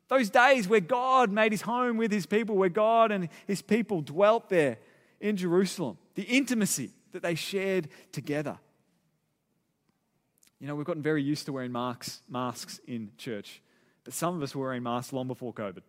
Those 0.08 0.30
days 0.30 0.66
where 0.66 0.80
God 0.80 1.30
made 1.30 1.52
his 1.52 1.60
home 1.60 1.98
with 1.98 2.10
his 2.10 2.24
people, 2.24 2.56
where 2.56 2.70
God 2.70 3.12
and 3.12 3.28
his 3.46 3.60
people 3.60 4.00
dwelt 4.00 4.48
there 4.48 4.78
in 5.22 5.36
Jerusalem, 5.36 5.96
the 6.14 6.24
intimacy 6.24 6.90
that 7.12 7.22
they 7.22 7.34
shared 7.34 7.88
together. 8.10 8.58
You 10.60 10.66
know, 10.66 10.74
we've 10.74 10.86
gotten 10.86 11.02
very 11.02 11.22
used 11.22 11.46
to 11.46 11.52
wearing 11.52 11.72
masks, 11.72 12.20
masks 12.28 12.80
in 12.86 13.12
church, 13.16 13.62
but 14.04 14.12
some 14.12 14.36
of 14.36 14.42
us 14.42 14.54
were 14.54 14.66
wearing 14.66 14.82
masks 14.82 15.12
long 15.12 15.28
before 15.28 15.54
COVID. 15.54 15.82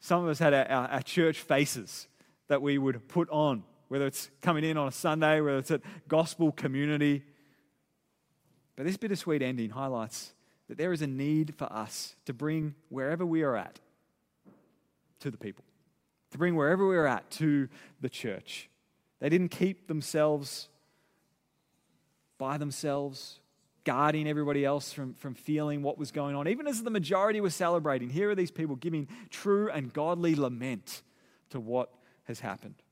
Some 0.00 0.22
of 0.22 0.30
us 0.30 0.38
had 0.38 0.54
our, 0.54 0.64
our, 0.66 0.88
our 0.88 1.02
church 1.02 1.40
faces 1.40 2.08
that 2.48 2.62
we 2.62 2.78
would 2.78 3.08
put 3.08 3.28
on, 3.30 3.64
whether 3.88 4.06
it's 4.06 4.30
coming 4.40 4.64
in 4.64 4.76
on 4.76 4.88
a 4.88 4.92
Sunday, 4.92 5.40
whether 5.40 5.58
it's 5.58 5.70
at 5.70 5.80
gospel 6.08 6.52
community. 6.52 7.24
But 8.76 8.86
this 8.86 8.96
bittersweet 8.96 9.42
ending 9.42 9.70
highlights 9.70 10.34
that 10.68 10.78
there 10.78 10.92
is 10.92 11.02
a 11.02 11.06
need 11.06 11.54
for 11.56 11.72
us 11.72 12.16
to 12.26 12.32
bring 12.32 12.74
wherever 12.88 13.26
we 13.26 13.42
are 13.42 13.56
at 13.56 13.80
to 15.20 15.30
the 15.30 15.38
people, 15.38 15.64
to 16.34 16.38
bring 16.38 16.56
wherever 16.56 16.84
we 16.84 16.96
are 16.96 17.06
at 17.06 17.30
to 17.30 17.68
the 18.00 18.08
church. 18.08 18.68
They 19.20 19.28
didn't 19.28 19.50
keep 19.50 19.86
themselves 19.86 20.68
by 22.38 22.58
themselves 22.58 23.38
guarding 23.84 24.26
everybody 24.26 24.64
else 24.64 24.92
from, 24.92 25.14
from 25.14 25.34
feeling 25.34 25.80
what 25.80 25.96
was 25.96 26.10
going 26.10 26.34
on. 26.34 26.48
Even 26.48 26.66
as 26.66 26.82
the 26.82 26.90
majority 26.90 27.40
were 27.40 27.50
celebrating, 27.50 28.10
here 28.10 28.30
are 28.30 28.34
these 28.34 28.50
people 28.50 28.74
giving 28.74 29.06
true 29.30 29.70
and 29.70 29.92
godly 29.92 30.34
lament 30.34 31.02
to 31.50 31.60
what 31.60 31.90
has 32.24 32.40
happened. 32.40 32.82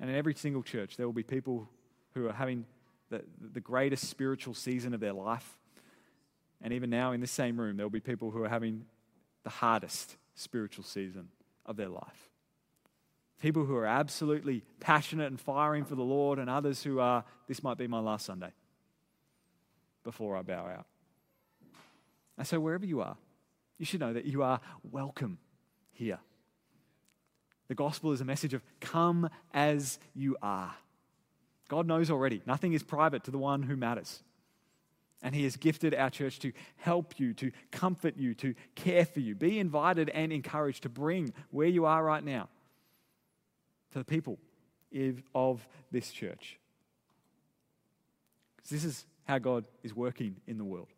And 0.00 0.10
in 0.10 0.16
every 0.16 0.34
single 0.34 0.64
church, 0.64 0.96
there 0.96 1.06
will 1.06 1.12
be 1.12 1.22
people 1.22 1.68
who 2.14 2.26
are 2.26 2.32
having 2.32 2.66
the, 3.10 3.22
the 3.52 3.60
greatest 3.60 4.08
spiritual 4.08 4.54
season 4.54 4.92
of 4.92 4.98
their 4.98 5.12
life. 5.12 5.56
And 6.60 6.72
even 6.72 6.90
now, 6.90 7.12
in 7.12 7.20
this 7.20 7.30
same 7.30 7.60
room, 7.60 7.76
there 7.76 7.86
will 7.86 7.90
be 7.90 8.00
people 8.00 8.32
who 8.32 8.42
are 8.42 8.48
having 8.48 8.86
the 9.44 9.50
hardest 9.50 10.16
spiritual 10.34 10.82
season 10.82 11.28
of 11.66 11.76
their 11.76 11.88
life. 11.88 12.30
People 13.40 13.64
who 13.64 13.74
are 13.76 13.86
absolutely 13.86 14.62
passionate 14.78 15.26
and 15.26 15.40
firing 15.40 15.84
for 15.84 15.94
the 15.94 16.02
Lord, 16.02 16.38
and 16.38 16.48
others 16.48 16.82
who 16.82 17.00
are, 17.00 17.24
this 17.48 17.62
might 17.62 17.76
be 17.76 17.86
my 17.86 17.98
last 17.98 18.24
Sunday 18.24 18.52
before 20.04 20.36
I 20.36 20.42
bow 20.42 20.66
out. 20.66 20.86
And 22.38 22.46
so, 22.46 22.60
wherever 22.60 22.86
you 22.86 23.00
are, 23.00 23.16
you 23.78 23.84
should 23.84 24.00
know 24.00 24.12
that 24.12 24.24
you 24.24 24.42
are 24.42 24.60
welcome 24.90 25.38
here. 25.92 26.18
The 27.68 27.74
gospel 27.74 28.12
is 28.12 28.20
a 28.20 28.24
message 28.24 28.54
of 28.54 28.62
come 28.80 29.28
as 29.52 29.98
you 30.14 30.36
are. 30.42 30.74
God 31.68 31.86
knows 31.86 32.10
already, 32.10 32.42
nothing 32.46 32.74
is 32.74 32.82
private 32.82 33.24
to 33.24 33.30
the 33.30 33.38
one 33.38 33.62
who 33.62 33.76
matters. 33.76 34.22
And 35.22 35.34
He 35.34 35.44
has 35.44 35.56
gifted 35.56 35.94
our 35.94 36.10
church 36.10 36.38
to 36.40 36.52
help 36.76 37.18
you, 37.18 37.32
to 37.34 37.52
comfort 37.70 38.16
you, 38.16 38.34
to 38.34 38.54
care 38.74 39.04
for 39.04 39.20
you. 39.20 39.34
Be 39.34 39.58
invited 39.58 40.10
and 40.10 40.32
encouraged 40.32 40.82
to 40.82 40.88
bring 40.88 41.32
where 41.50 41.68
you 41.68 41.84
are 41.84 42.02
right 42.04 42.24
now 42.24 42.48
to 43.92 43.98
the 43.98 44.04
people 44.04 44.38
of 45.34 45.66
this 45.90 46.10
church. 46.10 46.58
Because 48.56 48.70
this 48.70 48.84
is 48.84 49.06
how 49.24 49.38
God 49.38 49.64
is 49.82 49.94
working 49.94 50.36
in 50.46 50.58
the 50.58 50.64
world. 50.64 50.88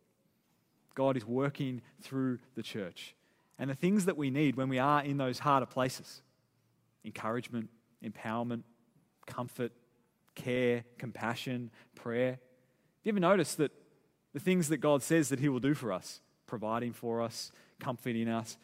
God 0.95 1.17
is 1.17 1.25
working 1.25 1.81
through 2.01 2.39
the 2.55 2.63
church. 2.63 3.15
And 3.59 3.69
the 3.69 3.75
things 3.75 4.05
that 4.05 4.17
we 4.17 4.29
need 4.29 4.55
when 4.55 4.69
we 4.69 4.79
are 4.79 5.03
in 5.03 5.17
those 5.17 5.39
harder 5.39 5.65
places 5.65 6.21
encouragement, 7.03 7.69
empowerment, 8.03 8.63
comfort, 9.27 9.71
care, 10.33 10.83
compassion, 10.97 11.69
prayer. 11.93 12.31
Have 12.31 12.39
you 13.03 13.11
ever 13.11 13.19
noticed 13.19 13.57
that 13.57 13.71
the 14.35 14.41
things 14.41 14.67
that 14.67 14.77
God 14.79 15.01
says 15.01 15.29
that 15.29 15.39
He 15.39 15.47
will 15.47 15.61
do 15.61 15.73
for 15.73 15.93
us, 15.93 16.19
providing 16.45 16.91
for 16.91 17.21
us, 17.21 17.53
comforting 17.79 18.27
us, 18.27 18.57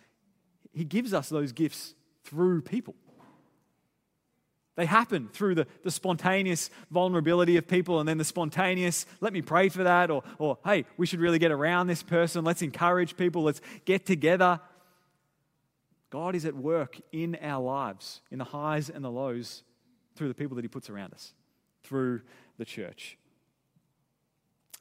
He 0.74 0.84
gives 0.84 1.14
us 1.14 1.30
those 1.30 1.54
gifts 1.54 1.96
through 2.26 2.62
people. 2.64 2.94
They 4.76 4.86
happen 4.86 5.30
through 5.32 5.56
the, 5.56 5.68
the 5.84 5.92
spontaneous 5.92 6.70
vulnerability 6.92 7.56
of 7.56 7.70
people 7.70 8.02
and 8.02 8.10
then 8.10 8.18
the 8.18 8.26
spontaneous, 8.26 9.06
let 9.22 9.32
me 9.32 9.42
pray 9.42 9.70
for 9.70 9.84
that, 9.86 10.12
or, 10.12 10.24
or 10.40 10.58
hey, 10.66 10.86
we 10.98 11.06
should 11.06 11.22
really 11.22 11.40
get 11.40 11.52
around 11.52 11.88
this 11.88 12.04
person, 12.04 12.44
let's 12.44 12.62
encourage 12.62 13.16
people, 13.16 13.44
let's 13.44 13.62
get 13.86 14.06
together. 14.06 14.60
God 16.10 16.36
is 16.36 16.44
at 16.44 16.54
work 16.54 17.00
in 17.14 17.38
our 17.42 17.64
lives, 17.64 18.20
in 18.30 18.40
the 18.40 18.44
highs 18.44 18.90
and 18.90 19.06
the 19.06 19.12
lows, 19.12 19.64
through 20.16 20.28
the 20.28 20.34
people 20.34 20.56
that 20.56 20.66
He 20.66 20.70
puts 20.70 20.90
around 20.90 21.14
us, 21.14 21.32
through 21.82 22.24
the 22.58 22.66
church. 22.66 23.18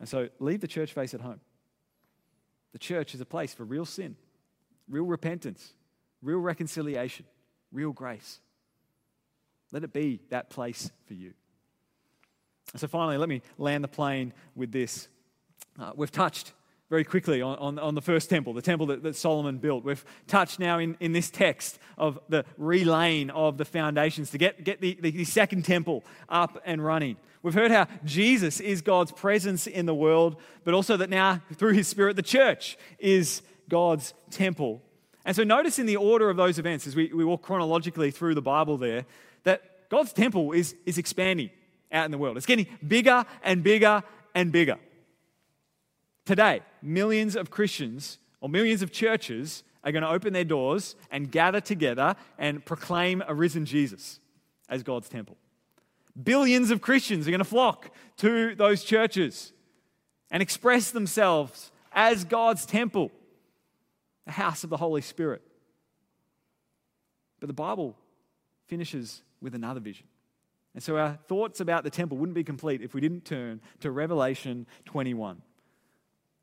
And 0.01 0.09
so 0.09 0.29
leave 0.41 0.61
the 0.61 0.69
church 0.69 0.93
face 0.93 1.15
at 1.15 1.21
home. 1.21 1.41
The 2.73 2.79
church 2.79 3.15
is 3.15 3.21
a 3.21 3.27
place 3.27 3.53
for 3.53 3.65
real 3.65 3.85
sin, 3.85 4.17
real 4.89 5.05
repentance, 5.05 5.75
real 6.23 6.39
reconciliation, 6.39 7.27
real 7.71 7.93
grace. 7.93 8.41
Let 9.73 9.85
it 9.85 9.93
be 9.93 10.21
that 10.31 10.51
place 10.51 10.91
for 11.07 11.15
you. 11.15 11.35
So, 12.77 12.87
finally, 12.87 13.19
let 13.19 13.29
me 13.29 13.43
land 13.59 13.83
the 13.83 13.89
plane 13.89 14.33
with 14.55 14.71
this. 14.71 15.09
Uh, 15.79 15.93
we've 15.95 16.11
touched 16.11 16.53
very 16.91 17.05
quickly 17.05 17.41
on, 17.41 17.57
on, 17.59 17.79
on, 17.79 17.95
the 17.95 18.03
first 18.03 18.29
temple, 18.29 18.53
the 18.53 18.61
temple 18.61 18.87
that, 18.89 19.05
that 19.05 19.15
Solomon 19.15 19.59
built. 19.59 19.85
We've 19.85 20.05
touched 20.27 20.59
now 20.59 20.81
in, 20.81 20.97
in 20.99 21.13
this 21.13 21.31
text 21.31 21.79
of 21.97 22.19
the 22.29 22.45
relaying 22.59 23.31
of 23.31 23.57
the 23.59 23.65
foundations 23.65 24.31
to 24.33 24.39
get, 24.39 24.65
get 24.65 24.81
the, 24.81 24.99
the, 25.01 25.13
the 25.13 25.25
second 25.25 25.65
temple 25.65 26.05
up 26.29 26.61
and 26.67 26.85
running. 26.85 27.17
We've 27.43 27.55
heard 27.55 27.71
how 27.71 27.87
Jesus 28.05 28.59
is 28.59 28.83
God's 28.83 29.13
presence 29.13 29.69
in 29.69 29.87
the 29.87 29.95
world, 29.95 30.37
but 30.65 30.75
also 30.75 30.97
that 30.97 31.09
now, 31.09 31.41
through 31.55 31.75
his 31.75 31.87
Spirit, 31.87 32.17
the 32.17 32.23
church 32.23 32.77
is 32.99 33.41
God's 33.69 34.13
temple. 34.31 34.83
And 35.25 35.37
so, 35.37 35.45
notice 35.45 35.79
in 35.79 35.87
the 35.87 35.97
order 35.97 36.29
of 36.29 36.37
those 36.37 36.59
events, 36.59 36.87
as 36.87 36.97
we, 36.97 37.13
we 37.13 37.25
walk 37.25 37.43
chronologically 37.43 38.11
through 38.11 38.35
the 38.35 38.43
Bible 38.43 38.77
there, 38.77 39.07
that 39.45 39.89
God's 39.91 40.13
temple 40.13 40.53
is, 40.53 40.75
is 40.85 40.99
expanding 40.99 41.51
out 41.93 42.05
in 42.05 42.11
the 42.11 42.19
world. 42.19 42.37
It's 42.37 42.47
getting 42.47 42.67
bigger 42.87 43.25
and 43.43 43.63
bigger 43.63 44.03
and 44.35 44.51
bigger. 44.51 44.77
Today, 46.31 46.61
millions 46.81 47.35
of 47.35 47.51
Christians 47.51 48.21
or 48.41 48.49
millions 48.49 48.83
of 48.83 48.93
churches 48.93 49.65
are 49.83 49.91
going 49.91 50.05
to 50.05 50.09
open 50.09 50.33
their 50.33 50.45
doors 50.45 50.95
and 51.11 51.29
gather 51.29 51.61
together 51.61 52.15
and 52.39 52.65
proclaim 52.65 53.21
a 53.27 53.35
risen 53.35 53.67
Jesus 53.67 54.21
as 54.69 54.85
God's 54.85 55.09
temple. 55.09 55.37
Billions 56.23 56.71
of 56.71 56.81
Christians 56.81 57.27
are 57.27 57.33
going 57.33 57.41
to 57.41 57.45
flock 57.45 57.91
to 58.19 58.55
those 58.55 58.85
churches 58.85 59.53
and 60.31 60.41
express 60.41 60.93
themselves 60.93 61.73
as 61.91 62.23
God's 62.23 62.65
temple, 62.65 63.11
the 64.25 64.31
house 64.31 64.63
of 64.63 64.71
the 64.71 64.77
Holy 64.77 65.03
Spirit. 65.03 65.43
But 67.41 67.49
the 67.49 67.55
Bible 67.55 67.97
finishes 68.69 69.23
with 69.43 69.57
another 69.57 69.81
vision. 69.81 70.07
And 70.75 70.83
so 70.85 70.97
our 70.97 71.19
thoughts 71.27 71.59
about 71.59 71.83
the 71.83 71.91
temple 71.91 72.19
wouldn't 72.19 72.37
be 72.37 72.45
complete 72.45 72.83
if 72.83 72.95
we 72.95 73.01
didn't 73.01 73.25
turn 73.25 73.61
to 73.81 73.91
Revelation 73.91 74.69
21, 74.85 75.43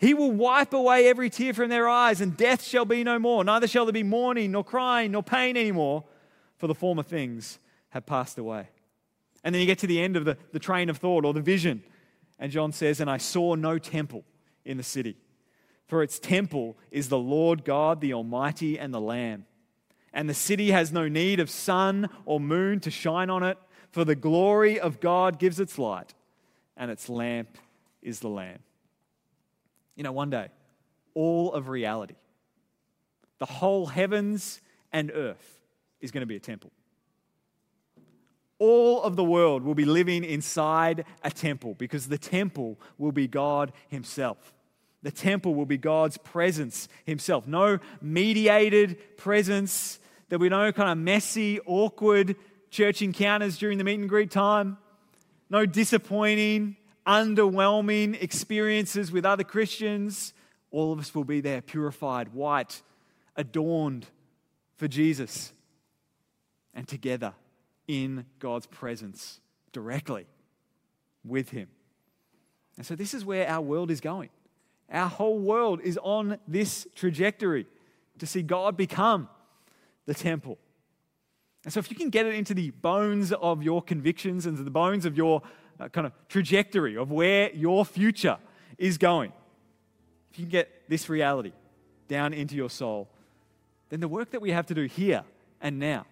He 0.00 0.14
will 0.14 0.32
wipe 0.32 0.72
away 0.72 1.08
every 1.08 1.28
tear 1.28 1.52
from 1.52 1.68
their 1.68 1.88
eyes, 1.88 2.20
and 2.20 2.36
death 2.36 2.64
shall 2.64 2.84
be 2.84 3.04
no 3.04 3.18
more. 3.18 3.44
Neither 3.44 3.68
shall 3.68 3.84
there 3.84 3.92
be 3.92 4.02
mourning, 4.02 4.52
nor 4.52 4.64
crying, 4.64 5.12
nor 5.12 5.22
pain 5.22 5.56
anymore, 5.56 6.04
for 6.56 6.66
the 6.66 6.74
former 6.74 7.02
things 7.02 7.58
have 7.90 8.06
passed 8.06 8.38
away. 8.38 8.68
And 9.44 9.54
then 9.54 9.60
you 9.60 9.66
get 9.66 9.78
to 9.80 9.86
the 9.86 10.00
end 10.00 10.16
of 10.16 10.24
the, 10.24 10.38
the 10.52 10.58
train 10.58 10.88
of 10.88 10.96
thought 10.96 11.24
or 11.24 11.34
the 11.34 11.40
vision, 11.40 11.82
and 12.38 12.50
John 12.50 12.72
says, 12.72 13.00
And 13.00 13.10
I 13.10 13.18
saw 13.18 13.54
no 13.54 13.78
temple 13.78 14.24
in 14.64 14.78
the 14.78 14.82
city, 14.82 15.16
for 15.86 16.02
its 16.02 16.18
temple 16.18 16.78
is 16.90 17.08
the 17.08 17.18
Lord 17.18 17.64
God, 17.64 18.00
the 18.00 18.14
Almighty, 18.14 18.78
and 18.78 18.94
the 18.94 19.00
Lamb. 19.00 19.44
And 20.12 20.28
the 20.28 20.34
city 20.34 20.70
has 20.70 20.92
no 20.92 21.08
need 21.08 21.40
of 21.40 21.50
sun 21.50 22.08
or 22.24 22.40
moon 22.40 22.80
to 22.80 22.90
shine 22.90 23.30
on 23.30 23.42
it 23.42 23.58
for 23.90 24.04
the 24.04 24.14
glory 24.14 24.78
of 24.78 25.00
God 25.00 25.38
gives 25.38 25.60
its 25.60 25.78
light, 25.78 26.14
and 26.76 26.90
its 26.90 27.08
lamp 27.08 27.58
is 28.02 28.20
the 28.20 28.28
Lamb. 28.28 28.60
You 30.00 30.04
know, 30.04 30.12
one 30.12 30.30
day, 30.30 30.48
all 31.12 31.52
of 31.52 31.68
reality, 31.68 32.14
the 33.38 33.44
whole 33.44 33.84
heavens 33.84 34.62
and 34.94 35.12
earth, 35.14 35.60
is 36.00 36.10
going 36.10 36.22
to 36.22 36.26
be 36.26 36.36
a 36.36 36.40
temple. 36.40 36.70
All 38.58 39.02
of 39.02 39.16
the 39.16 39.22
world 39.22 39.62
will 39.62 39.74
be 39.74 39.84
living 39.84 40.24
inside 40.24 41.04
a 41.22 41.30
temple 41.30 41.74
because 41.74 42.08
the 42.08 42.16
temple 42.16 42.80
will 42.96 43.12
be 43.12 43.28
God 43.28 43.72
Himself. 43.88 44.54
The 45.02 45.10
temple 45.10 45.54
will 45.54 45.66
be 45.66 45.76
God's 45.76 46.16
presence 46.16 46.88
Himself. 47.04 47.46
No 47.46 47.78
mediated 48.00 49.18
presence. 49.18 49.98
There'll 50.30 50.40
be 50.40 50.48
no 50.48 50.72
kind 50.72 50.88
of 50.88 50.96
messy, 50.96 51.60
awkward 51.66 52.36
church 52.70 53.02
encounters 53.02 53.58
during 53.58 53.76
the 53.76 53.84
meet 53.84 54.00
and 54.00 54.08
greet 54.08 54.30
time. 54.30 54.78
No 55.50 55.66
disappointing, 55.66 56.78
underwhelming 57.06 58.20
experiences 58.22 59.10
with 59.12 59.24
other 59.24 59.44
Christians. 59.44 60.34
All 60.70 60.92
of 60.92 60.98
us 60.98 61.14
will 61.14 61.24
be 61.24 61.40
there, 61.40 61.60
purified, 61.60 62.32
white, 62.32 62.82
adorned 63.36 64.06
for 64.76 64.88
Jesus, 64.88 65.52
and 66.74 66.86
together 66.86 67.34
in 67.88 68.24
God's 68.38 68.66
presence 68.66 69.40
directly 69.72 70.26
with 71.24 71.50
Him. 71.50 71.68
And 72.76 72.86
so, 72.86 72.94
this 72.94 73.14
is 73.14 73.24
where 73.24 73.48
our 73.48 73.60
world 73.60 73.90
is 73.90 74.00
going. 74.00 74.30
Our 74.90 75.08
whole 75.08 75.38
world 75.38 75.80
is 75.82 75.98
on 76.02 76.38
this 76.48 76.86
trajectory 76.94 77.66
to 78.18 78.26
see 78.26 78.42
God 78.42 78.76
become 78.76 79.28
the 80.06 80.14
temple. 80.14 80.58
And 81.64 81.72
so, 81.72 81.78
if 81.78 81.90
you 81.90 81.96
can 81.96 82.10
get 82.10 82.26
it 82.26 82.34
into 82.34 82.54
the 82.54 82.70
bones 82.70 83.32
of 83.32 83.62
your 83.62 83.82
convictions 83.82 84.46
and 84.46 84.56
the 84.56 84.70
bones 84.70 85.04
of 85.04 85.16
your 85.16 85.42
kind 85.88 86.06
of 86.06 86.12
trajectory 86.28 86.96
of 86.96 87.10
where 87.10 87.50
your 87.52 87.84
future 87.84 88.38
is 88.78 88.98
going, 88.98 89.32
if 90.30 90.38
you 90.38 90.44
can 90.44 90.50
get 90.50 90.88
this 90.88 91.08
reality 91.08 91.52
down 92.08 92.32
into 92.32 92.54
your 92.54 92.70
soul, 92.70 93.08
then 93.88 94.00
the 94.00 94.08
work 94.08 94.30
that 94.30 94.40
we 94.40 94.50
have 94.50 94.66
to 94.66 94.74
do 94.74 94.84
here 94.84 95.24
and 95.60 95.78
now 95.78 96.06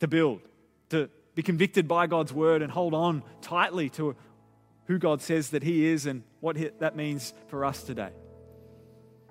to 0.00 0.08
build, 0.08 0.40
to 0.88 1.08
be 1.34 1.42
convicted 1.42 1.86
by 1.86 2.06
God's 2.06 2.32
word 2.32 2.62
and 2.62 2.72
hold 2.72 2.94
on 2.94 3.22
tightly 3.40 3.88
to 3.90 4.16
who 4.86 4.98
God 4.98 5.22
says 5.22 5.50
that 5.50 5.62
He 5.62 5.86
is 5.86 6.06
and 6.06 6.22
what 6.40 6.56
that 6.80 6.96
means 6.96 7.32
for 7.46 7.64
us 7.64 7.82
today. 7.82 8.10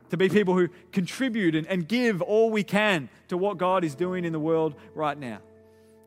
To 0.10 0.18
be 0.18 0.30
people 0.30 0.56
who 0.56 0.70
contribute 0.91 1.56
and, 1.56 1.68
and 1.68 1.88
give 1.88 2.22
all 2.22 2.50
we 2.50 2.64
can 2.64 3.10
to 3.28 3.38
what 3.38 3.58
God 3.58 3.84
is 3.84 3.93
doing 3.93 4.26
in 4.26 4.34
the 4.34 4.39
world 4.39 4.74
right 4.95 5.18
now. 5.18 5.39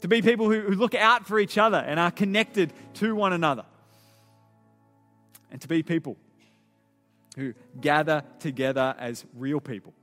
To 0.02 0.08
be 0.08 0.20
people 0.20 0.50
who, 0.50 0.60
who 0.60 0.74
look 0.74 0.94
out 0.94 1.26
for 1.26 1.38
each 1.38 1.58
other 1.58 1.78
and 1.78 1.98
are 1.98 2.10
connected 2.10 2.72
to 2.94 3.14
one 3.14 3.32
another. 3.32 3.64
And 5.50 5.60
to 5.60 5.68
be 5.68 5.82
people 5.82 6.16
who 7.36 7.54
gather 7.80 8.24
together 8.40 8.94
as 8.98 9.24
real 9.34 9.60
people 9.60 9.94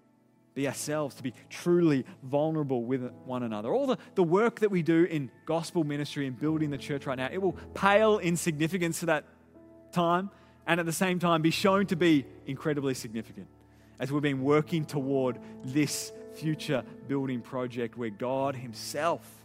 be 0.55 0.67
ourselves, 0.67 1.15
to 1.15 1.23
be 1.23 1.33
truly 1.49 2.05
vulnerable 2.23 2.83
with 2.83 3.09
one 3.23 3.43
another. 3.43 3.73
All 3.73 3.87
the, 3.87 3.97
the 4.15 4.23
work 4.23 4.59
that 4.59 4.69
we 4.69 4.81
do 4.81 5.05
in 5.05 5.31
gospel 5.45 5.85
ministry 5.85 6.27
and 6.27 6.37
building 6.37 6.69
the 6.69 6.77
church 6.77 7.05
right 7.05 7.17
now, 7.17 7.29
it 7.31 7.41
will 7.41 7.55
pale 7.73 8.17
in 8.17 8.35
significance 8.35 8.99
to 8.99 9.05
that 9.05 9.23
time 9.93 10.29
and 10.67 10.79
at 10.79 10.85
the 10.85 10.91
same 10.91 11.17
time 11.17 11.41
be 11.41 11.51
shown 11.51 11.85
to 11.87 11.95
be 11.95 12.25
incredibly 12.45 12.93
significant 12.93 13.47
as 13.99 14.11
we've 14.11 14.21
been 14.21 14.43
working 14.43 14.85
toward 14.85 15.39
this 15.63 16.11
future 16.35 16.83
building 17.07 17.41
project 17.41 17.97
where 17.97 18.09
God 18.09 18.55
Himself 18.55 19.38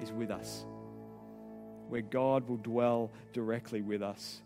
is 0.00 0.12
with 0.12 0.30
us, 0.30 0.64
where 1.88 2.02
God 2.02 2.48
will 2.48 2.56
dwell 2.56 3.10
directly 3.32 3.82
with 3.82 4.02
us. 4.02 4.40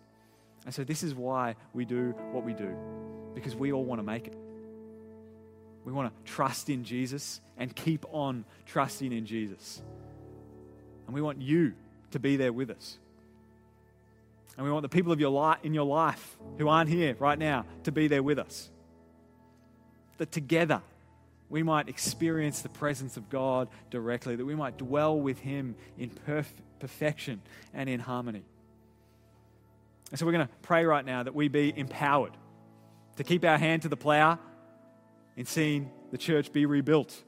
And 0.65 0.75
so, 0.75 0.85
this 0.85 1.03
is 1.03 1.15
why 1.15 1.57
we 1.73 1.85
do 1.85 2.15
what 2.33 2.45
we 2.45 2.55
do, 2.55 2.75
because 3.35 3.55
we 3.55 3.73
all 3.73 3.85
want 3.85 3.99
to 3.99 4.05
make 4.05 4.27
it. 4.27 4.37
We 5.85 5.93
want 5.93 6.11
to 6.11 6.33
trust 6.33 6.71
in 6.71 6.85
Jesus 6.85 7.41
and 7.59 7.75
keep 7.75 8.07
on 8.11 8.45
trusting 8.67 9.13
in 9.13 9.27
Jesus. 9.27 9.83
And 11.07 11.15
we 11.15 11.21
want 11.21 11.43
you 11.43 11.75
to 12.13 12.19
be 12.19 12.37
there 12.37 12.53
with 12.53 12.71
us. 12.71 12.99
And 14.57 14.65
we 14.65 14.73
want 14.73 14.83
the 14.83 14.89
people 14.89 15.13
of 15.13 15.21
your 15.21 15.31
life, 15.31 15.59
in 15.63 15.75
your 15.75 15.85
life 15.85 16.37
who 16.59 16.69
aren't 16.69 16.89
here 16.89 17.17
right 17.19 17.39
now 17.39 17.67
to 17.83 17.93
be 17.93 18.09
there 18.09 18.23
with 18.23 18.39
us. 18.39 18.71
That 20.19 20.31
together 20.31 20.81
we 21.55 21.63
might 21.63 21.89
experience 21.89 22.63
the 22.63 22.69
presence 22.69 23.17
of 23.17 23.31
God 23.31 23.69
directly, 23.89 24.35
that 24.35 24.45
we 24.45 24.57
might 24.57 24.77
dwell 24.77 25.17
with 25.17 25.39
Him 25.39 25.77
in 25.97 26.11
perf- 26.11 26.47
perfection 26.81 27.41
and 27.73 27.89
in 27.89 28.01
harmony. 28.01 28.43
And 30.11 30.19
so 30.19 30.27
we're 30.27 30.33
going 30.33 30.49
to 30.49 30.53
pray 30.63 30.85
right 30.85 31.05
now 31.05 31.23
that 31.23 31.33
we 31.33 31.47
be 31.47 31.73
empowered 31.77 32.33
to 33.19 33.23
keep 33.23 33.45
our 33.45 33.57
hand 33.57 33.83
to 33.83 33.89
the 33.89 33.97
plow 33.97 34.37
in 35.37 35.47
seeing 35.47 35.93
the 36.11 36.19
church 36.19 36.53
be 36.53 36.67
rebuilt 36.67 37.23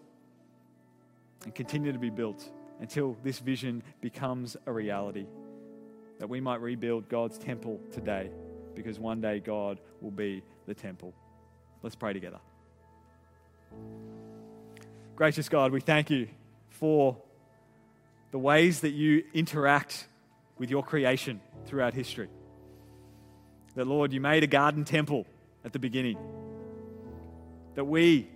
and 1.44 1.54
continue 1.54 1.92
to 1.92 1.98
be 2.00 2.10
built 2.10 2.50
until 2.80 3.16
this 3.22 3.38
vision 3.38 3.80
becomes 4.00 4.56
a 4.66 4.72
reality. 4.72 5.26
That 6.18 6.28
we 6.28 6.40
might 6.40 6.60
rebuild 6.60 7.08
God's 7.08 7.38
temple 7.38 7.78
today 7.92 8.30
because 8.74 8.98
one 8.98 9.20
day 9.20 9.38
God 9.38 9.78
will 10.00 10.10
be 10.10 10.42
the 10.66 10.74
temple. 10.74 11.14
Let's 11.80 11.94
pray 11.94 12.12
together. 12.12 12.40
Gracious 15.16 15.48
God, 15.48 15.72
we 15.72 15.80
thank 15.80 16.10
you 16.10 16.28
for 16.68 17.16
the 18.32 18.38
ways 18.38 18.80
that 18.80 18.90
you 18.90 19.24
interact 19.32 20.06
with 20.58 20.68
your 20.68 20.82
creation 20.82 21.40
throughout 21.64 21.94
history. 21.94 22.28
That, 23.76 23.86
Lord, 23.86 24.12
you 24.12 24.20
made 24.20 24.44
a 24.44 24.46
garden 24.46 24.84
temple 24.84 25.24
at 25.64 25.72
the 25.72 25.78
beginning 25.78 26.18
that 27.76 27.84
we, 27.84 28.28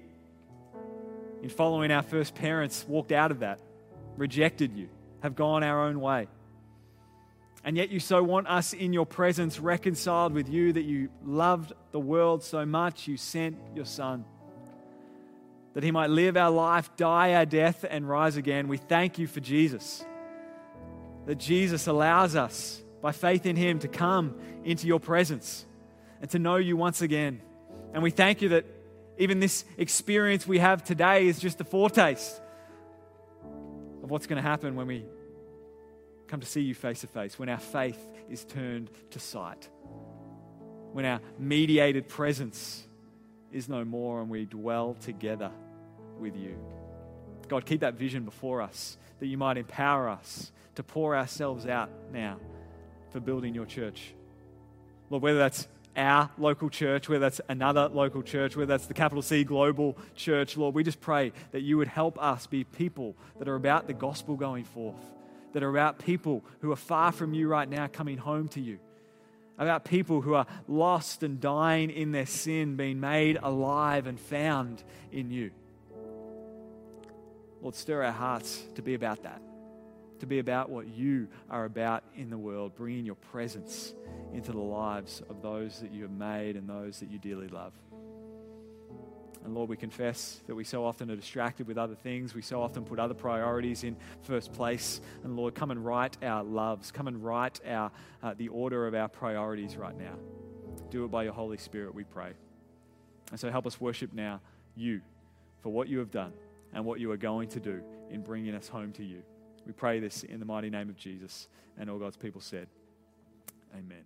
in 1.42 1.50
following 1.50 1.90
our 1.90 2.02
first 2.02 2.34
parents, 2.34 2.86
walked 2.88 3.12
out 3.12 3.30
of 3.30 3.40
that, 3.40 3.60
rejected 4.16 4.74
you, 4.74 4.88
have 5.22 5.36
gone 5.36 5.62
our 5.62 5.84
own 5.84 6.00
way. 6.00 6.28
And 7.62 7.76
yet, 7.76 7.90
you 7.90 8.00
so 8.00 8.22
want 8.22 8.48
us 8.48 8.72
in 8.72 8.94
your 8.94 9.04
presence, 9.04 9.60
reconciled 9.60 10.32
with 10.32 10.48
you, 10.48 10.72
that 10.72 10.84
you 10.84 11.10
loved 11.26 11.74
the 11.92 12.00
world 12.00 12.42
so 12.42 12.64
much, 12.64 13.06
you 13.06 13.18
sent 13.18 13.58
your 13.74 13.84
Son. 13.84 14.24
That 15.74 15.84
he 15.84 15.90
might 15.90 16.10
live 16.10 16.36
our 16.36 16.50
life, 16.50 16.90
die 16.96 17.34
our 17.34 17.46
death, 17.46 17.84
and 17.88 18.08
rise 18.08 18.36
again. 18.36 18.66
We 18.68 18.76
thank 18.76 19.18
you 19.18 19.26
for 19.26 19.40
Jesus. 19.40 20.04
That 21.26 21.36
Jesus 21.36 21.86
allows 21.86 22.34
us, 22.34 22.82
by 23.00 23.12
faith 23.12 23.46
in 23.46 23.56
him, 23.56 23.78
to 23.80 23.88
come 23.88 24.34
into 24.64 24.86
your 24.86 25.00
presence 25.00 25.64
and 26.20 26.28
to 26.30 26.38
know 26.38 26.56
you 26.56 26.76
once 26.76 27.02
again. 27.02 27.40
And 27.94 28.02
we 28.02 28.10
thank 28.10 28.42
you 28.42 28.50
that 28.50 28.64
even 29.18 29.38
this 29.40 29.64
experience 29.78 30.46
we 30.46 30.58
have 30.58 30.82
today 30.82 31.26
is 31.26 31.38
just 31.38 31.60
a 31.60 31.64
foretaste 31.64 32.40
of 34.02 34.10
what's 34.10 34.26
going 34.26 34.42
to 34.42 34.48
happen 34.48 34.76
when 34.76 34.86
we 34.86 35.04
come 36.26 36.40
to 36.40 36.46
see 36.46 36.62
you 36.62 36.74
face 36.74 37.00
to 37.00 37.06
face, 37.06 37.38
when 37.38 37.48
our 37.48 37.58
faith 37.58 37.98
is 38.28 38.44
turned 38.44 38.90
to 39.10 39.18
sight, 39.18 39.68
when 40.92 41.04
our 41.04 41.20
mediated 41.38 42.08
presence 42.08 42.86
is 43.52 43.68
no 43.68 43.84
more 43.84 44.20
and 44.20 44.30
we 44.30 44.44
dwell 44.44 44.96
together 45.00 45.50
with 46.18 46.36
you. 46.36 46.56
God, 47.48 47.66
keep 47.66 47.80
that 47.80 47.94
vision 47.94 48.24
before 48.24 48.62
us 48.62 48.96
that 49.18 49.26
you 49.26 49.36
might 49.36 49.56
empower 49.56 50.08
us 50.08 50.52
to 50.76 50.82
pour 50.82 51.16
ourselves 51.16 51.66
out 51.66 51.90
now 52.12 52.38
for 53.10 53.20
building 53.20 53.54
your 53.54 53.66
church. 53.66 54.14
Lord, 55.10 55.22
whether 55.22 55.38
that's 55.38 55.66
our 55.96 56.30
local 56.38 56.70
church, 56.70 57.08
whether 57.08 57.20
that's 57.20 57.40
another 57.48 57.88
local 57.88 58.22
church, 58.22 58.56
whether 58.56 58.72
that's 58.72 58.86
the 58.86 58.94
capital 58.94 59.22
C 59.22 59.42
global 59.42 59.98
church, 60.14 60.56
Lord, 60.56 60.74
we 60.74 60.84
just 60.84 61.00
pray 61.00 61.32
that 61.50 61.62
you 61.62 61.76
would 61.78 61.88
help 61.88 62.22
us 62.22 62.46
be 62.46 62.64
people 62.64 63.16
that 63.38 63.48
are 63.48 63.56
about 63.56 63.86
the 63.88 63.92
gospel 63.92 64.36
going 64.36 64.64
forth, 64.64 65.02
that 65.52 65.62
are 65.62 65.70
about 65.70 65.98
people 65.98 66.44
who 66.60 66.70
are 66.70 66.76
far 66.76 67.10
from 67.10 67.34
you 67.34 67.48
right 67.48 67.68
now 67.68 67.88
coming 67.88 68.18
home 68.18 68.48
to 68.48 68.60
you, 68.60 68.78
about 69.60 69.84
people 69.84 70.20
who 70.20 70.34
are 70.34 70.46
lost 70.66 71.22
and 71.22 71.40
dying 71.40 71.90
in 71.90 72.10
their 72.10 72.26
sin, 72.26 72.74
being 72.74 72.98
made 72.98 73.38
alive 73.40 74.08
and 74.08 74.18
found 74.18 74.82
in 75.12 75.30
you. 75.30 75.52
Lord, 77.62 77.76
stir 77.76 78.02
our 78.02 78.10
hearts 78.12 78.60
to 78.74 78.82
be 78.82 78.94
about 78.94 79.22
that 79.22 79.40
to 80.20 80.26
be 80.26 80.38
about 80.38 80.70
what 80.70 80.86
you 80.86 81.28
are 81.50 81.64
about 81.64 82.04
in 82.14 82.30
the 82.30 82.38
world, 82.38 82.76
bringing 82.76 83.04
your 83.04 83.14
presence 83.16 83.94
into 84.32 84.52
the 84.52 84.58
lives 84.58 85.22
of 85.28 85.42
those 85.42 85.80
that 85.80 85.92
you 85.92 86.02
have 86.02 86.12
made 86.12 86.56
and 86.56 86.68
those 86.68 87.00
that 87.00 87.10
you 87.10 87.18
dearly 87.18 87.48
love. 87.48 87.72
And 89.44 89.54
Lord, 89.54 89.70
we 89.70 89.76
confess 89.76 90.40
that 90.46 90.54
we 90.54 90.64
so 90.64 90.84
often 90.84 91.10
are 91.10 91.16
distracted 91.16 91.66
with 91.66 91.78
other 91.78 91.94
things. 91.94 92.34
We 92.34 92.42
so 92.42 92.60
often 92.60 92.84
put 92.84 92.98
other 92.98 93.14
priorities 93.14 93.84
in 93.84 93.96
first 94.22 94.52
place. 94.52 95.00
And 95.24 95.36
Lord, 95.36 95.54
come 95.54 95.70
and 95.70 95.84
right 95.84 96.14
our 96.22 96.44
loves. 96.44 96.92
Come 96.92 97.08
and 97.08 97.24
right 97.24 97.58
our, 97.66 97.90
uh, 98.22 98.34
the 98.36 98.48
order 98.48 98.86
of 98.86 98.94
our 98.94 99.08
priorities 99.08 99.76
right 99.76 99.96
now. 99.98 100.14
Do 100.90 101.04
it 101.04 101.10
by 101.10 101.24
your 101.24 101.32
Holy 101.32 101.56
Spirit, 101.56 101.94
we 101.94 102.04
pray. 102.04 102.32
And 103.30 103.40
so 103.40 103.50
help 103.50 103.66
us 103.66 103.80
worship 103.80 104.12
now 104.12 104.40
you 104.76 105.00
for 105.62 105.70
what 105.70 105.88
you 105.88 105.98
have 105.98 106.10
done 106.10 106.32
and 106.72 106.84
what 106.84 107.00
you 107.00 107.10
are 107.12 107.16
going 107.16 107.48
to 107.50 107.60
do 107.60 107.82
in 108.10 108.22
bringing 108.22 108.54
us 108.54 108.68
home 108.68 108.92
to 108.92 109.04
you. 109.04 109.22
We 109.66 109.72
pray 109.72 110.00
this 110.00 110.22
in 110.22 110.40
the 110.40 110.46
mighty 110.46 110.70
name 110.70 110.88
of 110.88 110.96
Jesus. 110.96 111.48
And 111.78 111.88
all 111.88 111.98
God's 111.98 112.16
people 112.16 112.40
said, 112.40 112.68
Amen. 113.72 114.04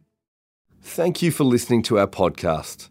Thank 0.82 1.22
you 1.22 1.30
for 1.30 1.44
listening 1.44 1.82
to 1.84 1.98
our 1.98 2.06
podcast. 2.06 2.90